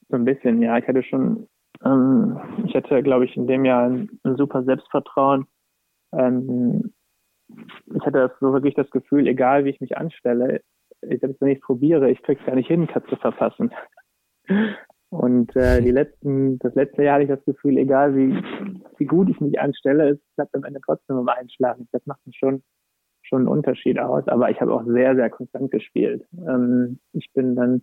So 0.08 0.16
ein 0.16 0.24
bisschen, 0.24 0.62
ja. 0.62 0.78
Ich 0.78 0.86
hatte 0.86 1.02
schon, 1.02 1.48
ähm, 1.84 2.38
ich 2.66 2.74
hatte, 2.76 3.02
glaube 3.02 3.24
ich, 3.24 3.36
in 3.36 3.48
dem 3.48 3.64
Jahr 3.64 3.88
ein, 3.88 4.08
ein 4.22 4.36
super 4.36 4.62
Selbstvertrauen. 4.62 5.46
Ähm, 6.12 6.92
ich 7.48 8.00
hatte 8.06 8.28
das 8.28 8.32
so 8.40 8.52
wirklich 8.52 8.74
das 8.74 8.90
Gefühl, 8.90 9.26
egal 9.26 9.64
wie 9.64 9.70
ich 9.70 9.80
mich 9.80 9.96
anstelle, 9.96 10.60
ich, 11.02 11.22
wenn 11.22 11.48
ich 11.48 11.58
es 11.58 11.64
probiere, 11.64 12.10
ich 12.10 12.22
krieg's 12.22 12.44
gar 12.44 12.54
nicht 12.54 12.68
hin, 12.68 12.86
Cut 12.86 13.06
zu 13.08 13.16
verpassen. 13.16 13.72
Und 15.10 15.54
äh, 15.54 15.80
die 15.80 15.92
letzten, 15.92 16.58
das 16.58 16.74
letzte 16.74 17.04
Jahr 17.04 17.14
hatte 17.14 17.24
ich 17.24 17.30
das 17.30 17.44
Gefühl, 17.44 17.78
egal 17.78 18.16
wie, 18.16 18.34
wie 18.98 19.04
gut 19.04 19.28
ich 19.28 19.40
mich 19.40 19.60
anstelle, 19.60 20.10
es 20.10 20.18
klappt 20.34 20.54
am 20.54 20.64
Ende 20.64 20.80
trotzdem 20.84 21.18
im 21.18 21.28
Einschlagen. 21.28 21.88
Das 21.92 22.04
macht 22.06 22.20
schon, 22.34 22.62
schon 23.22 23.40
einen 23.40 23.48
Unterschied 23.48 23.98
aus. 23.98 24.26
Aber 24.26 24.50
ich 24.50 24.60
habe 24.60 24.72
auch 24.74 24.84
sehr, 24.84 25.14
sehr 25.14 25.30
konstant 25.30 25.70
gespielt. 25.70 26.26
Ähm, 26.32 26.98
ich 27.12 27.30
bin 27.32 27.54
dann, 27.54 27.82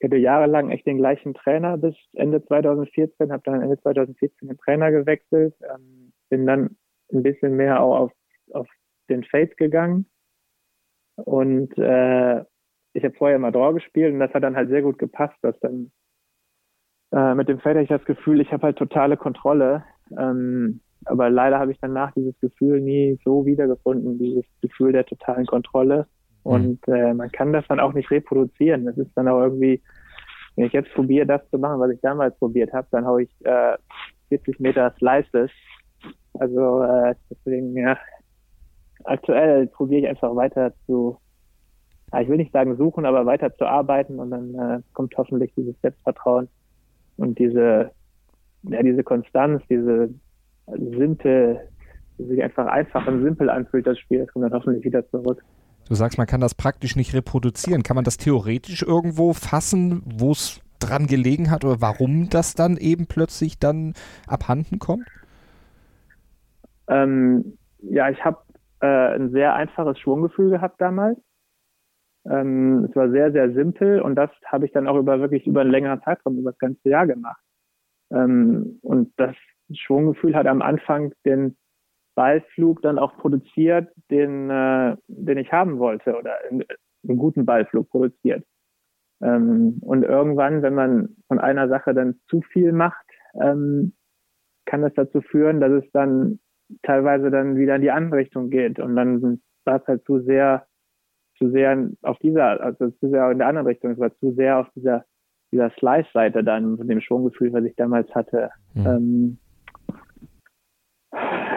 ich 0.00 0.06
hatte 0.06 0.16
jahrelang 0.16 0.70
echt 0.70 0.86
den 0.86 0.98
gleichen 0.98 1.32
Trainer 1.34 1.78
bis 1.78 1.94
Ende 2.14 2.44
2014, 2.44 3.30
habe 3.30 3.42
dann 3.44 3.62
Ende 3.62 3.78
2014 3.80 4.48
den 4.48 4.58
Trainer 4.58 4.90
gewechselt, 4.90 5.54
ähm, 5.62 6.12
bin 6.28 6.44
dann 6.44 6.76
ein 7.12 7.22
bisschen 7.22 7.54
mehr 7.54 7.80
auch 7.80 8.00
auf 8.00 8.12
auf 8.52 8.68
den 9.08 9.24
Fade 9.24 9.54
gegangen 9.56 10.06
und 11.16 11.76
äh, 11.78 12.40
ich 12.92 13.04
habe 13.04 13.14
vorher 13.16 13.38
mal 13.38 13.52
Draw 13.52 13.74
gespielt 13.74 14.12
und 14.12 14.20
das 14.20 14.32
hat 14.32 14.42
dann 14.42 14.56
halt 14.56 14.68
sehr 14.68 14.82
gut 14.82 14.98
gepasst, 14.98 15.36
dass 15.42 15.58
dann 15.60 15.90
äh, 17.12 17.34
mit 17.34 17.48
dem 17.48 17.60
Fade 17.60 17.82
ich 17.82 17.88
das 17.88 18.04
Gefühl, 18.04 18.40
ich 18.40 18.52
habe 18.52 18.64
halt 18.64 18.78
totale 18.78 19.16
Kontrolle. 19.16 19.84
Ähm, 20.18 20.80
aber 21.04 21.30
leider 21.30 21.58
habe 21.58 21.72
ich 21.72 21.78
danach 21.80 22.12
dieses 22.12 22.38
Gefühl 22.40 22.80
nie 22.80 23.18
so 23.24 23.46
wiedergefunden, 23.46 24.18
dieses 24.18 24.44
Gefühl 24.60 24.92
der 24.92 25.06
totalen 25.06 25.46
Kontrolle. 25.46 26.06
Mhm. 26.44 26.50
Und 26.50 26.88
äh, 26.88 27.14
man 27.14 27.30
kann 27.30 27.52
das 27.52 27.66
dann 27.68 27.80
auch 27.80 27.92
nicht 27.92 28.10
reproduzieren. 28.10 28.86
Das 28.86 28.96
ist 28.98 29.12
dann 29.14 29.28
auch 29.28 29.40
irgendwie, 29.40 29.82
wenn 30.56 30.66
ich 30.66 30.72
jetzt 30.72 30.92
probiere, 30.94 31.26
das 31.26 31.48
zu 31.50 31.58
machen, 31.58 31.80
was 31.80 31.90
ich 31.90 32.00
damals 32.00 32.36
probiert 32.38 32.72
habe, 32.72 32.88
dann 32.90 33.04
habe 33.04 33.22
ich 33.22 33.30
äh, 33.44 33.76
40 34.28 34.58
Meter 34.58 34.92
Slices. 34.98 35.50
Also 36.38 36.82
äh, 36.82 37.14
deswegen, 37.30 37.76
ja, 37.76 37.96
aktuell 39.06 39.66
probiere 39.66 40.02
ich 40.02 40.08
einfach 40.08 40.34
weiter 40.34 40.72
zu, 40.86 41.18
ja, 42.12 42.20
ich 42.20 42.28
will 42.28 42.36
nicht 42.36 42.52
sagen 42.52 42.76
suchen, 42.76 43.06
aber 43.06 43.26
weiter 43.26 43.54
zu 43.56 43.66
arbeiten 43.66 44.18
und 44.18 44.30
dann 44.30 44.54
äh, 44.54 44.80
kommt 44.92 45.16
hoffentlich 45.16 45.52
dieses 45.56 45.80
Selbstvertrauen 45.80 46.48
und 47.16 47.38
diese, 47.38 47.90
ja, 48.62 48.82
diese 48.82 49.02
Konstanz, 49.02 49.62
diese 49.68 50.10
simple, 50.66 51.68
die 52.18 52.24
sich 52.24 52.42
einfach 52.42 52.66
einfach 52.66 53.06
und 53.06 53.22
simpel 53.22 53.50
anfühlt, 53.50 53.86
das 53.86 53.98
Spiel, 53.98 54.20
das 54.20 54.32
kommt 54.32 54.44
dann 54.44 54.52
hoffentlich 54.52 54.84
wieder 54.84 55.08
zurück. 55.10 55.42
Du 55.88 55.94
sagst, 55.94 56.18
man 56.18 56.26
kann 56.26 56.40
das 56.40 56.54
praktisch 56.54 56.96
nicht 56.96 57.14
reproduzieren. 57.14 57.84
Kann 57.84 57.94
man 57.94 58.04
das 58.04 58.16
theoretisch 58.16 58.82
irgendwo 58.82 59.32
fassen, 59.32 60.02
wo 60.04 60.32
es 60.32 60.60
dran 60.80 61.06
gelegen 61.06 61.50
hat 61.50 61.64
oder 61.64 61.80
warum 61.80 62.28
das 62.28 62.54
dann 62.54 62.76
eben 62.76 63.06
plötzlich 63.06 63.58
dann 63.58 63.94
abhanden 64.26 64.80
kommt? 64.80 65.06
Ähm, 66.88 67.56
ja, 67.82 68.10
ich 68.10 68.24
habe 68.24 68.38
äh, 68.80 68.86
ein 68.86 69.30
sehr 69.30 69.54
einfaches 69.54 69.98
Schwunggefühl 69.98 70.50
gehabt 70.50 70.80
damals. 70.80 71.18
Ähm, 72.28 72.86
es 72.88 72.96
war 72.96 73.10
sehr, 73.10 73.32
sehr 73.32 73.52
simpel 73.52 74.00
und 74.00 74.16
das 74.16 74.30
habe 74.46 74.66
ich 74.66 74.72
dann 74.72 74.88
auch 74.88 74.96
über 74.96 75.20
wirklich 75.20 75.46
über 75.46 75.60
einen 75.60 75.70
längeren 75.70 76.02
Zeitraum, 76.02 76.38
über 76.38 76.50
das 76.50 76.58
ganze 76.58 76.88
Jahr 76.88 77.06
gemacht. 77.06 77.40
Ähm, 78.10 78.78
und 78.82 79.12
das 79.16 79.36
Schwunggefühl 79.72 80.34
hat 80.34 80.46
am 80.46 80.62
Anfang 80.62 81.12
den 81.24 81.56
Ballflug 82.16 82.82
dann 82.82 82.98
auch 82.98 83.16
produziert, 83.18 83.92
den, 84.10 84.50
äh, 84.50 84.96
den 85.06 85.38
ich 85.38 85.52
haben 85.52 85.78
wollte 85.78 86.16
oder 86.16 86.36
einen, 86.48 86.64
einen 87.06 87.18
guten 87.18 87.44
Ballflug 87.44 87.90
produziert. 87.90 88.44
Ähm, 89.22 89.78
und 89.82 90.02
irgendwann, 90.02 90.62
wenn 90.62 90.74
man 90.74 91.16
von 91.28 91.38
einer 91.38 91.68
Sache 91.68 91.94
dann 91.94 92.18
zu 92.28 92.42
viel 92.42 92.72
macht, 92.72 93.06
ähm, 93.40 93.94
kann 94.64 94.82
das 94.82 94.94
dazu 94.94 95.20
führen, 95.20 95.60
dass 95.60 95.84
es 95.84 95.90
dann 95.92 96.40
teilweise 96.82 97.30
dann 97.30 97.56
wieder 97.56 97.76
in 97.76 97.82
die 97.82 97.90
andere 97.90 98.20
Richtung 98.20 98.50
geht. 98.50 98.78
Und 98.78 98.96
dann 98.96 99.40
war 99.64 99.80
es 99.80 99.86
halt 99.86 100.04
zu 100.04 100.20
sehr, 100.20 100.66
zu 101.38 101.50
sehr 101.50 101.90
auf 102.02 102.18
dieser, 102.18 102.60
also 102.62 102.90
zu 102.90 103.10
sehr 103.10 103.30
in 103.30 103.38
der 103.38 103.48
anderen 103.48 103.66
Richtung. 103.66 103.92
Es 103.92 103.98
war 103.98 104.14
zu 104.18 104.32
sehr 104.32 104.58
auf 104.58 104.68
dieser, 104.74 105.04
dieser 105.52 105.70
Slice-Seite 105.78 106.42
dann 106.42 106.76
von 106.76 106.88
dem 106.88 107.00
Schwunggefühl, 107.00 107.52
was 107.52 107.64
ich 107.64 107.76
damals 107.76 108.12
hatte. 108.14 108.50
Mhm. 108.74 108.86
Ähm, 108.86 109.38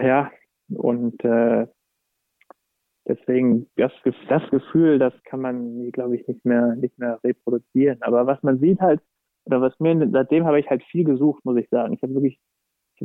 ja, 0.03 0.31
und 0.69 1.23
äh, 1.23 1.67
deswegen 3.07 3.67
das, 3.75 3.91
das 4.29 4.49
Gefühl, 4.51 4.99
das 4.99 5.13
kann 5.23 5.41
man, 5.41 5.91
glaube 5.91 6.15
ich, 6.15 6.27
nicht 6.27 6.45
mehr, 6.45 6.75
nicht 6.75 6.97
mehr 6.99 7.19
reproduzieren. 7.23 8.01
Aber 8.01 8.27
was 8.27 8.41
man 8.43 8.59
sieht 8.59 8.79
halt, 8.79 9.01
oder 9.45 9.61
was 9.61 9.77
mir, 9.79 10.09
seitdem 10.11 10.45
habe 10.45 10.59
ich 10.59 10.69
halt 10.69 10.83
viel 10.83 11.03
gesucht, 11.03 11.43
muss 11.43 11.57
ich 11.57 11.67
sagen. 11.69 11.93
Ich 11.93 12.03
habe 12.03 12.13
wirklich 12.13 12.39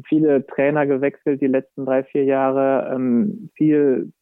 viele 0.02 0.46
Trainer 0.46 0.87
gewechselt 0.87 1.40
die 1.40 1.46
letzten 1.46 1.87
drei, 1.87 2.04
vier 2.04 2.24
Jahre, 2.24 2.92
ähm, 2.94 3.50
viel 3.54 4.12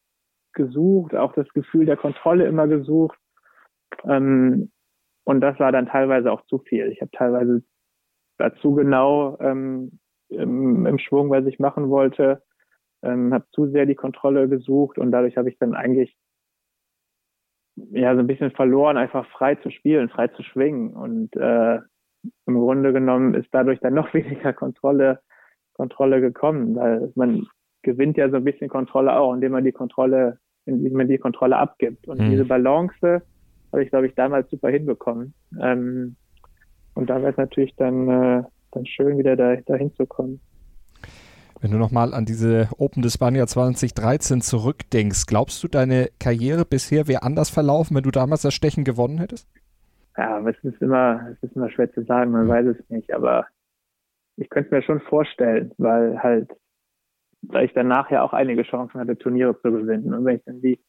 gesucht, 0.53 1.15
auch 1.15 1.33
das 1.33 1.49
Gefühl 1.51 1.87
der 1.87 1.97
Kontrolle 1.97 2.47
immer 2.47 2.67
gesucht. 2.67 3.19
Ähm, 4.05 4.71
und 5.25 5.41
das 5.41 5.59
war 5.59 5.73
dann 5.73 5.87
teilweise 5.87 6.33
auch 6.33 6.45
zu 6.47 6.59
viel. 6.59 6.89
Ich 6.89 7.01
habe 7.01 7.11
teilweise 7.13 7.63
dazu 8.39 8.75
genau 8.75 9.39
ähm, 9.41 9.99
im, 10.29 10.87
im, 10.87 10.99
Schwung, 10.99 11.31
was 11.31 11.47
ich 11.47 11.59
machen 11.59 11.91
wollte, 11.91 12.43
ähm, 13.03 13.33
habe 13.33 13.47
zu 13.53 13.69
sehr 13.69 13.87
die 13.87 13.95
Kontrolle 13.95 14.49
gesucht 14.49 14.99
und 14.99 15.13
dadurch 15.13 15.37
habe 15.37 15.49
ich 15.49 15.59
dann 15.59 15.75
eigentlich 15.75 16.17
ja 17.77 18.15
so 18.15 18.21
ein 18.21 18.27
bisschen 18.27 18.51
verloren, 18.51 18.97
einfach 18.97 19.27
frei 19.31 19.55
zu 19.57 19.71
spielen, 19.71 20.09
frei 20.09 20.29
zu 20.29 20.43
schwingen 20.43 20.95
und 20.95 21.35
äh, 21.37 21.79
im 22.47 22.55
Grunde 22.59 22.93
genommen 22.93 23.35
ist 23.35 23.49
dadurch 23.53 23.81
dann 23.81 23.95
noch 23.95 24.13
weniger 24.15 24.53
Kontrolle 24.53 25.21
Kontrolle 25.75 26.21
gekommen, 26.21 26.77
weil 26.77 27.13
man 27.15 27.47
gewinnt 27.83 28.17
ja 28.17 28.31
so 28.31 28.37
ein 28.37 28.45
bisschen 28.45 28.69
Kontrolle 28.69 29.15
auch, 29.15 29.35
indem 29.35 29.53
man 29.53 29.65
die 29.65 29.73
Kontrolle, 29.73 30.39
indem 30.67 30.93
man 30.95 31.09
die 31.09 31.19
Kontrolle 31.19 31.57
abgibt. 31.57 32.07
Und 32.09 32.21
mhm. 32.21 32.31
diese 32.31 32.45
Balance 32.45 33.23
habe 33.73 33.83
ich, 33.83 33.91
glaube 33.91 34.07
ich, 34.07 34.15
damals 34.15 34.51
super 34.51 34.69
hinbekommen. 34.69 35.35
Ähm, 35.61 36.17
und 36.95 37.09
da 37.11 37.21
wäre 37.21 37.31
es 37.31 37.37
natürlich 37.37 37.75
dann, 37.77 38.09
äh, 38.09 38.43
dann 38.71 38.87
schön, 38.87 39.19
wieder 39.19 39.37
da, 39.37 39.57
dahin 39.57 39.95
zu 39.95 40.07
kommen. 40.07 40.41
Wenn 41.61 41.71
du 41.71 41.79
nochmal 41.79 42.13
an 42.13 42.25
diese 42.25 42.69
Open 42.77 43.03
des 43.03 43.15
Spanier 43.15 43.47
2013 43.47 44.41
zurückdenkst, 44.41 45.27
glaubst 45.27 45.63
du, 45.63 45.69
deine 45.69 46.09
Karriere 46.19 46.65
bisher 46.65 47.07
wäre 47.07 47.23
anders 47.23 47.51
verlaufen, 47.51 47.97
wenn 47.97 48.03
du 48.03 48.11
damals 48.11 48.43
das 48.43 48.53
Stechen 48.53 48.83
gewonnen 48.83 49.19
hättest? 49.19 49.49
Ja, 50.19 50.41
es 50.47 50.57
ist 50.65 50.83
immer, 50.83 51.29
es 51.31 51.43
ist 51.43 51.57
immer 51.57 51.71
schwer 51.71 51.91
zu 51.93 52.03
sagen, 52.05 52.33
man 52.33 52.47
mhm. 52.47 52.51
weiß 52.51 52.67
es 52.67 52.91
nicht, 52.91 53.15
aber 53.15 53.47
ich 54.37 54.49
könnte 54.49 54.69
es 54.69 54.73
mir 54.73 54.83
schon 54.83 55.01
vorstellen, 55.01 55.73
weil 55.79 56.23
halt, 56.23 56.51
weil 57.43 57.67
ich 57.67 57.73
danach 57.75 58.11
ja 58.11 58.23
auch 58.23 58.33
einige 58.33 58.63
Chancen 58.63 59.01
hatte, 59.01 59.19
Turniere 59.19 59.59
zu 59.61 59.71
gewinnen. 59.71 60.15
Und 60.15 60.25
wenn 60.25 60.37
ich 60.37 60.45
dann 60.45 60.63
die, 60.63 60.81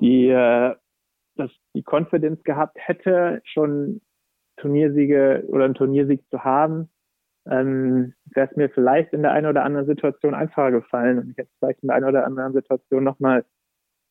die, 0.00 0.28
äh, 0.28 0.74
das, 1.36 1.50
die 1.74 1.84
Confidence 1.84 2.42
gehabt 2.44 2.76
hätte, 2.78 3.40
schon 3.44 4.00
Turniersiege 4.56 5.44
oder 5.48 5.64
einen 5.64 5.74
Turniersieg 5.74 6.22
zu 6.30 6.44
haben, 6.44 6.88
ähm, 7.46 8.14
wäre 8.26 8.48
es 8.50 8.56
mir 8.56 8.70
vielleicht 8.70 9.12
in 9.12 9.22
der 9.22 9.32
einen 9.32 9.46
oder 9.46 9.64
anderen 9.64 9.86
Situation 9.86 10.34
einfacher 10.34 10.70
gefallen 10.70 11.18
und 11.18 11.30
ich 11.30 11.36
hätte 11.36 11.50
vielleicht 11.58 11.82
in 11.82 11.88
der 11.88 11.96
einen 11.96 12.08
oder 12.08 12.24
anderen 12.24 12.54
Situation 12.54 13.04
nochmal 13.04 13.44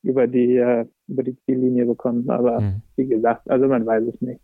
über 0.04 0.28
die, 0.28 0.58
äh, 0.58 0.86
über 1.08 1.24
die 1.24 1.38
Ziellinie 1.46 1.86
bekommen. 1.86 2.30
Aber 2.30 2.60
mhm. 2.60 2.82
wie 2.98 3.08
gesagt, 3.08 3.50
also 3.50 3.68
man 3.68 3.86
weiß 3.86 4.04
es 4.04 4.22
nicht. 4.22 4.42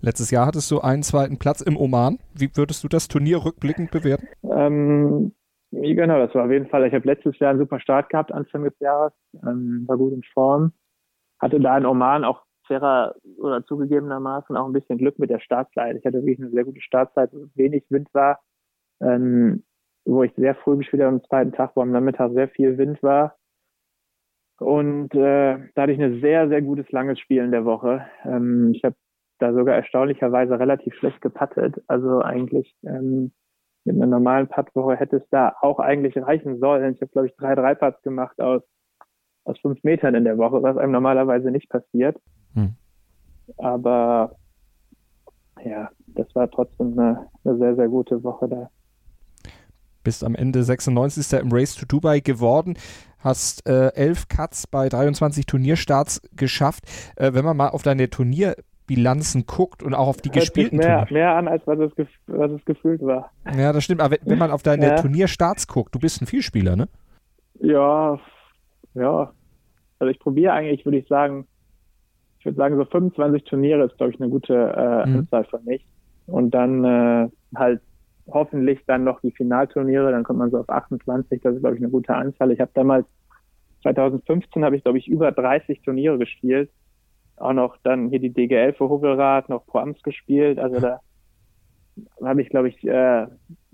Letztes 0.00 0.30
Jahr 0.30 0.46
hattest 0.46 0.70
du 0.70 0.80
einen 0.80 1.02
zweiten 1.02 1.38
Platz 1.38 1.60
im 1.60 1.76
Oman. 1.76 2.18
Wie 2.34 2.50
würdest 2.54 2.84
du 2.84 2.88
das 2.88 3.08
Turnier 3.08 3.44
rückblickend 3.44 3.90
bewerten? 3.90 4.28
Ähm, 4.44 5.32
genau, 5.70 6.18
das 6.18 6.34
war 6.34 6.44
auf 6.44 6.50
jeden 6.50 6.68
Fall. 6.68 6.86
Ich 6.86 6.94
habe 6.94 7.06
letztes 7.06 7.38
Jahr 7.38 7.50
einen 7.50 7.58
super 7.58 7.80
Start 7.80 8.10
gehabt, 8.10 8.32
Anfang 8.32 8.64
des 8.64 8.78
Jahres, 8.80 9.12
ähm, 9.46 9.84
war 9.86 9.96
gut 9.96 10.12
in 10.12 10.22
Form. 10.34 10.72
Hatte 11.38 11.60
da 11.60 11.76
in 11.76 11.86
Oman 11.86 12.24
auch 12.24 12.42
fairer 12.66 13.14
oder 13.38 13.64
zugegebenermaßen 13.64 14.56
auch 14.56 14.66
ein 14.66 14.72
bisschen 14.72 14.98
Glück 14.98 15.18
mit 15.18 15.30
der 15.30 15.40
Startzeit. 15.40 15.96
Ich 15.96 16.04
hatte 16.04 16.18
wirklich 16.18 16.40
eine 16.40 16.50
sehr 16.50 16.64
gute 16.64 16.80
Startzeit, 16.80 17.30
wo 17.32 17.46
wenig 17.54 17.84
Wind 17.90 18.08
war, 18.12 18.40
ähm, 19.00 19.64
wo 20.04 20.22
ich 20.22 20.32
sehr 20.36 20.54
früh 20.54 20.76
gespielt 20.76 21.02
habe 21.02 21.16
am 21.16 21.24
zweiten 21.24 21.52
Tag, 21.52 21.72
wo 21.74 21.82
am 21.82 21.92
Nachmittag 21.92 22.32
sehr 22.32 22.48
viel 22.48 22.78
Wind 22.78 23.02
war. 23.02 23.36
Und 24.58 25.14
äh, 25.14 25.58
da 25.74 25.82
hatte 25.82 25.92
ich 25.92 26.00
ein 26.00 26.20
sehr, 26.20 26.48
sehr 26.48 26.62
gutes 26.62 26.90
langes 26.90 27.20
Spiel 27.20 27.44
in 27.44 27.50
der 27.50 27.64
Woche. 27.64 28.06
Ähm, 28.24 28.72
ich 28.74 28.82
habe 28.84 28.96
da 29.38 29.52
sogar 29.52 29.76
erstaunlicherweise 29.76 30.58
relativ 30.58 30.94
schlecht 30.94 31.20
gepattet. 31.20 31.82
Also 31.86 32.20
eigentlich 32.20 32.74
ähm, 32.84 33.32
mit 33.84 33.96
einer 33.96 34.06
normalen 34.06 34.48
Puttwoche 34.48 34.96
hätte 34.96 35.16
es 35.16 35.28
da 35.30 35.54
auch 35.60 35.78
eigentlich 35.78 36.16
reichen 36.16 36.58
sollen. 36.58 36.94
Ich 36.94 37.00
habe, 37.00 37.12
glaube 37.12 37.28
ich, 37.28 37.36
drei 37.36 37.54
Dreiputts 37.54 38.02
gemacht 38.02 38.40
aus, 38.40 38.62
aus 39.44 39.58
fünf 39.60 39.82
Metern 39.84 40.14
in 40.14 40.24
der 40.24 40.38
Woche, 40.38 40.62
was 40.62 40.76
einem 40.76 40.92
normalerweise 40.92 41.50
nicht 41.50 41.68
passiert. 41.68 42.16
Hm. 42.54 42.74
Aber 43.58 44.36
ja, 45.64 45.90
das 46.08 46.26
war 46.34 46.50
trotzdem 46.50 46.98
eine, 46.98 47.28
eine 47.44 47.58
sehr, 47.58 47.76
sehr 47.76 47.88
gute 47.88 48.22
Woche 48.24 48.48
da 48.48 48.70
bist 50.06 50.22
am 50.22 50.36
Ende 50.36 50.62
96. 50.62 51.32
im 51.40 51.48
Race 51.50 51.74
to 51.74 51.84
Dubai 51.84 52.20
geworden, 52.20 52.78
hast 53.18 53.68
äh, 53.68 53.88
elf 53.94 54.28
Cuts 54.28 54.68
bei 54.68 54.88
23 54.88 55.46
Turnierstarts 55.46 56.22
geschafft. 56.30 56.84
Äh, 57.16 57.34
wenn 57.34 57.44
man 57.44 57.56
mal 57.56 57.70
auf 57.70 57.82
deine 57.82 58.08
Turnier 58.08 58.54
Bilanzen 58.86 59.46
guckt 59.46 59.82
und 59.82 59.94
auch 59.94 60.08
auf 60.08 60.18
die 60.18 60.28
Hört 60.28 60.40
gespielten 60.40 60.76
mehr, 60.76 61.06
Turnier. 61.06 61.12
mehr 61.12 61.36
an, 61.36 61.48
als 61.48 61.66
was 61.66 61.78
es, 61.78 62.06
was 62.26 62.50
es 62.52 62.64
gefühlt 62.64 63.02
war. 63.02 63.30
Ja, 63.56 63.72
das 63.72 63.84
stimmt. 63.84 64.00
Aber 64.00 64.16
wenn, 64.22 64.38
man 64.38 64.50
auf 64.50 64.62
deine 64.62 64.86
ja. 64.86 64.96
Turnierstarts 64.96 65.66
guckt, 65.66 65.94
du 65.94 65.98
bist 65.98 66.22
ein 66.22 66.26
Vielspieler, 66.26 66.76
ne? 66.76 66.88
Ja, 67.60 68.18
ja. 68.94 69.32
Also 69.98 70.10
ich 70.10 70.18
probiere 70.18 70.52
eigentlich, 70.52 70.84
würde 70.84 70.98
ich 70.98 71.08
sagen, 71.08 71.46
ich 72.38 72.44
würde 72.44 72.56
sagen, 72.56 72.76
so 72.76 72.84
25 72.84 73.44
Turniere 73.44 73.84
ist, 73.84 73.96
glaube 73.96 74.12
ich, 74.12 74.20
eine 74.20 74.30
gute 74.30 74.54
äh, 74.54 75.08
mhm. 75.08 75.18
Anzahl 75.18 75.44
für 75.44 75.60
mich. 75.60 75.84
Und 76.26 76.52
dann 76.52 76.84
äh, 76.84 77.28
halt 77.54 77.80
hoffentlich 78.28 78.80
dann 78.86 79.04
noch 79.04 79.20
die 79.20 79.30
Finalturniere, 79.30 80.10
dann 80.10 80.24
kommt 80.24 80.40
man 80.40 80.50
so 80.50 80.58
auf 80.58 80.68
28, 80.68 81.40
das 81.42 81.54
ist, 81.54 81.60
glaube 81.60 81.76
ich, 81.76 81.82
eine 81.82 81.90
gute 81.90 82.14
Anzahl. 82.14 82.50
Ich 82.50 82.60
habe 82.60 82.70
damals, 82.74 83.06
2015 83.82 84.64
habe 84.64 84.76
ich, 84.76 84.82
glaube 84.82 84.98
ich, 84.98 85.06
über 85.06 85.30
30 85.30 85.82
Turniere 85.82 86.18
gespielt 86.18 86.70
auch 87.36 87.52
noch 87.52 87.76
dann 87.82 88.08
hier 88.08 88.18
die 88.18 88.32
DGL 88.32 88.72
für 88.72 88.88
Hogelrad, 88.88 89.48
noch 89.48 89.66
Pro 89.66 89.78
Amts 89.78 90.02
gespielt. 90.02 90.58
Also 90.58 90.80
da 90.80 91.00
habe 92.22 92.42
ich, 92.42 92.48
glaube 92.48 92.68
ich, 92.68 92.86
äh, 92.86 93.26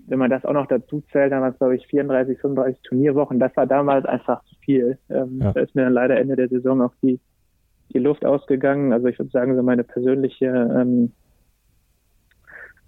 wenn 0.05 0.19
man 0.19 0.29
das 0.29 0.45
auch 0.45 0.53
noch 0.53 0.67
dazu 0.67 1.01
zählt, 1.11 1.31
dann 1.31 1.41
war 1.41 1.49
es, 1.49 1.57
glaube 1.57 1.75
ich, 1.75 1.87
34, 1.87 2.39
35 2.39 2.81
Turnierwochen. 2.83 3.39
Das 3.39 3.55
war 3.55 3.67
damals 3.67 4.05
einfach 4.05 4.43
zu 4.45 4.55
viel. 4.59 4.97
Ähm, 5.09 5.39
ja. 5.41 5.53
Da 5.53 5.61
ist 5.61 5.75
mir 5.75 5.83
dann 5.83 5.93
leider 5.93 6.19
Ende 6.19 6.35
der 6.35 6.49
Saison 6.49 6.81
auch 6.81 6.93
die, 7.01 7.19
die 7.93 7.99
Luft 7.99 8.25
ausgegangen. 8.25 8.91
Also 8.91 9.07
ich 9.07 9.17
würde 9.17 9.31
sagen, 9.31 9.55
so 9.55 9.63
meine 9.63 9.83
persönliche, 9.83 10.45
ähm, 10.45 11.13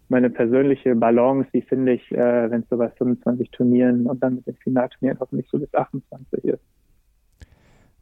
meine 0.10 0.30
persönliche 0.30 0.96
Balance, 0.96 1.50
die 1.54 1.62
finde 1.62 1.94
ich, 1.94 2.12
äh, 2.12 2.52
wenn 2.52 2.62
es 2.62 2.70
so 2.70 2.78
bei 2.78 2.90
25 2.90 3.50
Turnieren 3.52 4.08
und 4.08 4.22
dann 4.22 4.36
mit 4.36 4.48
den 4.48 4.56
Finalturnieren 4.58 5.20
hoffentlich 5.20 5.48
so 5.50 5.58
bis 5.58 5.74
28 5.74 6.44
ist. 6.44 6.64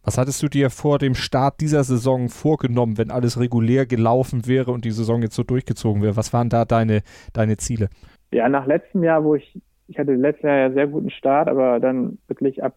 Was 0.05 0.17
hattest 0.17 0.43
du 0.43 0.49
dir 0.49 0.69
vor 0.69 0.99
dem 0.99 1.13
Start 1.13 1.61
dieser 1.61 1.85
Saison 1.85 2.27
vorgenommen, 2.27 2.97
wenn 2.97 3.09
alles 3.09 3.39
regulär 3.39 3.85
gelaufen 3.85 4.45
wäre 4.45 4.71
und 4.71 4.83
die 4.83 4.91
Saison 4.91 5.21
jetzt 5.21 5.35
so 5.35 5.43
durchgezogen 5.43 6.01
wäre? 6.01 6.17
Was 6.17 6.33
waren 6.33 6.49
da 6.49 6.65
deine, 6.65 7.03
deine 7.31 7.55
Ziele? 7.55 7.87
Ja, 8.33 8.49
nach 8.49 8.67
letztem 8.67 9.03
Jahr, 9.03 9.23
wo 9.23 9.35
ich, 9.35 9.61
ich 9.87 9.97
hatte 9.97 10.13
letztes 10.13 10.43
Jahr 10.43 10.57
ja 10.57 10.71
sehr 10.71 10.87
guten 10.87 11.09
Start, 11.09 11.47
aber 11.47 11.79
dann 11.79 12.17
wirklich 12.27 12.61
ab 12.61 12.75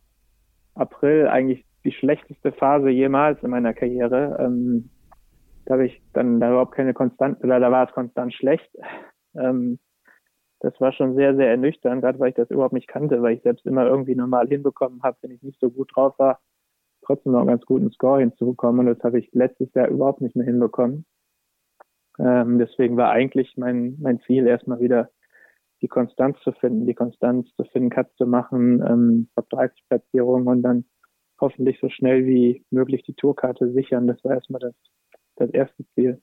April 0.77 1.27
eigentlich 1.27 1.65
die 1.85 1.91
schlechteste 1.91 2.53
Phase 2.53 2.91
jemals 2.91 3.43
in 3.43 3.51
meiner 3.51 3.75
Karriere. 3.75 4.37
Ähm, 4.39 4.91
da 5.65 5.75
habe 5.75 5.87
ich 5.87 6.01
dann 6.13 6.39
da 6.39 6.51
überhaupt 6.51 6.77
keine 6.77 6.95
Konstant, 6.95 7.43
oder 7.43 7.59
da 7.59 7.73
war 7.73 7.89
es 7.89 7.93
konstant 7.93 8.35
schlecht. 8.35 8.71
Ähm, 9.37 9.81
das 10.61 10.81
war 10.81 10.93
schon 10.93 11.17
sehr, 11.17 11.35
sehr 11.35 11.51
ernüchternd, 11.51 12.03
gerade 12.03 12.21
weil 12.21 12.29
ich 12.29 12.37
das 12.37 12.51
überhaupt 12.51 12.73
nicht 12.73 12.89
kannte, 12.89 13.21
weil 13.21 13.35
ich 13.35 13.43
selbst 13.43 13.67
immer 13.67 13.85
irgendwie 13.85 14.15
normal 14.15 14.47
hinbekommen 14.47 15.03
habe, 15.03 15.17
wenn 15.23 15.33
ich 15.33 15.43
nicht 15.43 15.59
so 15.61 15.71
gut 15.71 15.91
drauf 15.95 16.17
war 16.19 16.39
trotzdem 17.07 17.33
noch 17.33 17.41
einen 17.41 17.49
ganz 17.49 17.65
guten 17.65 17.91
Score 17.93 18.21
hinzubekommen. 18.21 18.81
Und 18.81 18.95
das 18.95 19.03
habe 19.05 19.19
ich 19.19 19.31
letztes 19.33 19.73
Jahr 19.75 19.89
überhaupt 19.89 20.21
nicht 20.21 20.37
mehr 20.37 20.47
hinbekommen. 20.47 21.07
Ähm, 22.19 22.59
deswegen 22.59 22.97
war 22.97 23.11
eigentlich 23.11 23.57
mein, 23.57 23.97
mein 24.01 24.21
Ziel, 24.21 24.47
erstmal 24.47 24.81
wieder 24.81 25.11
die 25.83 25.89
Konstanz 25.89 26.39
zu 26.41 26.53
finden, 26.53 26.87
die 26.87 26.95
Konstanz 26.95 27.49
zu 27.57 27.65
finden, 27.65 27.91
Cuts 27.91 28.15
zu 28.17 28.27
machen, 28.27 28.83
ähm, 28.87 29.29
Top 29.37 29.49
30 29.51 29.85
Platzierungen 29.89 30.49
und 30.49 30.63
dann 30.63 30.85
hoffentlich 31.41 31.79
so 31.81 31.91
schnell 31.91 32.27
wie 32.27 32.65
möglich 32.71 33.03
die 33.03 33.15
Tourkarte 33.15 33.71
sichern. 33.73 34.07
Das 34.07 34.23
war 34.25 34.33
erstmal 34.33 34.61
das, 34.61 34.75
das 35.37 35.51
erste 35.51 35.85
Ziel. 35.95 36.23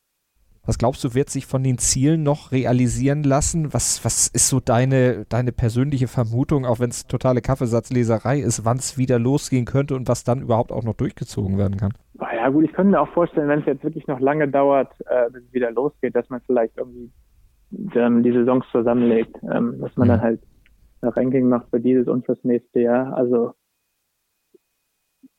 Was 0.65 0.77
glaubst 0.77 1.03
du, 1.03 1.13
wird 1.13 1.29
sich 1.29 1.45
von 1.45 1.61
den 1.61 1.77
Zielen 1.77 2.23
noch 2.23 2.53
realisieren 2.53 3.23
lassen? 3.23 3.73
Was, 3.73 4.05
was 4.05 4.27
ist 4.29 4.47
so 4.47 4.61
deine, 4.61 5.25
deine 5.27 5.51
persönliche 5.51 6.07
Vermutung, 6.07 6.65
auch 6.65 6.79
wenn 6.79 6.89
es 6.89 7.05
totale 7.05 7.41
Kaffeesatzleserei 7.41 8.39
ist, 8.39 8.63
wann 8.63 8.77
es 8.77 8.97
wieder 8.97 9.19
losgehen 9.19 9.65
könnte 9.65 9.93
und 9.93 10.07
was 10.07 10.23
dann 10.23 10.41
überhaupt 10.41 10.71
auch 10.71 10.83
noch 10.83 10.95
durchgezogen 10.95 11.57
werden 11.57 11.75
kann? 11.75 11.93
Ja 12.19 12.47
gut, 12.49 12.63
ich 12.63 12.71
könnte 12.73 12.91
mir 12.91 13.01
auch 13.01 13.09
vorstellen, 13.09 13.49
wenn 13.49 13.59
es 13.59 13.65
jetzt 13.65 13.83
wirklich 13.83 14.07
noch 14.07 14.21
lange 14.21 14.47
dauert, 14.47 14.93
äh, 15.05 15.29
bis 15.31 15.43
es 15.43 15.53
wieder 15.53 15.71
losgeht, 15.71 16.15
dass 16.15 16.29
man 16.29 16.39
vielleicht 16.45 16.77
irgendwie 16.77 17.11
ähm, 17.95 18.23
die 18.23 18.31
Saisons 18.31 18.65
zusammenlegt, 18.71 19.35
ähm, 19.43 19.79
dass 19.81 19.95
man 19.97 20.07
mhm. 20.07 20.11
dann 20.11 20.21
halt 20.21 20.41
ein 21.01 21.09
Ranking 21.09 21.49
macht 21.49 21.69
für 21.71 21.79
dieses 21.79 22.07
und 22.07 22.25
fürs 22.25 22.43
nächste 22.43 22.79
Jahr. 22.79 23.15
Also 23.17 23.53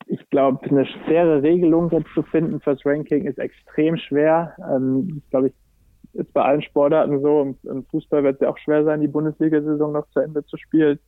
ich 0.07 0.29
glaube, 0.29 0.65
eine 0.69 0.85
faire 1.05 1.41
Regelung 1.41 1.89
jetzt 1.91 2.13
zu 2.13 2.23
finden 2.23 2.59
fürs 2.59 2.85
Ranking 2.85 3.25
ist 3.25 3.39
extrem 3.39 3.97
schwer. 3.97 4.55
Ähm, 4.69 5.21
glaube 5.29 5.47
ich, 5.47 5.53
ist 6.13 6.33
bei 6.33 6.43
allen 6.43 6.61
Sportarten 6.61 7.21
so. 7.21 7.41
Im, 7.41 7.57
im 7.69 7.85
Fußball 7.85 8.23
wird 8.23 8.35
es 8.35 8.41
ja 8.41 8.49
auch 8.49 8.57
schwer 8.57 8.83
sein, 8.83 9.01
die 9.01 9.07
Bundesliga-Saison 9.07 9.91
noch 9.91 10.07
zu 10.09 10.19
Ende 10.19 10.45
zu 10.45 10.57
spielen. 10.57 10.99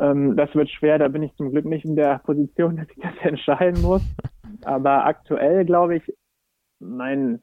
Ähm, 0.00 0.36
das 0.36 0.54
wird 0.54 0.70
schwer, 0.70 0.98
da 0.98 1.08
bin 1.08 1.22
ich 1.22 1.34
zum 1.36 1.50
Glück 1.50 1.64
nicht 1.64 1.84
in 1.84 1.96
der 1.96 2.18
Position, 2.18 2.76
dass 2.76 2.88
ich 2.90 3.02
das 3.02 3.14
entscheiden 3.22 3.82
muss. 3.82 4.02
Aber 4.64 5.06
aktuell, 5.06 5.64
glaube 5.64 5.96
ich, 5.96 6.14
mein 6.80 7.40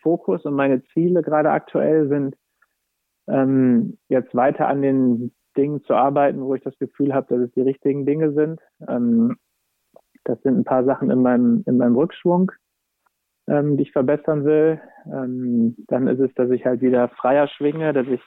Fokus 0.00 0.44
und 0.44 0.54
meine 0.54 0.82
Ziele 0.92 1.22
gerade 1.22 1.50
aktuell 1.50 2.08
sind, 2.08 2.36
ähm, 3.26 3.98
jetzt 4.08 4.34
weiter 4.34 4.68
an 4.68 4.82
den 4.82 5.32
Dingen 5.56 5.82
zu 5.84 5.94
arbeiten, 5.94 6.42
wo 6.42 6.54
ich 6.54 6.62
das 6.62 6.78
Gefühl 6.78 7.14
habe, 7.14 7.34
dass 7.34 7.48
es 7.48 7.52
die 7.52 7.62
richtigen 7.62 8.04
Dinge 8.04 8.32
sind. 8.32 8.60
Ähm, 8.86 9.36
das 10.24 10.40
sind 10.42 10.58
ein 10.58 10.64
paar 10.64 10.84
Sachen 10.84 11.10
in 11.10 11.22
meinem, 11.22 11.62
in 11.66 11.76
meinem 11.76 11.96
Rückschwung, 11.96 12.52
ähm, 13.46 13.76
die 13.76 13.84
ich 13.84 13.92
verbessern 13.92 14.44
will. 14.44 14.80
Ähm, 15.06 15.76
dann 15.88 16.08
ist 16.08 16.20
es, 16.20 16.32
dass 16.34 16.50
ich 16.50 16.64
halt 16.64 16.80
wieder 16.80 17.08
freier 17.08 17.48
schwinge, 17.48 17.92
dass 17.92 18.06
ich 18.06 18.20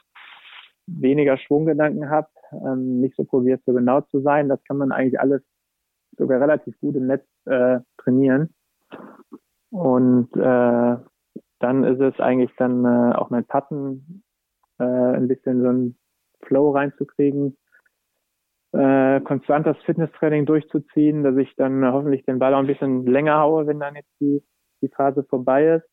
weniger 0.86 1.36
Schwunggedanken 1.36 2.08
habe, 2.08 2.28
ähm, 2.52 3.00
nicht 3.00 3.16
so 3.16 3.24
probiert, 3.24 3.62
so 3.66 3.72
genau 3.72 4.00
zu 4.02 4.20
sein. 4.20 4.48
Das 4.48 4.62
kann 4.64 4.78
man 4.78 4.92
eigentlich 4.92 5.20
alles 5.20 5.42
sogar 6.16 6.40
relativ 6.40 6.78
gut 6.80 6.96
im 6.96 7.06
Netz 7.06 7.26
äh, 7.46 7.80
trainieren. 7.98 8.54
Und 9.70 10.34
äh, 10.36 10.96
dann 11.60 11.84
ist 11.84 12.00
es 12.00 12.18
eigentlich 12.20 12.50
dann 12.56 12.84
äh, 12.84 13.14
auch 13.14 13.30
mein 13.30 13.44
Patten 13.44 14.22
äh, 14.78 14.84
ein 14.84 15.28
bisschen 15.28 15.60
so 15.62 15.68
ein 15.68 15.98
Flow 16.42 16.70
reinzukriegen, 16.70 17.56
äh, 18.72 19.20
konstant 19.20 19.66
das 19.66 19.76
Fitnesstraining 19.84 20.46
durchzuziehen, 20.46 21.22
dass 21.22 21.36
ich 21.36 21.54
dann 21.56 21.84
hoffentlich 21.90 22.24
den 22.24 22.38
Ball 22.38 22.54
auch 22.54 22.58
ein 22.58 22.66
bisschen 22.66 23.06
länger 23.06 23.38
haue, 23.40 23.66
wenn 23.66 23.80
dann 23.80 23.94
jetzt 23.94 24.12
die, 24.20 24.42
die 24.82 24.88
Phase 24.88 25.24
vorbei 25.24 25.76
ist. 25.76 25.88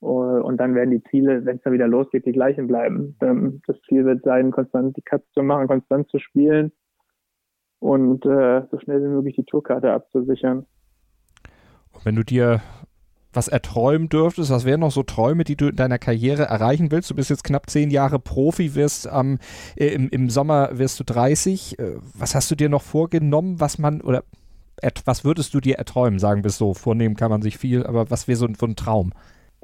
Und 0.00 0.58
dann 0.58 0.74
werden 0.74 0.90
die 0.90 1.02
Ziele, 1.04 1.46
wenn 1.46 1.56
es 1.56 1.62
dann 1.62 1.72
wieder 1.72 1.88
losgeht, 1.88 2.26
die 2.26 2.32
gleichen 2.32 2.66
bleiben. 2.66 3.16
Ähm, 3.22 3.62
das 3.66 3.80
Ziel 3.88 4.04
wird 4.04 4.22
sein, 4.22 4.50
konstant 4.50 4.94
die 4.96 5.02
Cuts 5.02 5.24
zu 5.32 5.42
machen, 5.42 5.66
konstant 5.66 6.10
zu 6.10 6.18
spielen 6.18 6.72
und 7.78 8.24
äh, 8.26 8.62
so 8.70 8.78
schnell 8.80 9.02
wie 9.02 9.08
möglich 9.08 9.36
die 9.36 9.44
Tourkarte 9.44 9.92
abzusichern. 9.92 10.66
Und 11.92 12.04
wenn 12.04 12.16
du 12.16 12.24
dir 12.24 12.60
was 13.34 13.48
erträumen 13.48 14.08
dürftest, 14.08 14.50
was 14.50 14.64
wären 14.64 14.80
noch 14.80 14.90
so 14.90 15.02
Träume, 15.02 15.44
die 15.44 15.56
du 15.56 15.68
in 15.68 15.76
deiner 15.76 15.98
Karriere 15.98 16.44
erreichen 16.44 16.90
willst? 16.90 17.10
Du 17.10 17.14
bist 17.14 17.30
jetzt 17.30 17.44
knapp 17.44 17.68
zehn 17.68 17.90
Jahre 17.90 18.18
Profi, 18.18 18.74
wirst 18.74 19.08
ähm, 19.12 19.38
äh, 19.76 19.88
im, 19.88 20.08
im 20.10 20.30
Sommer 20.30 20.70
wirst 20.78 21.00
du 21.00 21.04
30. 21.04 21.78
Äh, 21.78 21.96
was 22.18 22.34
hast 22.34 22.50
du 22.50 22.54
dir 22.54 22.68
noch 22.68 22.82
vorgenommen, 22.82 23.60
was 23.60 23.78
man 23.78 24.00
oder 24.00 24.22
was 25.04 25.24
würdest 25.24 25.54
du 25.54 25.60
dir 25.60 25.76
erträumen, 25.76 26.18
sagen 26.18 26.42
wir 26.42 26.48
es 26.48 26.58
so? 26.58 26.74
Vornehmen 26.74 27.16
kann 27.16 27.30
man 27.30 27.42
sich 27.42 27.58
viel, 27.58 27.86
aber 27.86 28.10
was 28.10 28.28
wäre 28.28 28.36
so, 28.36 28.48
so 28.58 28.66
ein 28.66 28.76
Traum? 28.76 29.12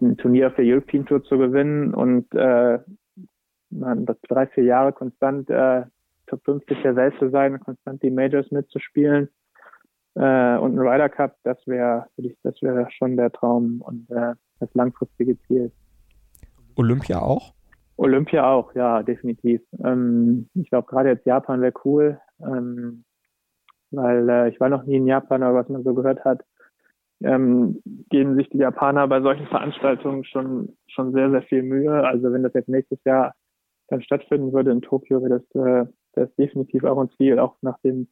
Ein 0.01 0.17
Turnier 0.17 0.47
auf 0.47 0.55
der 0.55 0.65
European 0.65 1.05
Tour 1.05 1.23
zu 1.25 1.37
gewinnen 1.37 1.93
und 1.93 2.33
äh, 2.35 2.79
man, 3.71 4.07
drei, 4.29 4.47
vier 4.47 4.65
Jahre 4.65 4.93
konstant 4.93 5.51
äh, 5.51 5.83
Top 6.27 6.43
50 6.45 6.83
der 6.83 6.97
Welt 6.97 7.15
zu 7.19 7.29
sein, 7.31 7.59
konstant 7.61 8.03
die 8.03 8.11
Majors 8.11 8.51
mitzuspielen 8.51 9.29
äh, 10.15 10.57
und 10.57 10.75
ein 10.75 10.79
Ryder 10.79 11.09
Cup, 11.09 11.37
das 11.45 11.59
wäre 11.67 12.07
das 12.43 12.61
wäre 12.63 12.89
schon 12.91 13.17
der 13.17 13.31
Traum 13.31 13.81
und 13.81 14.11
äh, 14.11 14.35
das 14.59 14.73
langfristige 14.75 15.39
Ziel. 15.43 15.73
Olympia 16.77 17.21
auch? 17.21 17.55
Olympia 17.97 18.51
auch, 18.51 18.75
ja, 18.75 19.03
definitiv. 19.03 19.61
Ähm, 19.85 20.49
ich 20.55 20.71
glaube, 20.71 20.89
gerade 20.89 21.11
jetzt 21.11 21.27
Japan 21.27 21.61
wäre 21.61 21.75
cool, 21.85 22.19
ähm, 22.41 23.05
weil 23.91 24.29
äh, 24.29 24.49
ich 24.49 24.59
war 24.59 24.69
noch 24.69 24.85
nie 24.85 24.97
in 24.97 25.07
Japan, 25.07 25.43
aber 25.43 25.59
was 25.59 25.69
man 25.69 25.85
so 25.85 25.95
gehört 25.95 26.25
hat, 26.25 26.43
ähm, 27.23 27.83
geben 28.09 28.37
sich 28.37 28.49
die 28.49 28.59
Japaner 28.59 29.07
bei 29.07 29.21
solchen 29.21 29.47
Veranstaltungen 29.47 30.25
schon 30.25 30.77
schon 30.87 31.13
sehr, 31.13 31.31
sehr 31.31 31.43
viel 31.43 31.63
Mühe. 31.63 31.93
Also 31.93 32.33
wenn 32.33 32.43
das 32.43 32.55
jetzt 32.55 32.69
nächstes 32.69 33.03
Jahr 33.05 33.35
dann 33.89 34.03
stattfinden 34.03 34.53
würde 34.53 34.71
in 34.71 34.81
Tokio, 34.81 35.23
wäre 35.23 35.41
das, 35.41 35.63
äh, 35.63 35.87
das 36.15 36.35
definitiv 36.37 36.85
auch 36.85 36.99
ein 36.99 37.11
Ziel, 37.19 37.39
auch 37.39 37.57
nach 37.61 37.79
dem 37.81 38.09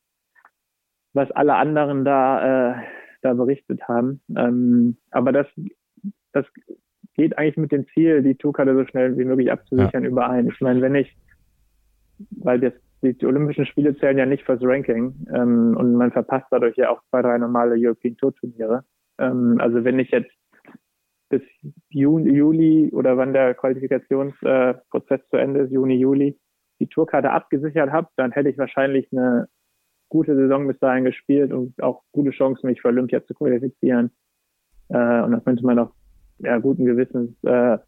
was 1.18 1.30
alle 1.32 1.56
anderen 1.56 2.04
da, 2.04 2.70
äh, 2.70 2.82
da 3.22 3.34
berichtet 3.34 3.82
haben. 3.88 4.20
Ähm, 4.36 4.96
aber 5.10 5.32
das, 5.32 5.46
das 6.32 6.46
geht 7.14 7.36
eigentlich 7.36 7.56
mit 7.56 7.72
dem 7.72 7.86
Ziel, 7.88 8.22
die 8.22 8.36
Tourkarte 8.36 8.74
so 8.76 8.86
schnell 8.86 9.18
wie 9.18 9.24
möglich 9.24 9.50
abzusichern, 9.50 10.04
ja. 10.04 10.10
überein. 10.10 10.46
Ich 10.46 10.60
meine, 10.60 10.80
wenn 10.80 10.94
ich, 10.94 11.14
weil 12.30 12.60
das, 12.60 12.72
die, 13.02 13.18
die, 13.18 13.26
Olympischen 13.26 13.66
Spiele 13.66 13.96
zählen 13.96 14.16
ja 14.16 14.26
nicht 14.26 14.44
fürs 14.44 14.62
Ranking 14.62 15.26
ähm, 15.34 15.76
und 15.76 15.94
man 15.94 16.12
verpasst 16.12 16.46
dadurch 16.52 16.76
ja 16.76 16.90
auch 16.90 17.02
zwei, 17.10 17.22
drei 17.22 17.36
normale 17.36 17.74
European 17.76 18.16
Tour 18.16 18.34
Turniere. 18.36 18.84
Ähm, 19.18 19.56
also 19.60 19.82
wenn 19.82 19.98
ich 19.98 20.12
jetzt 20.12 20.30
bis 21.30 21.42
Juni, 21.90 22.30
Juli 22.30 22.90
oder 22.92 23.16
wann 23.16 23.32
der 23.32 23.54
Qualifikationsprozess 23.54 25.20
äh, 25.20 25.28
zu 25.30 25.36
Ende 25.36 25.60
ist, 25.62 25.72
Juni, 25.72 25.96
Juli, 25.96 26.38
die 26.78 26.86
Tourkarte 26.86 27.32
abgesichert 27.32 27.90
habe, 27.90 28.08
dann 28.16 28.30
hätte 28.30 28.48
ich 28.48 28.58
wahrscheinlich 28.58 29.08
eine 29.10 29.48
gute 30.09 30.34
Saison 30.34 30.66
bis 30.66 30.78
dahin 30.78 31.04
gespielt 31.04 31.52
und 31.52 31.80
auch 31.82 32.02
gute 32.12 32.30
Chancen, 32.30 32.66
mich 32.66 32.80
für 32.80 32.88
Olympia 32.88 33.24
zu 33.24 33.34
qualifizieren. 33.34 34.11
Äh, 34.88 35.22
und 35.22 35.32
dann 35.32 35.44
könnte 35.44 35.64
man 35.64 35.78
auch 35.78 35.92
ja, 36.38 36.59
guten 36.59 36.84
Gewissens 36.84 37.32
äh, 37.44 37.78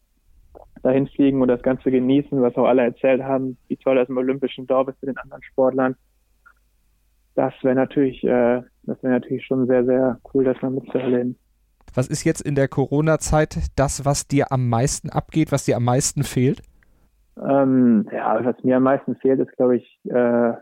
dahin 0.83 1.07
fliegen 1.09 1.41
und 1.43 1.49
das 1.49 1.63
Ganze 1.63 1.91
genießen, 1.91 2.41
was 2.41 2.57
auch 2.57 2.67
alle 2.67 2.83
erzählt 2.83 3.23
haben, 3.23 3.57
wie 3.69 3.77
toll 3.77 3.97
das 3.97 4.09
im 4.09 4.17
olympischen 4.17 4.67
Dorf 4.67 4.89
ist 4.89 4.99
für 5.01 5.07
den 5.07 5.19
anderen 5.19 5.43
Sportlern. 5.43 5.97
Das 7.35 7.55
wäre 7.63 7.75
natürlich, 7.75 8.23
äh, 8.25 8.63
das 8.83 9.03
wäre 9.03 9.15
natürlich 9.15 9.47
schon 9.47 9.67
sehr, 9.67 9.85
sehr 9.85 10.19
cool, 10.35 10.45
das 10.45 10.61
mal 10.63 10.71
mitzuerleben. 10.71 11.37
Was 11.95 12.09
ist 12.09 12.25
jetzt 12.25 12.41
in 12.41 12.55
der 12.55 12.69
Corona-Zeit 12.69 13.71
das, 13.77 14.05
was 14.05 14.29
dir 14.29 14.53
am 14.53 14.69
meisten 14.69 15.11
abgeht, 15.11 15.51
was 15.53 15.65
dir 15.65 15.77
am 15.77 15.85
meisten 15.85 16.23
fehlt? 16.23 16.63
Ähm, 17.37 18.07
ja, 18.13 18.45
was 18.45 18.63
mir 18.63 18.77
am 18.77 18.85
meisten 18.85 19.17
fehlt, 19.17 19.41
ist, 19.41 19.57
glaube 19.57 19.77
ich, 19.77 20.01
äh, 20.05 20.53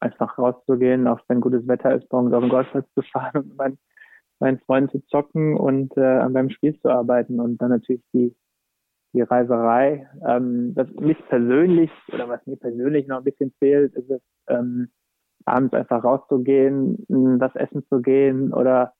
einfach 0.00 0.38
rauszugehen, 0.38 1.06
auch 1.06 1.20
wenn 1.28 1.40
gutes 1.40 1.66
Wetter 1.66 1.94
ist, 1.94 2.10
morgens 2.12 2.34
auf 2.34 2.42
den 2.42 2.50
Golfplatz 2.50 2.86
zu 2.94 3.02
fahren 3.02 3.42
und 3.42 3.56
meinen, 3.56 3.78
meinen 4.38 4.58
Freunden 4.60 4.90
zu 4.90 5.06
zocken 5.06 5.56
und 5.56 5.96
äh, 5.96 6.04
an 6.04 6.32
meinem 6.32 6.50
Spiel 6.50 6.78
zu 6.80 6.88
arbeiten 6.88 7.40
und 7.40 7.58
dann 7.58 7.70
natürlich 7.70 8.02
die 8.12 8.34
die 9.12 9.22
Reiserei. 9.22 10.08
Ähm, 10.26 10.72
was 10.74 10.88
mich 11.00 11.18
persönlich 11.28 11.90
oder 12.12 12.28
was 12.28 12.44
mir 12.46 12.56
persönlich 12.56 13.06
noch 13.06 13.18
ein 13.18 13.24
bisschen 13.24 13.52
fehlt, 13.58 13.94
ist 13.94 14.10
es, 14.10 14.22
ähm, 14.48 14.88
abends 15.44 15.74
einfach 15.74 16.04
rauszugehen, 16.04 17.04
was 17.08 17.54
essen 17.54 17.84
zu 17.88 18.02
gehen 18.02 18.52
oder 18.52 18.92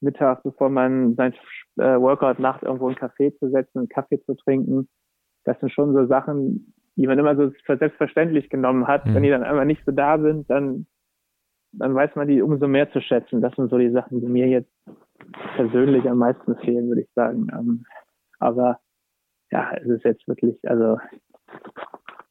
mittags, 0.00 0.42
bevor 0.42 0.70
man 0.70 1.14
sein 1.14 1.34
äh, 1.76 2.00
Workout 2.00 2.38
macht, 2.38 2.62
irgendwo 2.62 2.86
einen 2.86 2.96
Kaffee 2.96 3.34
zu 3.38 3.50
setzen, 3.50 3.80
einen 3.80 3.88
Kaffee 3.88 4.22
zu 4.24 4.34
trinken. 4.34 4.88
Das 5.44 5.60
sind 5.60 5.72
schon 5.72 5.92
so 5.92 6.06
Sachen, 6.06 6.72
die 6.96 7.06
man 7.06 7.18
immer 7.18 7.36
so 7.36 7.50
für 7.64 7.76
selbstverständlich 7.76 8.50
genommen 8.50 8.86
hat. 8.86 9.06
Mhm. 9.06 9.14
Wenn 9.14 9.22
die 9.22 9.30
dann 9.30 9.42
einmal 9.42 9.66
nicht 9.66 9.84
so 9.84 9.92
da 9.92 10.18
sind, 10.18 10.48
dann, 10.50 10.86
dann 11.72 11.94
weiß 11.94 12.14
man 12.16 12.28
die 12.28 12.42
umso 12.42 12.68
mehr 12.68 12.90
zu 12.92 13.00
schätzen. 13.00 13.40
Das 13.40 13.54
sind 13.54 13.70
so 13.70 13.78
die 13.78 13.90
Sachen, 13.90 14.20
die 14.20 14.28
mir 14.28 14.48
jetzt 14.48 14.72
persönlich 15.56 16.08
am 16.08 16.18
meisten 16.18 16.56
fehlen, 16.56 16.88
würde 16.88 17.02
ich 17.02 17.10
sagen. 17.14 17.48
Ähm, 17.52 17.84
aber 18.38 18.80
ja, 19.50 19.72
es 19.76 19.86
ist 19.86 20.04
jetzt 20.04 20.26
wirklich, 20.28 20.56
also 20.68 20.98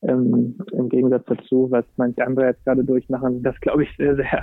ähm, 0.02 0.58
im 0.72 0.90
Gegensatz 0.90 1.26
dazu, 1.26 1.68
was 1.70 1.86
manche 1.98 2.26
andere 2.26 2.48
jetzt 2.48 2.64
gerade 2.66 2.84
durchmachen, 2.84 3.44
das 3.44 3.60
glaube 3.60 3.84
ich 3.84 3.96
sehr, 3.98 4.16
sehr, 4.16 4.42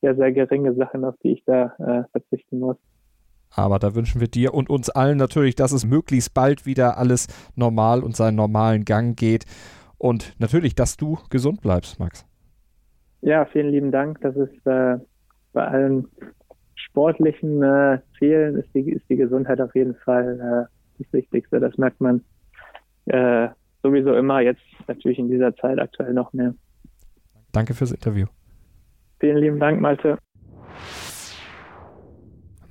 sehr, 0.00 0.16
sehr 0.16 0.32
geringe 0.32 0.74
Sachen, 0.74 1.04
auf 1.04 1.16
die 1.22 1.32
ich 1.32 1.44
da 1.44 1.74
äh, 1.78 2.04
verzichten 2.12 2.60
muss. 2.60 2.76
Aber 3.54 3.78
da 3.78 3.94
wünschen 3.94 4.20
wir 4.20 4.28
dir 4.28 4.54
und 4.54 4.70
uns 4.70 4.90
allen 4.90 5.18
natürlich, 5.18 5.54
dass 5.54 5.72
es 5.72 5.84
möglichst 5.84 6.34
bald 6.34 6.66
wieder 6.66 6.96
alles 6.96 7.26
normal 7.54 8.02
und 8.02 8.16
seinen 8.16 8.36
normalen 8.36 8.84
Gang 8.84 9.18
geht. 9.18 9.44
Und 9.98 10.34
natürlich, 10.38 10.74
dass 10.74 10.96
du 10.96 11.18
gesund 11.30 11.60
bleibst, 11.60 12.00
Max. 12.00 12.26
Ja, 13.20 13.44
vielen 13.44 13.70
lieben 13.70 13.92
Dank. 13.92 14.20
Das 14.20 14.34
ist 14.36 14.66
äh, 14.66 14.98
bei 15.52 15.64
allen 15.64 16.08
sportlichen 16.74 17.62
äh, 17.62 17.98
Zielen 18.18 18.56
ist 18.56 18.68
die, 18.74 18.90
ist 18.90 19.08
die 19.08 19.16
Gesundheit 19.16 19.60
auf 19.60 19.74
jeden 19.74 19.94
Fall 19.96 20.68
äh, 20.68 21.02
das 21.02 21.12
Wichtigste. 21.12 21.60
Das 21.60 21.76
merkt 21.78 22.00
man 22.00 22.22
äh, 23.06 23.48
sowieso 23.82 24.14
immer, 24.14 24.40
jetzt 24.40 24.62
natürlich 24.88 25.18
in 25.18 25.28
dieser 25.28 25.54
Zeit 25.56 25.78
aktuell 25.78 26.12
noch 26.12 26.32
mehr. 26.32 26.54
Danke 27.52 27.74
fürs 27.74 27.92
Interview. 27.92 28.26
Vielen 29.20 29.38
lieben 29.38 29.60
Dank, 29.60 29.80
Malte. 29.80 30.18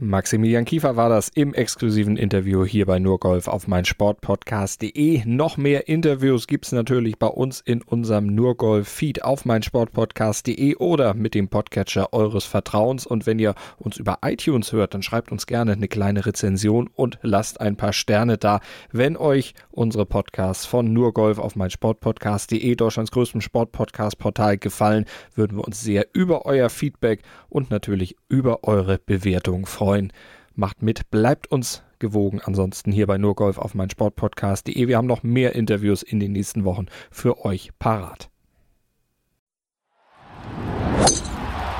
Maximilian 0.04 0.66
Kiefer 0.66 0.95
war 0.95 1.10
das 1.10 1.30
im 1.30 1.54
exklusiven 1.54 2.18
Interview 2.18 2.66
hier 2.66 2.88
bei 2.88 2.97
Nurgolf 2.97 3.47
auf 3.47 3.68
meinsportpodcast.de. 3.68 5.22
Noch 5.26 5.58
mehr 5.58 5.88
Interviews 5.88 6.47
gibt 6.47 6.66
es 6.66 6.72
natürlich 6.72 7.20
bei 7.20 7.28
uns 7.28 7.62
in 7.62 7.84
unserem 7.84 8.26
Nurgolf-Feed 8.34 9.24
auf 9.24 9.45
meinsportpodcast.de 9.45 10.78
oder 10.78 11.14
mit 11.14 11.36
dem 11.36 11.49
Podcatcher 11.49 12.14
eures 12.14 12.45
Vertrauens. 12.45 13.06
Und 13.06 13.28
wenn 13.28 13.38
ihr 13.38 13.54
uns 13.78 13.97
über 13.97 14.18
iTunes 14.26 14.72
hört, 14.72 14.95
dann 14.95 15.04
schreibt 15.04 15.32
uns 15.32 15.45
gerne 15.45 15.74
eine 15.74 15.88
kleine 15.88 16.26
Rezension 16.26 16.89
und 16.95 17.20
lasst 17.22 17.62
ein 17.62 17.78
paar 17.78 17.93
Sterne 17.93 18.39
da. 18.39 18.60
Wenn 18.91 19.16
euch 19.16 19.54
unsere 19.70 20.08
Podcasts 20.08 20.66
von 20.66 20.91
Nurgolf 20.91 21.38
auf 21.38 21.56
meinsportpodcast.de, 21.56 22.74
Deutschlands 22.74 23.12
größtem 23.12 23.41
Sportpodcast-Portal, 23.41 24.58
gefallen, 24.58 25.06
würden 25.36 25.60
wir 25.60 25.64
uns 25.64 25.80
sehr 25.80 26.08
über 26.14 26.47
euer 26.47 26.72
Feedback 26.72 27.22
und 27.49 27.70
natürlich 27.70 28.16
über 28.30 28.64
eure 28.64 28.97
Bewertung 28.97 29.68
freuen 29.68 29.91
freuen. 29.92 30.14
Macht 30.56 30.82
mit, 30.82 31.10
bleibt 31.12 31.48
uns 31.48 31.84
gewogen. 32.00 32.39
Ansonsten 32.44 32.92
hier 32.92 33.08
bei 33.08 33.18
Nurgolf 33.18 33.58
auf 33.58 33.74
mein 33.74 33.89
Sportpodcast.de. 33.89 34.88
Wir 34.88 34.98
haben 34.98 35.08
noch 35.08 35.24
mehr 35.24 35.54
Interviews 35.54 36.02
in 36.02 36.20
den 36.20 36.32
nächsten 36.32 36.64
Wochen 36.64 36.86
für 37.10 37.44
euch 37.46 37.72
parat. 37.78 38.30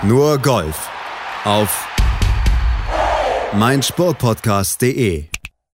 Nur 0.03 0.39
Golf 0.39 0.89
auf 1.45 1.88
meinsportpodcast.de 3.53 5.30